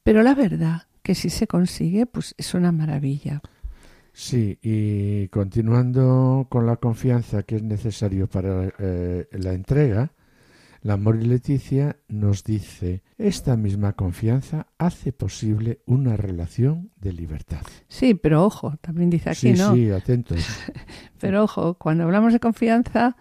Pero 0.03 0.23
la 0.23 0.35
verdad 0.35 0.85
que 1.03 1.15
si 1.15 1.29
se 1.29 1.47
consigue, 1.47 2.07
pues 2.07 2.35
es 2.39 2.55
una 2.55 2.73
maravilla. 2.73 3.43
Sí, 4.15 4.59
y 4.63 5.29
continuando 5.29 6.47
con 6.49 6.65
la 6.65 6.77
confianza 6.77 7.43
que 7.43 7.57
es 7.57 7.63
necesario 7.63 8.27
para 8.27 8.73
eh, 8.79 9.27
la 9.33 9.53
entrega, 9.53 10.13
la 10.81 10.95
Amor 10.95 11.21
y 11.21 11.27
Leticia 11.27 11.99
nos 12.09 12.43
dice, 12.43 13.03
esta 13.19 13.59
misma 13.59 13.93
confianza 13.93 14.69
hace 14.79 15.13
posible 15.13 15.81
una 15.85 16.17
relación 16.17 16.91
de 17.03 17.13
libertad. 17.13 17.61
Sí, 17.89 18.15
pero 18.15 18.45
ojo, 18.45 18.79
también 18.81 19.11
dice 19.11 19.29
aquí, 19.29 19.55
sí, 19.55 19.61
¿no? 19.61 19.75
sí, 19.75 19.91
atentos. 19.91 20.39
Pero 21.21 21.45
ojo, 21.45 21.75
cuando 21.75 22.05
hablamos 22.05 22.33
de 22.33 22.41
confianza, 22.41 23.15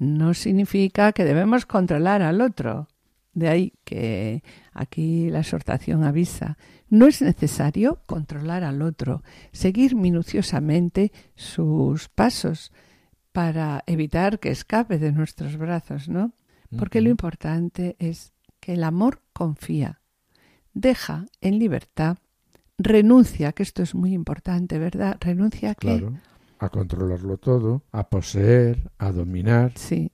no 0.00 0.32
significa 0.32 1.12
que 1.12 1.24
debemos 1.24 1.66
controlar 1.66 2.22
al 2.22 2.40
otro. 2.40 2.88
De 3.32 3.48
ahí 3.48 3.74
que 3.84 4.42
aquí 4.72 5.30
la 5.30 5.40
exhortación 5.40 6.02
avisa. 6.02 6.56
No 6.88 7.06
es 7.06 7.22
necesario 7.22 8.00
controlar 8.06 8.64
al 8.64 8.82
otro, 8.82 9.22
seguir 9.52 9.94
minuciosamente 9.94 11.12
sus 11.36 12.08
pasos 12.08 12.72
para 13.30 13.84
evitar 13.86 14.40
que 14.40 14.50
escape 14.50 14.98
de 14.98 15.12
nuestros 15.12 15.56
brazos, 15.56 16.08
¿no? 16.08 16.32
Porque 16.76 17.00
lo 17.00 17.10
importante 17.10 17.94
es 17.98 18.32
que 18.58 18.74
el 18.74 18.84
amor 18.84 19.22
confía, 19.32 20.00
deja 20.72 21.26
en 21.40 21.58
libertad, 21.58 22.18
renuncia, 22.78 23.52
que 23.52 23.62
esto 23.62 23.82
es 23.82 23.94
muy 23.94 24.12
importante, 24.12 24.78
¿verdad? 24.78 25.18
Renuncia 25.20 25.72
a 25.72 25.74
qué? 25.74 25.98
Claro, 25.98 26.18
a 26.60 26.68
controlarlo 26.68 27.38
todo, 27.38 27.82
a 27.90 28.08
poseer, 28.08 28.90
a 28.98 29.10
dominar. 29.12 29.72
Sí. 29.76 30.12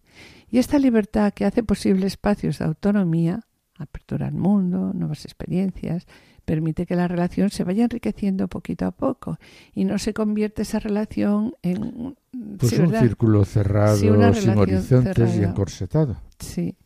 Y 0.49 0.59
esta 0.59 0.79
libertad 0.79 1.33
que 1.35 1.45
hace 1.45 1.65
posible 1.65 2.07
espacios 2.07 2.61
de 2.61 2.67
autonomía, 2.67 3.41
apertura 3.79 4.29
al 4.29 4.35
mundo, 4.35 4.93
nuevas 4.95 5.25
experiencias, 5.25 6.07
permite 6.45 6.87
que 6.87 6.95
la 6.95 7.09
relación 7.09 7.51
se 7.51 7.65
vaya 7.65 7.83
enriqueciendo 7.83 8.47
poquito 8.47 8.87
a 8.87 8.93
poco 8.93 9.39
y 9.75 9.85
no 9.85 9.99
se 9.99 10.15
convierte 10.15 10.63
esa 10.63 10.79
relación 10.79 11.55
en 11.63 12.17
Pues 12.59 12.71
sí, 12.71 12.77
un 12.77 12.87
¿verdad? 12.87 13.03
círculo 13.03 13.45
cerrado, 13.45 13.97
Sí, 13.97 14.09
sin 14.41 14.57
horizontes 14.57 15.37
y 15.37 15.43
encorsetado. 15.43 16.17
Sí. 16.39 16.77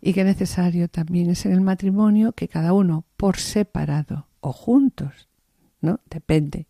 Y 0.00 0.14
que 0.14 0.24
necesario 0.24 0.88
también 0.88 1.28
es 1.28 1.44
en 1.44 1.52
el 1.52 1.60
matrimonio 1.60 2.32
que 2.32 2.48
cada 2.48 2.72
uno 2.72 3.04
por 3.18 3.36
separado 3.36 4.26
o 4.40 4.52
juntos, 4.54 5.28
¿no? 5.82 6.00
Depende. 6.08 6.66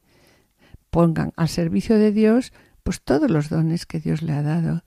Pongan 0.96 1.34
al 1.36 1.50
servicio 1.50 1.98
de 1.98 2.10
Dios 2.10 2.54
pues 2.82 3.02
todos 3.02 3.30
los 3.30 3.50
dones 3.50 3.84
que 3.84 4.00
Dios 4.00 4.22
le 4.22 4.32
ha 4.32 4.40
dado 4.42 4.82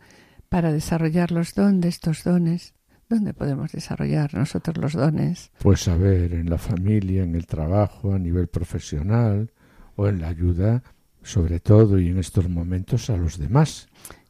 para 0.50 0.74
desarrollar 0.74 1.30
los 1.30 1.54
dones, 1.54 1.86
estos 1.86 2.24
dones. 2.24 2.74
¿Dónde 3.10 3.36
podemos 3.36 3.74
desarrollar 3.74 4.34
nosotros 4.34 4.78
los 4.78 4.94
dones? 4.94 5.52
Pues 5.60 5.88
a 5.88 5.96
ver, 5.96 6.34
en 6.34 6.50
la 6.50 6.58
familia, 6.58 7.22
en 7.22 7.36
el 7.36 7.46
trabajo, 7.46 8.12
a 8.12 8.18
nivel 8.18 8.48
profesional 8.48 9.52
o 9.98 10.08
en 10.08 10.20
la 10.22 10.30
ayuda, 10.30 10.82
sobre 11.22 11.60
todo 11.60 12.00
y 12.00 12.08
en 12.08 12.18
estos 12.18 12.50
momentos 12.50 13.12
a 13.12 13.16
los 13.16 13.38
demás. 13.38 13.88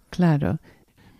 Claro, 0.09 0.59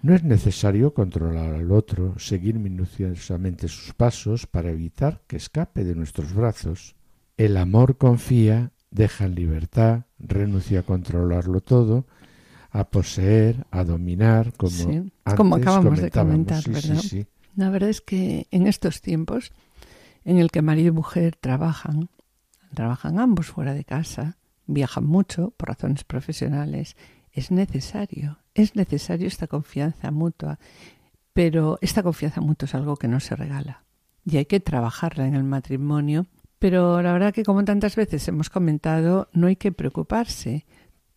No 0.02 0.14
es 0.14 0.26
necesario 0.26 0.94
controlar 0.94 1.54
al 1.54 1.72
otro, 1.72 2.20
seguir 2.20 2.60
minuciosamente 2.60 3.70
sus 3.70 3.94
pasos 3.94 4.46
para 4.46 4.72
evitar 4.72 5.22
que 5.26 5.38
escape 5.38 5.86
de 5.86 5.96
nuestros 5.96 6.34
brazos. 6.34 6.98
El 7.38 7.56
amor 7.56 7.98
confía, 7.98 8.74
deja 8.92 9.26
en 9.26 9.36
libertad, 9.36 10.06
renuncia 10.20 10.82
a 10.82 10.84
controlarlo 10.84 11.62
todo, 11.62 12.06
a 12.72 12.90
poseer, 12.90 13.66
a 13.72 13.84
dominar, 13.84 14.54
como, 14.54 14.70
Sí, 14.70 15.12
antes 15.24 15.36
como 15.36 15.56
acabamos 15.56 16.00
de 16.00 16.12
comentar, 16.12 16.64
sí, 16.64 16.72
¿verdad? 16.72 17.02
sí. 17.02 17.26
La 17.56 17.70
verdad 17.70 17.90
es 17.90 18.02
que 18.02 18.48
en 18.52 18.68
estos 18.68 19.02
tiempos 19.02 19.52
en 20.24 20.38
el 20.38 20.52
que 20.52 20.62
marido 20.62 20.90
y 20.90 20.92
mujer 20.92 21.36
trabajan, 21.36 22.10
trabajan 22.74 23.20
ambos 23.20 23.48
fuera 23.48 23.74
de 23.74 23.86
casa, 23.86 24.38
viajan 24.68 25.06
mucho 25.06 25.52
por 25.58 25.70
razones 25.70 26.04
profesionales, 26.04 26.96
es 27.32 27.52
necesario, 27.52 28.40
es 28.54 28.76
necesario 28.76 29.28
esta 29.28 29.48
confianza 29.48 30.12
mutua, 30.12 30.60
pero 31.34 31.80
esta 31.82 32.04
confianza 32.04 32.42
mutua 32.42 32.68
es 32.68 32.76
algo 32.76 32.98
que 32.98 33.08
no 33.08 33.20
se 33.20 33.36
regala 33.36 33.84
y 34.26 34.38
hay 34.38 34.46
que 34.46 34.60
trabajarla 34.60 35.28
en 35.28 35.36
el 35.36 35.44
matrimonio, 35.44 36.28
pero 36.60 37.02
la 37.02 37.14
verdad 37.14 37.34
que 37.34 37.44
como 37.44 37.64
tantas 37.66 37.96
veces 37.96 38.28
hemos 38.28 38.50
comentado, 38.50 39.30
no 39.34 39.48
hay 39.48 39.56
que 39.56 39.72
preocuparse. 39.72 40.66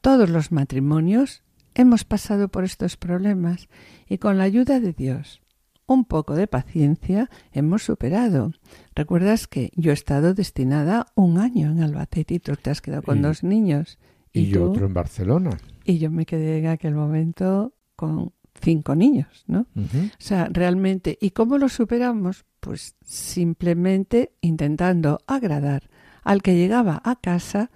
Todos 0.01 0.31
los 0.31 0.51
matrimonios 0.53 1.43
hemos 1.75 2.05
pasado 2.05 2.49
por 2.49 2.65
estos 2.65 2.97
problemas 2.97 3.69
y 4.09 4.19
con 4.19 4.39
la 4.39 4.45
ayuda 4.45 4.81
de 4.81 4.93
Dios, 4.93 5.41
un 5.87 6.05
poco 6.05 6.35
de 6.35 6.47
paciencia, 6.47 7.29
hemos 7.53 7.83
superado. 7.83 8.53
Recuerdas 8.95 9.47
que 9.47 9.71
yo 9.75 9.91
he 9.91 9.95
estado 9.95 10.35
destinada 10.35 11.07
un 11.15 11.39
año 11.39 11.71
en 11.71 11.83
Albacete 11.83 12.35
y 12.35 12.39
tú 12.41 12.55
te 12.57 12.71
has 12.71 12.81
quedado 12.81 13.03
con 13.03 13.19
Y- 13.19 13.23
dos 13.23 13.43
niños. 13.43 13.99
Y, 14.33 14.53
tú? 14.53 14.63
otro 14.65 14.87
en 14.87 14.95
Barcelona. 14.95 15.59
Y 15.85 15.99
yo 15.99 16.11
me 16.11 16.25
quedé 16.25 16.59
en 16.61 16.69
aquel 16.69 16.95
momento 16.95 17.75
con 17.97 18.33
cinco 18.61 18.95
niños, 18.95 19.45
¿no? 19.47 19.67
O 19.77 19.81
sea, 20.19 20.49
realmente, 20.51 21.19
¿y 21.21 21.31
cómo 21.31 21.59
lo 21.59 21.69
superamos? 21.69 22.45
Pues 22.63 22.95
simplemente 23.05 24.31
intentando 24.41 25.19
agradar 25.27 25.91
al 26.23 26.43
que 26.43 26.55
llegaba 26.55 27.03
a 27.05 27.17
casa, 27.17 27.73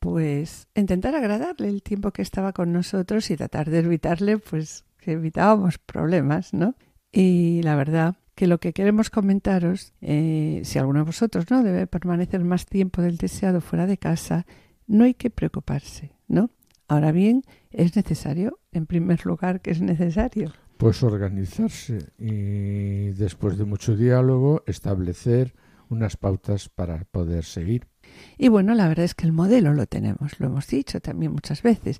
pues 0.00 0.68
intentar 0.74 1.14
agradarle 1.14 1.68
el 1.68 1.82
tiempo 1.82 2.10
que 2.10 2.20
estaba 2.20 2.52
con 2.52 2.70
nosotros 2.70 3.30
y 3.30 3.38
tratar 3.38 3.70
de 3.70 3.78
evitarle, 3.78 4.36
pues 4.36 4.84
que 4.98 5.12
evitábamos 5.12 5.78
problemas, 5.78 6.52
¿no? 6.52 6.74
Y 7.10 7.62
la 7.62 7.74
verdad 7.74 8.16
que 8.34 8.46
lo 8.46 8.60
que 8.60 8.74
queremos 8.74 9.08
comentaros, 9.08 9.94
eh, 10.02 10.60
si 10.62 10.78
alguno 10.78 10.98
de 10.98 11.06
vosotros 11.06 11.46
no 11.50 11.62
debe 11.62 11.86
permanecer 11.86 12.44
más 12.44 12.66
tiempo 12.66 13.00
del 13.00 13.16
deseado 13.16 13.62
fuera 13.62 13.86
de 13.86 13.96
casa, 13.96 14.44
no 14.86 15.04
hay 15.04 15.14
que 15.14 15.30
preocuparse, 15.30 16.12
¿no? 16.26 16.50
Ahora 16.86 17.12
bien, 17.12 17.44
es 17.70 17.96
necesario, 17.96 18.58
en 18.72 18.84
primer 18.84 19.24
lugar, 19.24 19.62
que 19.62 19.70
es 19.70 19.80
necesario. 19.80 20.52
Pues 20.78 21.02
organizarse 21.02 22.12
y 22.18 23.10
después 23.10 23.58
de 23.58 23.64
mucho 23.64 23.96
diálogo 23.96 24.62
establecer 24.66 25.54
unas 25.90 26.16
pautas 26.16 26.68
para 26.68 27.04
poder 27.04 27.44
seguir. 27.44 27.88
Y 28.36 28.48
bueno, 28.48 28.74
la 28.74 28.86
verdad 28.86 29.04
es 29.04 29.16
que 29.16 29.26
el 29.26 29.32
modelo 29.32 29.74
lo 29.74 29.86
tenemos, 29.86 30.38
lo 30.38 30.46
hemos 30.46 30.68
dicho 30.68 31.00
también 31.00 31.32
muchas 31.32 31.62
veces. 31.62 31.98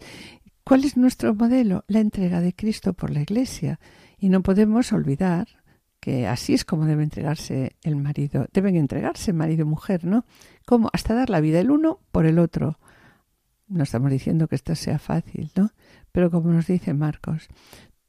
¿Cuál 0.62 0.84
es 0.84 0.96
nuestro 0.96 1.34
modelo? 1.34 1.84
La 1.88 2.00
entrega 2.00 2.40
de 2.40 2.54
Cristo 2.54 2.92
por 2.92 3.10
la 3.10 3.20
Iglesia. 3.20 3.80
Y 4.16 4.28
no 4.28 4.42
podemos 4.42 4.92
olvidar 4.92 5.48
que 5.98 6.28
así 6.28 6.54
es 6.54 6.64
como 6.64 6.86
debe 6.86 7.02
entregarse 7.02 7.76
el 7.82 7.96
marido. 7.96 8.46
Deben 8.52 8.76
entregarse 8.76 9.32
marido 9.32 9.62
y 9.62 9.68
mujer, 9.68 10.04
¿no? 10.04 10.24
Como 10.66 10.88
hasta 10.92 11.14
dar 11.14 11.30
la 11.30 11.40
vida 11.40 11.58
el 11.58 11.70
uno 11.70 11.98
por 12.12 12.26
el 12.26 12.38
otro. 12.38 12.78
No 13.66 13.82
estamos 13.82 14.10
diciendo 14.10 14.46
que 14.46 14.54
esto 14.54 14.74
sea 14.74 14.98
fácil, 14.98 15.50
¿no? 15.56 15.70
Pero 16.12 16.30
como 16.30 16.52
nos 16.52 16.66
dice 16.66 16.94
Marcos, 16.94 17.48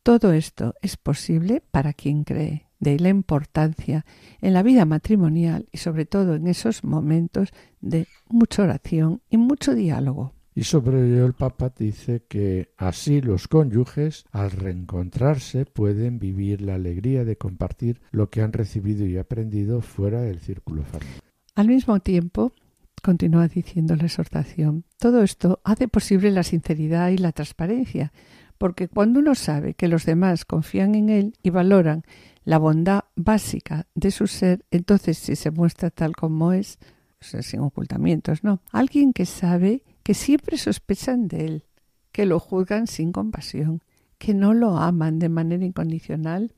todo 0.04 0.34
esto 0.34 0.76
es 0.82 0.98
posible 0.98 1.62
para 1.72 1.94
quien 1.94 2.24
cree. 2.24 2.68
De 2.80 2.92
ahí 2.92 3.00
la 3.00 3.10
importancia 3.10 4.06
en 4.42 4.54
la 4.54 4.64
vida 4.64 4.86
matrimonial 4.86 5.68
y 5.72 5.80
sobre 5.80 6.06
todo 6.06 6.36
en 6.36 6.48
esos 6.48 6.84
momentos 6.84 7.50
de 7.82 8.08
mucha 8.30 8.64
oración 8.64 9.22
y 9.30 9.38
mucho 9.38 9.76
diálogo. 9.76 10.34
Y 10.56 10.64
sobre 10.64 11.06
ello 11.06 11.26
el 11.26 11.34
Papa 11.34 11.74
dice 11.78 12.26
que 12.28 12.74
así 12.78 13.22
los 13.22 13.48
cónyuges, 13.48 14.26
al 14.32 14.52
reencontrarse, 14.52 15.66
pueden 15.66 16.20
vivir 16.20 16.62
la 16.62 16.76
alegría 16.76 17.24
de 17.24 17.38
compartir 17.38 18.02
lo 18.12 18.30
que 18.30 18.42
han 18.42 18.52
recibido 18.52 19.06
y 19.06 19.18
aprendido 19.18 19.82
fuera 19.82 20.22
del 20.22 20.40
círculo 20.40 20.84
familiar. 20.84 21.22
Al 21.56 21.68
mismo 21.68 22.00
tiempo, 22.00 22.54
continúa 23.02 23.48
diciendo 23.48 23.96
la 23.96 24.06
exhortación, 24.06 24.86
todo 24.98 25.24
esto 25.24 25.62
hace 25.64 25.88
posible 25.88 26.32
la 26.32 26.44
sinceridad 26.44 27.10
y 27.10 27.18
la 27.18 27.32
transparencia, 27.32 28.12
porque 28.60 28.90
cuando 28.90 29.22
uno 29.22 29.34
sabe 29.34 29.74
que 29.74 29.88
los 29.88 30.06
demás 30.06 30.46
confían 30.46 30.94
en 30.94 31.10
él 31.10 31.34
y 31.42 31.50
valoran 31.50 32.04
la 32.44 32.60
bondad 32.60 33.06
básica 33.16 33.88
de 33.96 34.12
su 34.12 34.28
ser, 34.28 34.66
entonces 34.70 35.18
si 35.18 35.36
se 35.36 35.50
muestra 35.50 35.90
tal 35.90 36.16
como 36.16 36.52
es, 36.52 36.78
sin 37.22 37.62
ocultamientos, 37.62 38.44
no. 38.44 38.62
Alguien 38.72 39.14
que 39.14 39.26
sabe 39.26 39.84
que 40.04 40.14
siempre 40.14 40.58
sospechan 40.58 41.28
de 41.28 41.46
él, 41.46 41.66
que 42.12 42.26
lo 42.26 42.40
juzgan 42.40 42.88
sin 42.88 43.12
compasión, 43.12 43.82
que 44.18 44.34
no 44.34 44.54
lo 44.54 44.78
aman 44.78 45.20
de 45.20 45.30
manera 45.30 45.66
incondicional, 45.66 46.54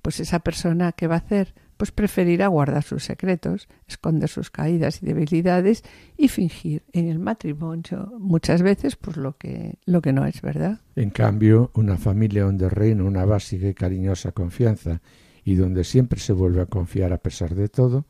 pues 0.00 0.20
esa 0.20 0.38
persona 0.40 0.92
que 0.92 1.06
va 1.06 1.16
a 1.16 1.18
hacer 1.18 1.54
pues 1.76 1.90
preferirá 1.90 2.48
guardar 2.48 2.82
sus 2.82 3.04
secretos, 3.04 3.68
esconder 3.86 4.28
sus 4.28 4.50
caídas 4.50 5.02
y 5.02 5.06
debilidades 5.06 5.84
y 6.16 6.28
fingir 6.28 6.82
en 6.92 7.08
el 7.08 7.18
matrimonio 7.18 8.12
muchas 8.18 8.62
veces 8.62 8.96
pues 8.96 9.16
lo 9.16 9.36
que 9.36 9.78
lo 9.84 10.00
que 10.00 10.12
no 10.12 10.26
es 10.26 10.40
verdad. 10.40 10.80
En 10.94 11.10
cambio, 11.10 11.70
una 11.74 11.96
familia 11.96 12.44
donde 12.44 12.68
reina 12.68 13.04
una 13.04 13.24
básica 13.24 13.68
y 13.68 13.74
cariñosa 13.74 14.32
confianza 14.32 15.00
y 15.44 15.54
donde 15.54 15.84
siempre 15.84 16.18
se 16.18 16.32
vuelve 16.32 16.62
a 16.62 16.66
confiar 16.66 17.12
a 17.12 17.18
pesar 17.18 17.54
de 17.54 17.68
todo, 17.68 18.06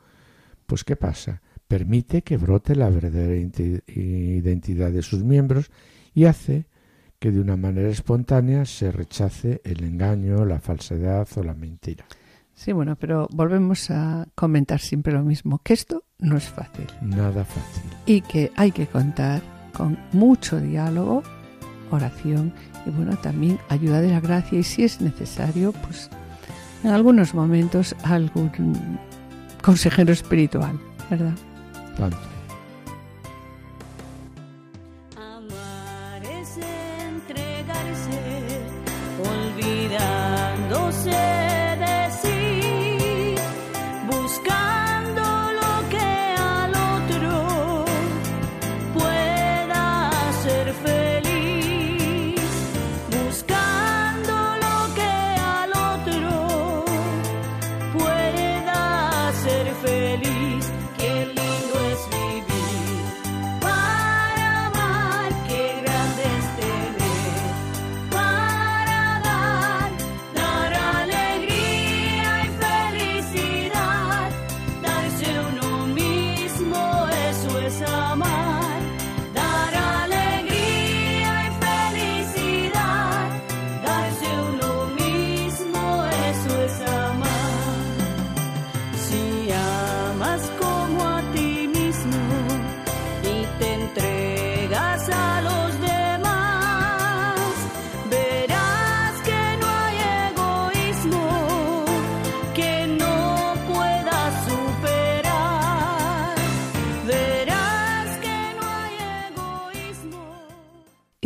pues 0.66 0.84
¿qué 0.84 0.96
pasa? 0.96 1.42
Permite 1.68 2.22
que 2.22 2.36
brote 2.36 2.76
la 2.76 2.88
verdadera 2.88 3.36
identidad 3.36 4.92
de 4.92 5.02
sus 5.02 5.24
miembros 5.24 5.70
y 6.14 6.24
hace 6.24 6.66
que 7.18 7.30
de 7.32 7.40
una 7.40 7.56
manera 7.56 7.88
espontánea 7.88 8.64
se 8.64 8.92
rechace 8.92 9.60
el 9.64 9.82
engaño, 9.82 10.44
la 10.44 10.60
falsedad 10.60 11.26
o 11.36 11.42
la 11.42 11.54
mentira. 11.54 12.06
Sí, 12.56 12.72
bueno, 12.72 12.96
pero 12.96 13.28
volvemos 13.30 13.90
a 13.90 14.26
comentar 14.34 14.80
siempre 14.80 15.12
lo 15.12 15.22
mismo, 15.22 15.60
que 15.62 15.74
esto 15.74 16.04
no 16.18 16.38
es 16.38 16.48
fácil. 16.48 16.86
Nada 17.02 17.44
fácil. 17.44 17.82
Y 18.06 18.22
que 18.22 18.50
hay 18.56 18.72
que 18.72 18.86
contar 18.86 19.42
con 19.74 19.98
mucho 20.12 20.58
diálogo, 20.58 21.22
oración 21.90 22.52
y 22.86 22.90
bueno, 22.90 23.16
también 23.18 23.58
ayuda 23.68 24.00
de 24.00 24.08
la 24.08 24.20
gracia 24.20 24.58
y 24.58 24.62
si 24.62 24.84
es 24.84 25.02
necesario, 25.02 25.72
pues 25.72 26.10
en 26.82 26.90
algunos 26.90 27.34
momentos 27.34 27.94
algún 28.02 28.50
consejero 29.62 30.12
espiritual, 30.12 30.80
¿verdad? 31.10 31.34
Tanto. 31.98 32.35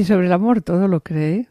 Y 0.00 0.04
sobre 0.04 0.28
el 0.28 0.32
amor 0.32 0.62
todo 0.62 0.88
lo 0.88 1.02
cree, 1.02 1.50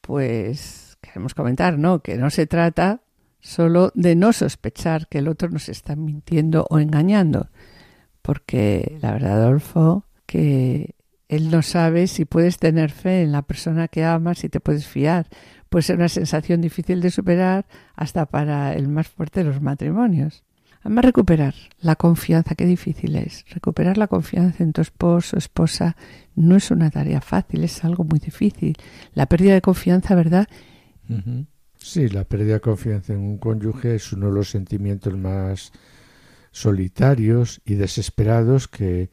pues 0.00 0.96
queremos 1.02 1.34
comentar, 1.34 1.78
¿no? 1.78 2.00
Que 2.02 2.16
no 2.16 2.30
se 2.30 2.46
trata 2.46 3.02
solo 3.38 3.92
de 3.94 4.16
no 4.16 4.32
sospechar 4.32 5.08
que 5.08 5.18
el 5.18 5.28
otro 5.28 5.50
nos 5.50 5.68
está 5.68 5.94
mintiendo 5.94 6.66
o 6.70 6.78
engañando, 6.78 7.50
porque 8.22 8.96
la 9.02 9.12
verdad, 9.12 9.42
Adolfo, 9.42 10.06
que 10.24 10.94
él 11.28 11.50
no 11.50 11.60
sabe 11.60 12.06
si 12.06 12.24
puedes 12.24 12.56
tener 12.56 12.92
fe 12.92 13.24
en 13.24 13.32
la 13.32 13.42
persona 13.42 13.88
que 13.88 14.04
amas, 14.04 14.38
si 14.38 14.48
te 14.48 14.58
puedes 14.58 14.86
fiar. 14.86 15.26
Puede 15.68 15.82
ser 15.82 15.96
una 15.96 16.08
sensación 16.08 16.62
difícil 16.62 17.02
de 17.02 17.10
superar 17.10 17.66
hasta 17.94 18.24
para 18.24 18.72
el 18.72 18.88
más 18.88 19.08
fuerte 19.08 19.40
de 19.40 19.50
los 19.50 19.60
matrimonios. 19.60 20.44
Además, 20.84 21.04
recuperar 21.04 21.54
la 21.80 21.96
confianza, 21.96 22.54
qué 22.54 22.66
difícil 22.66 23.14
es. 23.16 23.44
Recuperar 23.50 23.98
la 23.98 24.08
confianza 24.08 24.64
en 24.64 24.72
tu 24.72 24.80
esposo, 24.80 25.36
esposa, 25.36 25.96
no 26.34 26.56
es 26.56 26.70
una 26.70 26.90
tarea 26.90 27.20
fácil, 27.20 27.62
es 27.64 27.84
algo 27.84 28.04
muy 28.04 28.18
difícil. 28.18 28.76
La 29.14 29.26
pérdida 29.26 29.54
de 29.54 29.60
confianza, 29.60 30.14
¿verdad? 30.14 30.48
Sí, 31.78 32.08
la 32.08 32.24
pérdida 32.24 32.54
de 32.54 32.60
confianza 32.60 33.12
en 33.12 33.20
un 33.20 33.38
cónyuge 33.38 33.94
es 33.94 34.12
uno 34.12 34.26
de 34.26 34.32
los 34.32 34.50
sentimientos 34.50 35.16
más 35.16 35.72
solitarios 36.50 37.60
y 37.64 37.74
desesperados 37.74 38.68
que 38.68 39.10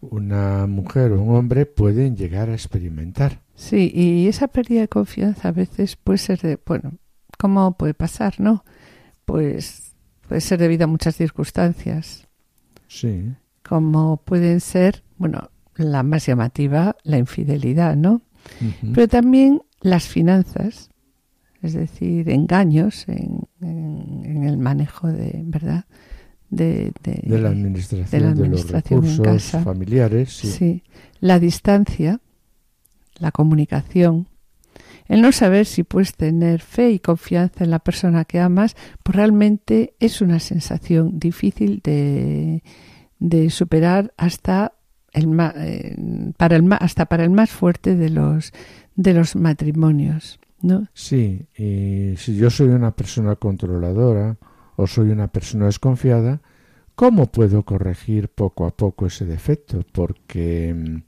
una 0.00 0.66
mujer 0.66 1.12
o 1.12 1.22
un 1.22 1.36
hombre 1.36 1.66
pueden 1.66 2.16
llegar 2.16 2.48
a 2.48 2.54
experimentar. 2.54 3.40
Sí, 3.54 3.92
y 3.94 4.26
esa 4.28 4.48
pérdida 4.48 4.80
de 4.80 4.88
confianza 4.88 5.48
a 5.48 5.52
veces 5.52 5.96
puede 5.96 6.18
ser 6.18 6.40
de, 6.40 6.58
bueno, 6.66 6.94
¿cómo 7.38 7.76
puede 7.76 7.94
pasar, 7.94 8.40
no? 8.40 8.64
Pues 9.24 9.91
puede 10.32 10.40
ser 10.40 10.58
debido 10.58 10.84
a 10.84 10.86
muchas 10.86 11.14
circunstancias. 11.14 12.26
Sí. 12.88 13.34
Como 13.62 14.16
pueden 14.16 14.60
ser, 14.62 15.02
bueno, 15.18 15.50
la 15.76 16.02
más 16.02 16.24
llamativa, 16.24 16.96
la 17.02 17.18
infidelidad, 17.18 17.96
¿no? 17.96 18.22
Pero 18.94 19.08
también 19.08 19.60
las 19.82 20.08
finanzas, 20.08 20.88
es 21.60 21.74
decir, 21.74 22.30
engaños 22.30 23.04
en, 23.08 23.46
el 24.42 24.56
manejo 24.56 25.08
de, 25.08 25.42
¿verdad? 25.44 25.84
De, 26.48 26.94
la 27.26 27.50
administración 27.50 28.34
de, 28.34 28.48
los 28.48 28.70
recursos 28.70 29.50
familiares. 29.62 30.32
Sí. 30.32 30.82
la 31.20 31.38
distancia, 31.40 32.20
la 33.18 33.32
comunicación, 33.32 34.28
el 35.12 35.20
no 35.20 35.30
saber 35.30 35.66
si 35.66 35.82
puedes 35.82 36.14
tener 36.14 36.62
fe 36.62 36.90
y 36.90 36.98
confianza 36.98 37.64
en 37.64 37.70
la 37.70 37.80
persona 37.80 38.24
que 38.24 38.40
amas, 38.40 38.76
pues 39.02 39.14
realmente 39.14 39.92
es 40.00 40.22
una 40.22 40.40
sensación 40.40 41.18
difícil 41.18 41.82
de, 41.84 42.62
de 43.18 43.50
superar 43.50 44.14
hasta 44.16 44.72
el, 45.12 45.28
eh, 45.56 45.96
para 46.38 46.56
el, 46.56 46.66
hasta 46.80 47.04
para 47.04 47.24
el 47.24 47.30
más 47.30 47.50
fuerte 47.50 47.94
de 47.94 48.08
los, 48.08 48.54
de 48.94 49.12
los 49.12 49.36
matrimonios. 49.36 50.40
¿no? 50.62 50.88
Sí, 50.94 51.46
y 51.58 52.16
si 52.16 52.34
yo 52.34 52.48
soy 52.48 52.68
una 52.68 52.96
persona 52.96 53.36
controladora 53.36 54.38
o 54.76 54.86
soy 54.86 55.10
una 55.10 55.28
persona 55.28 55.66
desconfiada, 55.66 56.40
¿cómo 56.94 57.30
puedo 57.30 57.64
corregir 57.64 58.30
poco 58.30 58.64
a 58.64 58.74
poco 58.74 59.04
ese 59.04 59.26
defecto? 59.26 59.84
Porque 59.92 60.72
mm, 60.72 61.02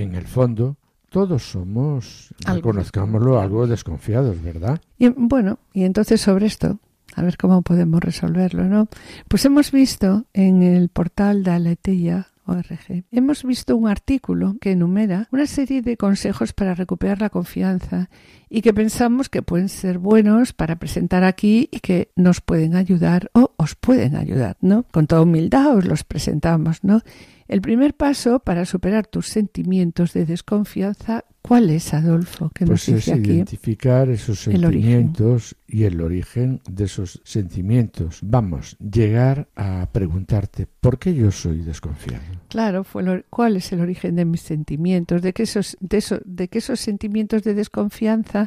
en 0.00 0.14
el 0.16 0.26
fondo 0.26 0.78
todos 1.14 1.44
somos, 1.44 2.34
reconozcámoslo, 2.44 3.38
algo 3.38 3.68
desconfiados, 3.68 4.42
¿verdad? 4.42 4.80
Y 4.98 5.10
bueno, 5.10 5.60
y 5.72 5.84
entonces 5.84 6.20
sobre 6.20 6.46
esto, 6.46 6.80
a 7.14 7.22
ver 7.22 7.36
cómo 7.36 7.62
podemos 7.62 8.02
resolverlo, 8.02 8.64
¿no? 8.64 8.88
Pues 9.28 9.44
hemos 9.44 9.70
visto 9.70 10.24
en 10.32 10.64
el 10.64 10.88
portal 10.88 11.44
de 11.44 11.52
Aleteia 11.52 12.26
ORG, 12.46 13.04
hemos 13.12 13.44
visto 13.44 13.76
un 13.76 13.86
artículo 13.86 14.56
que 14.60 14.72
enumera 14.72 15.28
una 15.30 15.46
serie 15.46 15.82
de 15.82 15.96
consejos 15.96 16.52
para 16.52 16.74
recuperar 16.74 17.20
la 17.20 17.30
confianza 17.30 18.10
y 18.54 18.62
que 18.62 18.72
pensamos 18.72 19.28
que 19.28 19.42
pueden 19.42 19.68
ser 19.68 19.98
buenos 19.98 20.52
para 20.52 20.76
presentar 20.78 21.24
aquí 21.24 21.68
y 21.72 21.80
que 21.80 22.12
nos 22.14 22.40
pueden 22.40 22.76
ayudar 22.76 23.28
o 23.34 23.50
os 23.56 23.74
pueden 23.74 24.14
ayudar, 24.14 24.56
¿no? 24.60 24.84
Con 24.92 25.08
toda 25.08 25.22
humildad 25.22 25.76
os 25.76 25.84
los 25.84 26.04
presentamos, 26.04 26.84
¿no? 26.84 27.02
El 27.46 27.60
primer 27.60 27.94
paso 27.94 28.38
para 28.38 28.64
superar 28.64 29.06
tus 29.06 29.26
sentimientos 29.26 30.14
de 30.14 30.24
desconfianza, 30.24 31.24
¿cuál 31.42 31.68
es, 31.68 31.92
Adolfo? 31.92 32.50
Que 32.54 32.64
nos 32.64 32.70
Pues 32.70 32.88
es 32.88 32.94
dice 32.94 33.12
aquí. 33.12 33.32
identificar 33.32 34.08
esos 34.08 34.46
el 34.46 34.62
sentimientos 34.62 35.54
y 35.68 35.84
el 35.84 36.00
origen 36.00 36.62
de 36.70 36.84
esos 36.84 37.20
sentimientos. 37.24 38.20
Vamos, 38.22 38.78
llegar 38.78 39.48
a 39.56 39.86
preguntarte, 39.92 40.66
¿por 40.80 40.98
qué 40.98 41.14
yo 41.14 41.30
soy 41.30 41.58
desconfiado? 41.58 42.22
Claro, 42.48 42.86
¿cuál 43.28 43.56
es 43.56 43.70
el 43.72 43.80
origen 43.80 44.16
de 44.16 44.24
mis 44.24 44.40
sentimientos? 44.40 45.20
De 45.20 45.34
que 45.34 45.42
esos, 45.42 45.76
de 45.80 45.98
eso, 45.98 46.20
de 46.24 46.48
que 46.48 46.58
esos 46.58 46.80
sentimientos 46.80 47.42
de 47.42 47.52
desconfianza 47.52 48.43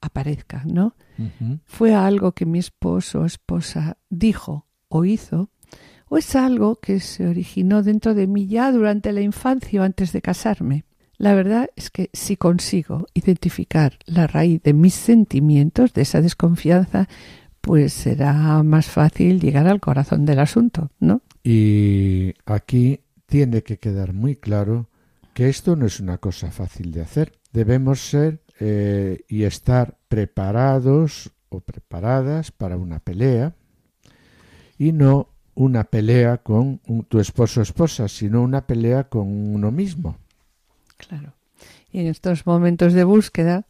aparezcan, 0.00 0.68
¿no? 0.68 0.96
¿Fue 1.64 1.94
algo 1.94 2.32
que 2.32 2.46
mi 2.46 2.58
esposo 2.58 3.20
o 3.20 3.26
esposa 3.26 3.96
dijo 4.10 4.66
o 4.88 5.04
hizo? 5.04 5.50
¿O 6.08 6.18
es 6.18 6.36
algo 6.36 6.76
que 6.76 7.00
se 7.00 7.26
originó 7.26 7.82
dentro 7.82 8.14
de 8.14 8.26
mí 8.26 8.46
ya 8.46 8.70
durante 8.70 9.12
la 9.12 9.22
infancia 9.22 9.80
o 9.80 9.84
antes 9.84 10.12
de 10.12 10.20
casarme? 10.20 10.84
La 11.16 11.34
verdad 11.34 11.70
es 11.76 11.90
que 11.90 12.10
si 12.12 12.36
consigo 12.36 13.06
identificar 13.14 13.98
la 14.06 14.26
raíz 14.26 14.62
de 14.62 14.72
mis 14.72 14.94
sentimientos, 14.94 15.92
de 15.92 16.02
esa 16.02 16.20
desconfianza, 16.20 17.08
pues 17.60 17.92
será 17.92 18.62
más 18.64 18.86
fácil 18.86 19.40
llegar 19.40 19.68
al 19.68 19.80
corazón 19.80 20.26
del 20.26 20.40
asunto, 20.40 20.90
¿no? 20.98 21.22
Y 21.44 22.34
aquí 22.44 23.00
tiene 23.26 23.62
que 23.62 23.78
quedar 23.78 24.12
muy 24.12 24.36
claro 24.36 24.88
que 25.32 25.48
esto 25.48 25.76
no 25.76 25.86
es 25.86 26.00
una 26.00 26.18
cosa 26.18 26.50
fácil 26.50 26.92
de 26.92 27.02
hacer. 27.02 27.38
Debemos 27.52 28.00
ser 28.00 28.41
eh, 28.64 29.24
y 29.26 29.42
estar 29.42 29.98
preparados 30.06 31.32
o 31.48 31.58
preparadas 31.58 32.52
para 32.52 32.76
una 32.76 33.00
pelea 33.00 33.56
y 34.78 34.92
no 34.92 35.30
una 35.56 35.82
pelea 35.82 36.38
con 36.38 36.78
tu 37.08 37.18
esposo 37.18 37.58
o 37.58 37.64
esposa, 37.64 38.06
sino 38.06 38.40
una 38.40 38.64
pelea 38.64 39.08
con 39.08 39.26
uno 39.26 39.72
mismo. 39.72 40.16
Claro. 40.96 41.34
Y 41.90 41.98
en 41.98 42.06
estos 42.06 42.46
momentos 42.46 42.92
de 42.92 43.02
búsqueda, 43.02 43.66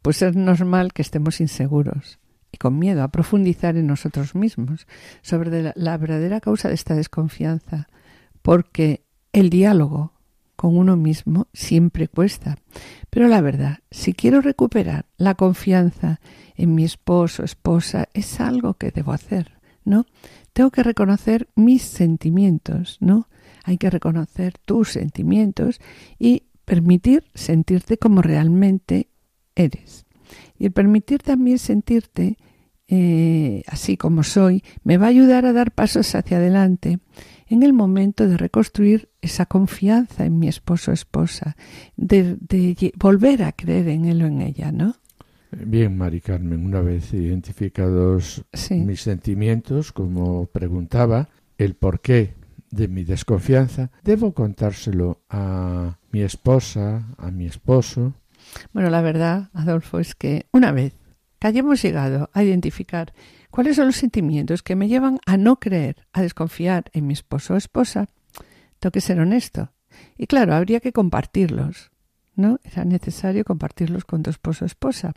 pues 0.00 0.22
es 0.22 0.34
normal 0.34 0.94
que 0.94 1.02
estemos 1.02 1.42
inseguros 1.42 2.18
y 2.50 2.56
con 2.56 2.78
miedo 2.78 3.02
a 3.02 3.08
profundizar 3.08 3.76
en 3.76 3.88
nosotros 3.88 4.34
mismos 4.34 4.86
sobre 5.20 5.74
la 5.76 5.98
verdadera 5.98 6.40
causa 6.40 6.68
de 6.68 6.76
esta 6.76 6.94
desconfianza, 6.94 7.88
porque 8.40 9.04
el 9.34 9.50
diálogo 9.50 10.14
con 10.60 10.76
uno 10.76 10.94
mismo 10.94 11.48
siempre 11.54 12.06
cuesta. 12.06 12.58
Pero 13.08 13.28
la 13.28 13.40
verdad, 13.40 13.78
si 13.90 14.12
quiero 14.12 14.42
recuperar 14.42 15.06
la 15.16 15.34
confianza 15.34 16.20
en 16.54 16.74
mi 16.74 16.84
esposo 16.84 17.40
o 17.40 17.44
esposa, 17.46 18.10
es 18.12 18.40
algo 18.40 18.74
que 18.74 18.90
debo 18.90 19.12
hacer, 19.12 19.52
¿no? 19.86 20.04
Tengo 20.52 20.70
que 20.70 20.82
reconocer 20.82 21.48
mis 21.54 21.80
sentimientos, 21.80 22.98
¿no? 23.00 23.30
Hay 23.64 23.78
que 23.78 23.88
reconocer 23.88 24.58
tus 24.58 24.90
sentimientos 24.90 25.80
y 26.18 26.42
permitir 26.66 27.24
sentirte 27.34 27.96
como 27.96 28.20
realmente 28.20 29.08
eres. 29.54 30.04
Y 30.58 30.66
el 30.66 30.72
permitir 30.72 31.22
también 31.22 31.58
sentirte 31.58 32.36
eh, 32.86 33.62
así 33.66 33.96
como 33.96 34.24
soy 34.24 34.62
me 34.84 34.98
va 34.98 35.06
a 35.06 35.10
ayudar 35.10 35.46
a 35.46 35.54
dar 35.54 35.70
pasos 35.72 36.14
hacia 36.14 36.36
adelante 36.36 36.98
en 37.50 37.64
el 37.64 37.72
momento 37.72 38.28
de 38.28 38.36
reconstruir 38.36 39.10
esa 39.20 39.44
confianza 39.44 40.24
en 40.24 40.38
mi 40.38 40.46
esposo 40.48 40.92
o 40.92 40.94
esposa, 40.94 41.56
de, 41.96 42.36
volver 42.96 43.42
a 43.42 43.52
creer 43.52 43.88
en 43.88 44.04
él 44.04 44.22
o 44.22 44.26
en 44.26 44.40
ella, 44.40 44.70
¿no? 44.70 44.94
Bien, 45.50 45.98
Mari 45.98 46.20
Carmen, 46.20 46.64
una 46.64 46.80
vez 46.80 47.12
identificados 47.12 48.44
Sí. 48.52 48.76
mis 48.76 49.02
sentimientos, 49.02 49.90
como 49.90 50.46
preguntaba, 50.46 51.28
el 51.58 51.74
porqué 51.74 52.34
de 52.70 52.86
mi 52.86 53.02
desconfianza, 53.02 53.90
debo 54.04 54.32
contárselo 54.32 55.24
a 55.28 55.98
mi 56.12 56.22
esposa, 56.22 57.08
a 57.18 57.32
mi 57.32 57.46
esposo. 57.46 58.14
Bueno, 58.72 58.90
la 58.90 59.02
verdad, 59.02 59.50
Adolfo, 59.54 59.98
es 59.98 60.14
que 60.14 60.46
una 60.52 60.70
vez 60.70 60.94
que 61.40 61.48
hayamos 61.48 61.82
llegado 61.82 62.30
a 62.32 62.44
identificar 62.44 63.12
cuáles 63.50 63.76
son 63.76 63.86
los 63.86 63.96
sentimientos 63.96 64.62
que 64.62 64.76
me 64.76 64.88
llevan 64.88 65.18
a 65.26 65.36
no 65.36 65.56
creer, 65.56 65.96
a 66.12 66.22
desconfiar 66.22 66.84
en 66.92 67.06
mi 67.06 67.12
esposo 67.14 67.54
o 67.54 67.56
esposa, 67.56 68.08
tengo 68.78 68.92
que 68.92 69.00
ser 69.00 69.20
honesto. 69.20 69.70
Y 70.16 70.26
claro, 70.26 70.54
habría 70.54 70.80
que 70.80 70.92
compartirlos, 70.92 71.90
¿no? 72.36 72.58
Era 72.64 72.84
necesario 72.84 73.44
compartirlos 73.44 74.04
con 74.04 74.22
tu 74.22 74.30
esposo 74.30 74.64
o 74.64 74.66
esposa. 74.66 75.12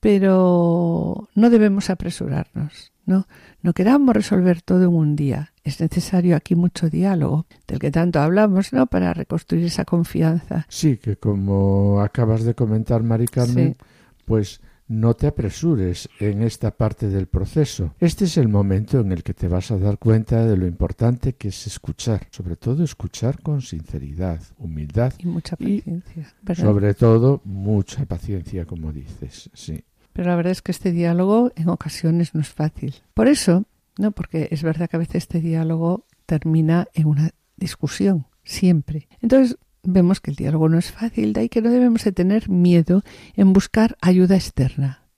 Pero 0.00 1.28
no 1.34 1.50
debemos 1.50 1.90
apresurarnos, 1.90 2.92
¿no? 3.04 3.26
No 3.62 3.74
queramos 3.74 4.14
resolver 4.14 4.62
todo 4.62 4.84
en 4.84 4.94
un 4.94 5.14
día. 5.14 5.52
Es 5.62 5.78
necesario 5.80 6.36
aquí 6.36 6.54
mucho 6.54 6.88
diálogo, 6.88 7.46
del 7.68 7.78
que 7.78 7.90
tanto 7.90 8.18
hablamos, 8.20 8.72
¿no? 8.72 8.86
Para 8.86 9.12
reconstruir 9.12 9.66
esa 9.66 9.84
confianza. 9.84 10.64
Sí, 10.70 10.96
que 10.96 11.16
como 11.16 12.00
acabas 12.00 12.44
de 12.44 12.54
comentar, 12.54 13.02
Mari 13.02 13.26
Carmen, 13.26 13.76
Sí. 13.78 13.84
pues 14.24 14.60
no 14.90 15.14
te 15.14 15.28
apresures 15.28 16.08
en 16.18 16.42
esta 16.42 16.72
parte 16.72 17.08
del 17.08 17.28
proceso. 17.28 17.94
Este 18.00 18.24
es 18.24 18.36
el 18.36 18.48
momento 18.48 18.98
en 18.98 19.12
el 19.12 19.22
que 19.22 19.34
te 19.34 19.46
vas 19.46 19.70
a 19.70 19.78
dar 19.78 19.98
cuenta 19.98 20.44
de 20.44 20.56
lo 20.56 20.66
importante 20.66 21.34
que 21.34 21.48
es 21.48 21.66
escuchar, 21.68 22.26
sobre 22.30 22.56
todo 22.56 22.82
escuchar 22.82 23.40
con 23.40 23.62
sinceridad, 23.62 24.40
humildad 24.58 25.12
Y 25.18 25.26
mucha 25.26 25.54
paciencia. 25.56 26.34
Sobre 26.56 26.94
todo, 26.94 27.40
mucha 27.44 28.04
paciencia, 28.04 28.64
como 28.64 28.92
dices, 28.92 29.48
sí. 29.54 29.84
Pero 30.12 30.30
la 30.30 30.36
verdad 30.36 30.50
es 30.50 30.60
que 30.60 30.72
este 30.72 30.90
diálogo 30.90 31.52
en 31.54 31.68
ocasiones 31.68 32.34
no 32.34 32.40
es 32.40 32.48
fácil. 32.48 32.96
Por 33.14 33.28
eso, 33.28 33.66
no, 33.96 34.10
porque 34.10 34.48
es 34.50 34.64
verdad 34.64 34.90
que 34.90 34.96
a 34.96 34.98
veces 34.98 35.16
este 35.16 35.40
diálogo 35.40 36.04
termina 36.26 36.88
en 36.94 37.06
una 37.06 37.30
discusión, 37.56 38.26
siempre. 38.42 39.06
Entonces, 39.20 39.56
vemos 39.82 40.20
que 40.20 40.30
el 40.30 40.36
diálogo 40.36 40.68
no 40.68 40.78
es 40.78 40.90
fácil, 40.90 41.32
de 41.32 41.42
ahí 41.42 41.48
que 41.48 41.62
no 41.62 41.70
debemos 41.70 42.04
de 42.04 42.12
tener 42.12 42.48
miedo 42.48 43.02
en 43.34 43.52
buscar 43.52 43.96
ayuda 44.00 44.36
externa. 44.36 45.08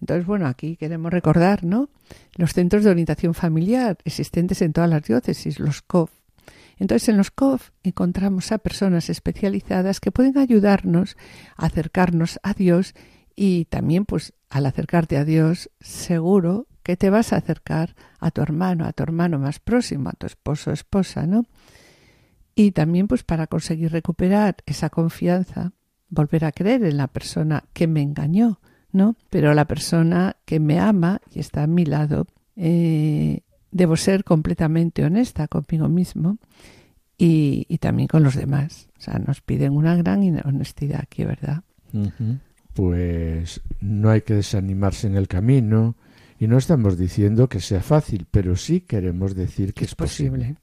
Entonces, 0.00 0.26
bueno, 0.26 0.46
aquí 0.46 0.76
queremos 0.76 1.12
recordar, 1.12 1.64
¿no? 1.64 1.90
Los 2.36 2.52
centros 2.52 2.84
de 2.84 2.90
orientación 2.90 3.34
familiar 3.34 3.98
existentes 4.04 4.62
en 4.62 4.72
todas 4.72 4.88
las 4.88 5.02
diócesis, 5.02 5.58
los 5.58 5.82
COF. 5.82 6.10
Entonces, 6.78 7.08
en 7.08 7.16
los 7.16 7.30
COF 7.32 7.70
encontramos 7.82 8.52
a 8.52 8.58
personas 8.58 9.10
especializadas 9.10 9.98
que 9.98 10.12
pueden 10.12 10.38
ayudarnos 10.38 11.16
a 11.56 11.66
acercarnos 11.66 12.38
a 12.42 12.54
Dios 12.54 12.94
y 13.34 13.64
también, 13.66 14.04
pues, 14.04 14.32
al 14.48 14.66
acercarte 14.66 15.16
a 15.16 15.24
Dios, 15.24 15.70
seguro 15.80 16.66
que 16.82 16.96
te 16.96 17.10
vas 17.10 17.32
a 17.32 17.36
acercar 17.36 17.94
a 18.18 18.30
tu 18.30 18.40
hermano, 18.40 18.86
a 18.86 18.92
tu 18.92 19.02
hermano 19.02 19.38
más 19.38 19.58
próximo, 19.58 20.08
a 20.08 20.12
tu 20.12 20.26
esposo 20.26 20.70
esposa, 20.72 21.26
¿no? 21.26 21.44
Y 22.58 22.72
también, 22.72 23.06
pues, 23.06 23.22
para 23.22 23.46
conseguir 23.46 23.92
recuperar 23.92 24.56
esa 24.66 24.90
confianza, 24.90 25.70
volver 26.08 26.44
a 26.44 26.50
creer 26.50 26.82
en 26.82 26.96
la 26.96 27.06
persona 27.06 27.62
que 27.72 27.86
me 27.86 28.02
engañó, 28.02 28.58
¿no? 28.90 29.14
Pero 29.30 29.54
la 29.54 29.66
persona 29.66 30.34
que 30.44 30.58
me 30.58 30.80
ama 30.80 31.20
y 31.32 31.38
está 31.38 31.62
a 31.62 31.66
mi 31.68 31.84
lado, 31.84 32.26
eh, 32.56 33.42
debo 33.70 33.96
ser 33.96 34.24
completamente 34.24 35.04
honesta 35.04 35.46
conmigo 35.46 35.88
mismo 35.88 36.38
y, 37.16 37.64
y 37.68 37.78
también 37.78 38.08
con 38.08 38.24
los 38.24 38.34
demás. 38.34 38.88
O 38.98 39.02
sea, 39.02 39.20
nos 39.20 39.40
piden 39.40 39.76
una 39.76 39.94
gran 39.94 40.20
honestidad 40.44 41.02
aquí, 41.02 41.22
¿verdad? 41.22 41.62
Pues 42.74 43.60
no 43.80 44.10
hay 44.10 44.22
que 44.22 44.34
desanimarse 44.34 45.06
en 45.06 45.14
el 45.14 45.28
camino 45.28 45.94
y 46.40 46.48
no 46.48 46.58
estamos 46.58 46.98
diciendo 46.98 47.48
que 47.48 47.60
sea 47.60 47.82
fácil, 47.82 48.26
pero 48.28 48.56
sí 48.56 48.80
queremos 48.80 49.36
decir 49.36 49.74
que 49.74 49.84
es, 49.84 49.94
posible. 49.94 50.56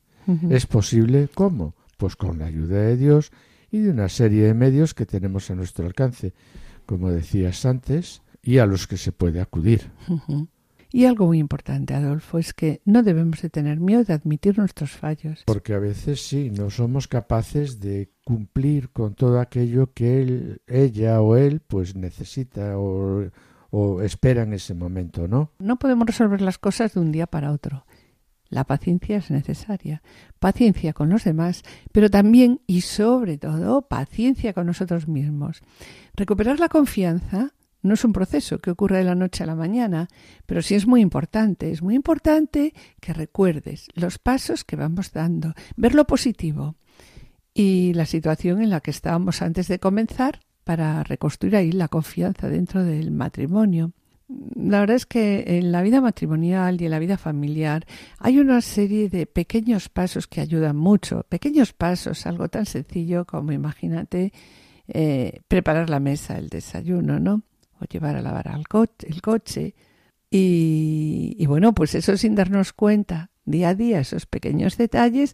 ¿Es 0.49 0.65
posible 0.65 1.29
cómo? 1.33 1.73
Pues 1.97 2.15
con 2.15 2.39
la 2.39 2.45
ayuda 2.45 2.81
de 2.81 2.97
Dios 2.97 3.31
y 3.71 3.79
de 3.79 3.91
una 3.91 4.09
serie 4.09 4.43
de 4.43 4.53
medios 4.53 4.93
que 4.93 5.05
tenemos 5.05 5.49
a 5.49 5.55
nuestro 5.55 5.85
alcance, 5.85 6.33
como 6.85 7.11
decías 7.11 7.65
antes, 7.65 8.21
y 8.41 8.59
a 8.59 8.65
los 8.65 8.87
que 8.87 8.97
se 8.97 9.11
puede 9.11 9.41
acudir. 9.41 9.91
Y 10.91 11.05
algo 11.05 11.25
muy 11.25 11.39
importante, 11.39 11.93
Adolfo, 11.93 12.39
es 12.39 12.53
que 12.53 12.81
no 12.85 13.03
debemos 13.03 13.41
de 13.41 13.49
tener 13.49 13.81
miedo 13.81 14.03
de 14.03 14.13
admitir 14.13 14.57
nuestros 14.57 14.91
fallos. 14.91 15.43
Porque 15.45 15.73
a 15.73 15.79
veces 15.79 16.25
sí, 16.25 16.51
no 16.51 16.69
somos 16.69 17.09
capaces 17.09 17.81
de 17.81 18.11
cumplir 18.23 18.91
con 18.91 19.13
todo 19.13 19.41
aquello 19.41 19.91
que 19.93 20.21
él, 20.21 20.61
ella 20.67 21.19
o 21.21 21.35
él 21.35 21.59
pues 21.59 21.95
necesita 21.95 22.77
o, 22.77 23.29
o 23.71 24.01
espera 24.01 24.43
en 24.43 24.53
ese 24.53 24.73
momento, 24.73 25.27
¿no? 25.27 25.51
No 25.59 25.77
podemos 25.77 26.07
resolver 26.07 26.39
las 26.39 26.57
cosas 26.57 26.93
de 26.93 27.01
un 27.01 27.11
día 27.11 27.27
para 27.27 27.51
otro. 27.51 27.85
La 28.49 28.63
paciencia 28.63 29.17
es 29.17 29.31
necesaria. 29.31 30.01
Paciencia 30.39 30.93
con 30.93 31.09
los 31.09 31.23
demás, 31.23 31.63
pero 31.91 32.09
también 32.09 32.61
y 32.67 32.81
sobre 32.81 33.37
todo 33.37 33.87
paciencia 33.87 34.53
con 34.53 34.67
nosotros 34.67 35.07
mismos. 35.07 35.61
Recuperar 36.15 36.59
la 36.59 36.69
confianza 36.69 37.53
no 37.81 37.93
es 37.93 38.03
un 38.03 38.13
proceso 38.13 38.59
que 38.59 38.71
ocurre 38.71 38.97
de 38.97 39.03
la 39.03 39.15
noche 39.15 39.43
a 39.43 39.47
la 39.47 39.55
mañana, 39.55 40.07
pero 40.45 40.61
sí 40.61 40.73
es 40.75 40.87
muy 40.87 41.01
importante. 41.01 41.71
Es 41.71 41.81
muy 41.81 41.95
importante 41.95 42.73
que 42.99 43.13
recuerdes 43.13 43.87
los 43.93 44.17
pasos 44.17 44.63
que 44.63 44.75
vamos 44.75 45.11
dando, 45.11 45.53
ver 45.75 45.93
lo 45.93 46.05
positivo 46.05 46.75
y 47.53 47.93
la 47.93 48.05
situación 48.05 48.61
en 48.61 48.71
la 48.71 48.81
que 48.81 48.91
estábamos 48.91 49.41
antes 49.41 49.67
de 49.67 49.79
comenzar 49.79 50.39
para 50.63 51.03
reconstruir 51.03 51.55
ahí 51.55 51.71
la 51.71 51.87
confianza 51.87 52.49
dentro 52.49 52.83
del 52.83 53.11
matrimonio. 53.11 53.93
La 54.27 54.79
verdad 54.79 54.95
es 54.95 55.05
que 55.05 55.43
en 55.59 55.71
la 55.71 55.83
vida 55.83 56.01
matrimonial 56.01 56.81
y 56.81 56.85
en 56.85 56.91
la 56.91 56.99
vida 56.99 57.17
familiar 57.17 57.85
hay 58.17 58.39
una 58.39 58.61
serie 58.61 59.07
de 59.07 59.27
pequeños 59.27 59.89
pasos 59.89 60.27
que 60.27 60.41
ayudan 60.41 60.75
mucho. 60.75 61.25
Pequeños 61.29 61.73
pasos, 61.73 62.25
algo 62.25 62.47
tan 62.49 62.65
sencillo 62.65 63.25
como 63.25 63.51
imagínate 63.51 64.33
eh, 64.87 65.41
preparar 65.47 65.89
la 65.89 65.99
mesa, 65.99 66.37
el 66.37 66.49
desayuno, 66.49 67.19
¿no? 67.19 67.43
O 67.79 67.85
llevar 67.85 68.15
a 68.15 68.21
lavar 68.21 68.47
al 68.47 68.67
coche, 68.67 69.07
el 69.07 69.21
coche. 69.21 69.75
Y, 70.31 71.35
y 71.37 71.45
bueno, 71.45 71.73
pues 71.75 71.93
eso 71.93 72.17
sin 72.17 72.33
darnos 72.33 72.73
cuenta 72.73 73.29
día 73.45 73.69
a 73.69 73.75
día, 73.75 73.99
esos 73.99 74.25
pequeños 74.25 74.77
detalles, 74.77 75.33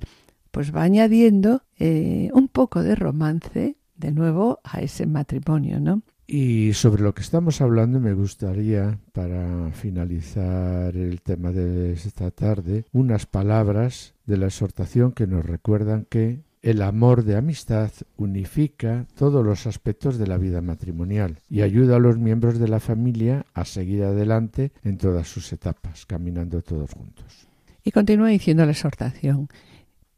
pues 0.51 0.75
va 0.75 0.83
añadiendo 0.83 1.63
eh, 1.79 2.29
un 2.33 2.49
poco 2.49 2.83
de 2.83 2.95
romance 2.95 3.77
de 3.95 4.11
nuevo 4.11 4.59
a 4.63 4.81
ese 4.81 5.05
matrimonio, 5.05 5.79
¿no? 5.79 6.01
Y 6.33 6.71
sobre 6.71 7.03
lo 7.03 7.13
que 7.13 7.23
estamos 7.23 7.59
hablando 7.59 7.99
me 7.99 8.13
gustaría, 8.13 8.97
para 9.11 9.69
finalizar 9.73 10.95
el 10.95 11.19
tema 11.19 11.51
de 11.51 11.91
esta 11.91 12.31
tarde, 12.31 12.85
unas 12.93 13.25
palabras 13.25 14.13
de 14.25 14.37
la 14.37 14.45
exhortación 14.45 15.11
que 15.11 15.27
nos 15.27 15.45
recuerdan 15.45 16.07
que 16.09 16.39
el 16.61 16.83
amor 16.83 17.25
de 17.25 17.35
amistad 17.35 17.91
unifica 18.15 19.07
todos 19.17 19.45
los 19.45 19.67
aspectos 19.67 20.17
de 20.17 20.27
la 20.27 20.37
vida 20.37 20.61
matrimonial 20.61 21.39
y 21.49 21.63
ayuda 21.63 21.97
a 21.97 21.99
los 21.99 22.17
miembros 22.17 22.59
de 22.59 22.69
la 22.69 22.79
familia 22.79 23.45
a 23.53 23.65
seguir 23.65 24.03
adelante 24.03 24.71
en 24.85 24.97
todas 24.97 25.27
sus 25.27 25.51
etapas, 25.51 26.05
caminando 26.05 26.61
todos 26.61 26.93
juntos. 26.93 27.45
Y 27.83 27.91
continúa 27.91 28.29
diciendo 28.29 28.63
la 28.65 28.71
exhortación. 28.71 29.49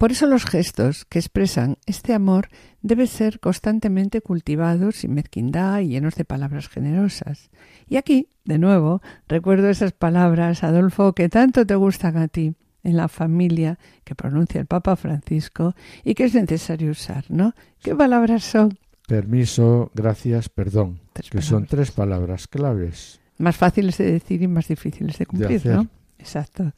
Por 0.03 0.11
eso 0.11 0.27
los 0.27 0.43
gestos 0.43 1.05
que 1.05 1.17
expresan 1.17 1.77
este 1.85 2.13
amor 2.13 2.49
deben 2.81 3.07
ser 3.07 3.39
constantemente 3.39 4.19
cultivados 4.19 4.97
sin 4.97 5.13
mezquindad 5.13 5.79
y 5.79 5.87
llenos 5.87 6.15
de 6.15 6.25
palabras 6.25 6.67
generosas. 6.67 7.49
Y 7.87 7.95
aquí, 7.95 8.27
de 8.43 8.57
nuevo, 8.57 9.01
recuerdo 9.29 9.69
esas 9.69 9.93
palabras, 9.93 10.65
Adolfo, 10.65 11.13
que 11.13 11.29
tanto 11.29 11.65
te 11.65 11.75
gustan 11.75 12.17
a 12.17 12.27
ti 12.27 12.53
en 12.83 12.97
la 12.97 13.07
familia, 13.07 13.79
que 14.03 14.13
pronuncia 14.13 14.59
el 14.59 14.67
Papa 14.67 14.97
Francisco 14.97 15.73
y 16.03 16.15
que 16.15 16.25
es 16.25 16.33
necesario 16.33 16.91
usar, 16.91 17.23
¿no? 17.29 17.55
¿Qué 17.81 17.95
palabras 17.95 18.43
son? 18.43 18.77
Permiso, 19.07 19.89
gracias, 19.93 20.49
perdón, 20.49 20.99
Tres 21.13 21.29
que 21.29 21.41
son 21.41 21.65
tres 21.65 21.91
palabras 21.91 22.49
claves. 22.49 23.21
Más 23.37 23.55
fáciles 23.55 23.97
de 23.99 24.11
decir 24.11 24.41
y 24.41 24.49
más 24.49 24.67
difíciles 24.67 25.17
de 25.17 25.25
cumplir. 25.25 25.65
¿no? 25.65 25.87
Exacto. 26.19 26.73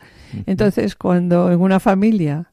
Entonces, 0.45 0.95
cuando 0.95 1.51
en 1.51 1.59
una 1.59 1.79
familia 1.79 2.51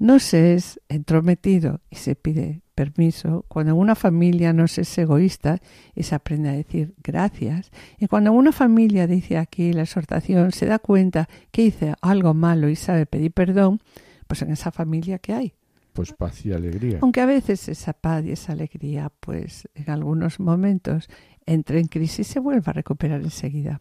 no 0.00 0.18
se 0.18 0.54
es 0.54 0.80
entrometido 0.88 1.82
y 1.90 1.96
se 1.96 2.16
pide 2.16 2.62
permiso, 2.74 3.44
cuando 3.48 3.76
una 3.76 3.94
familia 3.94 4.54
no 4.54 4.66
se 4.66 4.80
es 4.80 4.98
egoísta 4.98 5.60
y 5.94 6.04
se 6.04 6.14
aprende 6.14 6.48
a 6.48 6.52
decir 6.52 6.94
gracias, 7.04 7.70
y 7.98 8.06
cuando 8.06 8.32
una 8.32 8.50
familia, 8.50 9.06
dice 9.06 9.36
aquí 9.36 9.74
la 9.74 9.82
exhortación, 9.82 10.52
se 10.52 10.64
da 10.64 10.78
cuenta 10.78 11.28
que 11.52 11.62
hice 11.62 11.94
algo 12.00 12.32
malo 12.32 12.70
y 12.70 12.76
sabe 12.76 13.04
pedir 13.04 13.32
perdón, 13.32 13.80
pues 14.26 14.40
en 14.40 14.50
esa 14.50 14.72
familia 14.72 15.18
que 15.18 15.34
hay. 15.34 15.52
Pues 15.92 16.14
paz 16.14 16.46
y 16.46 16.52
alegría. 16.52 16.98
Aunque 17.02 17.20
a 17.20 17.26
veces 17.26 17.68
esa 17.68 17.92
paz 17.92 18.24
y 18.24 18.32
esa 18.32 18.52
alegría, 18.52 19.12
pues 19.20 19.68
en 19.74 19.90
algunos 19.90 20.40
momentos 20.40 21.10
entre 21.50 21.80
en 21.80 21.86
crisis 21.86 22.20
y 22.20 22.32
se 22.32 22.40
vuelva 22.40 22.70
a 22.70 22.72
recuperar 22.72 23.20
enseguida. 23.22 23.80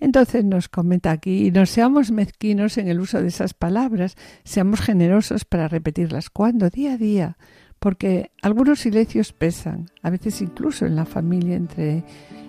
Entonces 0.00 0.44
nos 0.44 0.68
comenta 0.68 1.10
aquí, 1.10 1.50
no 1.50 1.66
seamos 1.66 2.10
mezquinos 2.10 2.78
en 2.78 2.88
el 2.88 3.00
uso 3.00 3.20
de 3.20 3.28
esas 3.28 3.52
palabras, 3.54 4.16
seamos 4.44 4.80
generosos 4.80 5.44
para 5.44 5.68
repetirlas. 5.68 6.30
¿Cuándo? 6.30 6.70
Día 6.70 6.94
a 6.94 6.96
día. 6.96 7.36
Porque 7.78 8.30
algunos 8.42 8.80
silencios 8.80 9.32
pesan, 9.32 9.86
a 10.02 10.10
veces 10.10 10.40
incluso 10.40 10.86
en 10.86 10.94
la 10.94 11.04
familia, 11.04 11.56
entre 11.56 12.04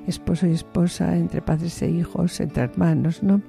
esposo 0.08 0.48
y 0.48 0.52
esposa, 0.52 1.18
entre 1.18 1.42
padres 1.42 1.82
e 1.82 1.90
hijos, 1.90 2.40
entre 2.40 2.64
hermanos, 2.64 3.24
¿no? 3.24 3.42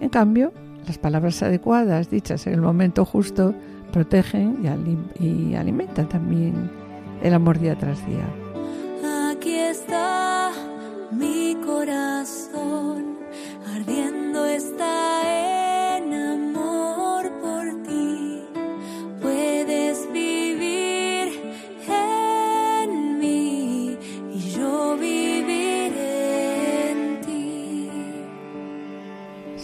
En 0.00 0.08
cambio, 0.08 0.52
las 0.86 0.98
palabras 0.98 1.42
adecuadas, 1.42 2.10
dichas 2.10 2.46
en 2.46 2.54
el 2.54 2.60
momento 2.60 3.04
justo, 3.04 3.54
protegen 3.92 4.58
y, 4.62 4.66
alim- 4.66 5.10
y 5.20 5.54
alimentan 5.54 6.08
también 6.08 6.70
el 7.22 7.32
amor 7.34 7.58
día 7.58 7.76
tras 7.78 8.04
día. 8.06 8.26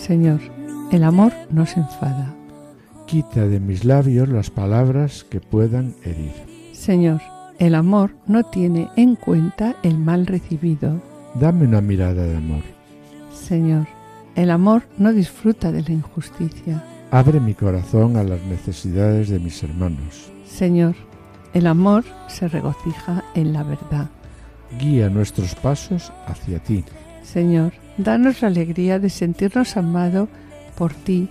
Señor, 0.06 0.40
el 0.92 1.02
amor 1.02 1.32
no 1.48 1.64
se 1.64 1.80
enfada. 1.80 2.34
Quita 3.06 3.48
de 3.48 3.58
mis 3.58 3.86
labios 3.86 4.28
las 4.28 4.50
palabras 4.50 5.24
que 5.24 5.40
puedan 5.40 5.94
herir. 6.04 6.34
Señor, 6.74 7.22
el 7.58 7.74
amor 7.74 8.10
no 8.26 8.42
tiene 8.42 8.90
en 8.96 9.16
cuenta 9.16 9.76
el 9.82 9.96
mal 9.96 10.26
recibido. 10.26 11.00
Dame 11.40 11.64
una 11.64 11.80
mirada 11.80 12.26
de 12.26 12.36
amor. 12.36 12.60
Señor, 13.32 13.86
el 14.34 14.50
amor 14.50 14.82
no 14.98 15.10
disfruta 15.10 15.72
de 15.72 15.80
la 15.80 15.92
injusticia. 15.92 16.84
Abre 17.10 17.40
mi 17.40 17.54
corazón 17.54 18.18
a 18.18 18.24
las 18.24 18.42
necesidades 18.42 19.30
de 19.30 19.38
mis 19.38 19.62
hermanos. 19.62 20.30
Señor, 20.44 20.96
el 21.54 21.66
amor 21.66 22.04
se 22.28 22.46
regocija 22.48 23.24
en 23.34 23.54
la 23.54 23.62
verdad. 23.62 24.10
Guía 24.78 25.08
nuestros 25.08 25.54
pasos 25.54 26.12
hacia 26.26 26.58
ti. 26.58 26.84
Señor, 27.22 27.72
danos 27.96 28.42
la 28.42 28.48
alegría 28.48 28.98
de 28.98 29.10
sentirnos 29.10 29.76
amados 29.76 30.28
por 30.76 30.92
ti 30.92 31.28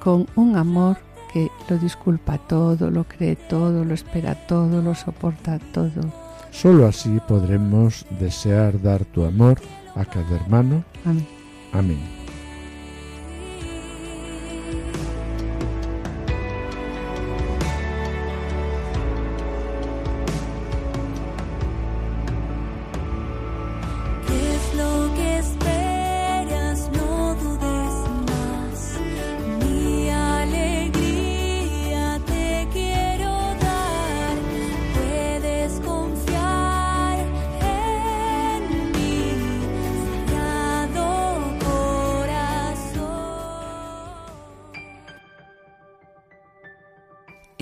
con 0.00 0.26
un 0.36 0.56
amor 0.56 0.98
que 1.32 1.48
lo 1.68 1.76
disculpa 1.78 2.38
todo, 2.38 2.90
lo 2.90 3.04
cree 3.04 3.36
todo, 3.36 3.84
lo 3.84 3.94
espera 3.94 4.34
todo, 4.34 4.82
lo 4.82 4.94
soporta 4.94 5.58
todo. 5.72 6.12
Solo 6.50 6.86
así 6.86 7.20
podremos 7.28 8.06
desear 8.18 8.80
dar 8.80 9.04
tu 9.04 9.24
amor 9.24 9.60
a 9.94 10.04
cada 10.04 10.36
hermano. 10.36 10.84
Amén. 11.04 11.26
Amén. 11.72 12.17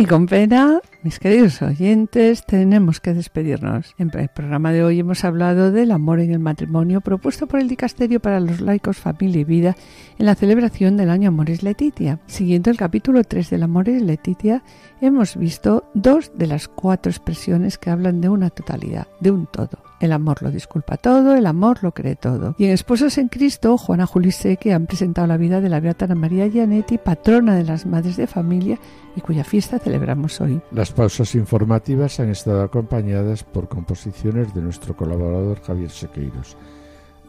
Con 0.09 0.27
pena, 0.27 0.81
mis 1.03 1.19
queridos 1.19 1.61
oyentes, 1.63 2.47
tenemos 2.47 3.01
que 3.01 3.13
despedirnos. 3.13 3.95
En 3.99 4.11
el 4.15 4.29
programa 4.29 4.71
de 4.71 4.85
hoy 4.85 5.01
hemos 5.01 5.25
hablado 5.25 5.73
del 5.73 5.91
amor 5.91 6.21
en 6.21 6.31
el 6.31 6.39
matrimonio 6.39 7.01
propuesto 7.01 7.49
por 7.49 7.59
el 7.59 7.67
Dicasterio 7.67 8.21
para 8.21 8.39
los 8.39 8.61
laicos, 8.61 8.99
familia 8.99 9.41
y 9.41 9.45
vida 9.45 9.77
en 10.19 10.27
la 10.27 10.37
celebración 10.37 10.97
del 10.97 11.11
año 11.11 11.29
Amoris 11.29 11.65
Letitia. 11.65 12.21
Siguiendo 12.27 12.71
el 12.71 12.77
capítulo 12.77 13.25
3 13.25 13.51
del 13.51 13.65
Amoris 13.65 14.01
Letitia, 14.01 14.63
hemos 15.01 15.37
visto 15.37 15.91
dos 15.95 16.31
de 16.37 16.47
las 16.47 16.69
cuatro 16.69 17.11
expresiones 17.11 17.77
que 17.77 17.91
hablan 17.91 18.21
de 18.21 18.29
una 18.29 18.51
totalidad, 18.51 19.09
de 19.19 19.33
un 19.33 19.47
todo. 19.47 19.86
El 20.01 20.13
amor 20.13 20.43
lo 20.43 20.51
disculpa 20.51 20.97
todo, 20.97 21.35
el 21.35 21.47
amor 21.47 21.79
lo 21.83 21.93
cree 21.93 22.17
todo. 22.17 22.55
Y 22.59 22.67
en 22.67 22.73
Esposos 22.73 23.17
en 23.19 23.29
Cristo, 23.29 23.79
Juana 23.79 24.07
Juliseque 24.07 24.75
han 24.75 24.87
presentado 24.87 25.27
la 25.27 25.37
vida 25.39 25.61
de 25.61 25.69
la 25.69 25.81
Beata 25.81 26.05
Ana 26.05 26.15
María 26.15 26.47
Gianetti, 26.49 26.99
patrona 26.99 27.55
de 27.55 27.65
las 27.65 27.87
madres 27.87 28.17
de 28.17 28.27
familia 28.27 28.79
y 29.17 29.21
cuya 29.23 29.45
fiesta 29.45 29.79
celebramos 29.79 30.41
hoy. 30.41 30.61
Las 30.71 30.93
pausas 30.93 31.35
informativas 31.35 32.21
han 32.21 32.29
estado 32.29 32.63
acompañadas 32.63 33.43
por 33.43 33.69
composiciones 33.69 34.55
de 34.55 34.61
nuestro 34.61 34.97
colaborador 34.97 35.63
Javier 35.63 35.91
Sequeiros. 35.91 36.57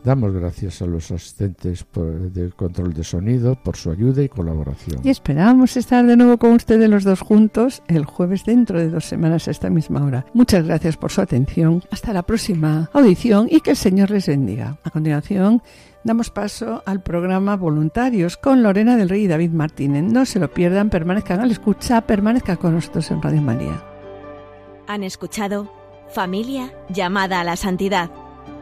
Damos 0.04 0.32
gracias 0.32 0.82
a 0.82 0.86
los 0.86 1.12
asistentes 1.12 1.84
por- 1.84 2.32
del 2.32 2.54
control 2.54 2.94
de 2.94 3.04
sonido 3.04 3.56
por 3.62 3.76
su 3.76 3.92
ayuda 3.92 4.24
y 4.24 4.30
colaboración. 4.30 5.02
Y 5.04 5.10
esperamos 5.10 5.76
estar 5.76 6.06
de 6.06 6.16
nuevo 6.16 6.38
con 6.38 6.54
ustedes 6.54 6.90
los 6.90 7.04
dos 7.04 7.20
juntos 7.20 7.82
el 7.88 8.06
jueves 8.06 8.46
dentro 8.46 8.80
de 8.80 8.90
dos 8.90 9.04
semanas 9.06 9.48
a 9.48 9.52
esta 9.52 9.70
misma 9.70 10.04
hora. 10.06 10.26
Muchas 10.34 10.66
gracias 10.66 10.96
por 10.96 11.12
su 11.12 11.20
atención. 11.22 11.84
Hasta 11.92 12.14
la 12.14 12.24
próxima 12.24 12.90
audición 12.94 13.48
y 13.52 13.60
que 13.60 13.72
el 13.72 13.76
Señor 13.78 14.10
les 14.12 14.28
bendiga. 14.28 14.78
A 14.86 14.92
continuación, 14.92 15.62
damos 16.06 16.30
paso 16.30 16.84
al 16.86 17.02
programa 17.04 17.58
Voluntarios 17.58 18.38
con 18.38 18.64
Lorena 18.64 18.96
del 18.96 19.10
Rey 19.10 19.24
y 19.26 19.28
David 19.28 19.52
Martínez. 19.52 20.04
No 20.04 20.26
se 20.26 20.40
lo 20.40 20.50
pierdan, 20.54 20.90
permanezcan 20.90 21.42
al 21.42 21.52
escucha, 21.52 22.00
permanezcan 22.02 22.56
con 22.56 22.76
nosotros 22.76 23.12
en 23.12 23.22
Radio 23.22 23.42
María. 23.42 23.84
Han 24.88 25.04
escuchado 25.04 25.70
Familia 26.14 26.72
llamada 26.88 27.42
a 27.42 27.44
la 27.44 27.58
santidad 27.58 28.10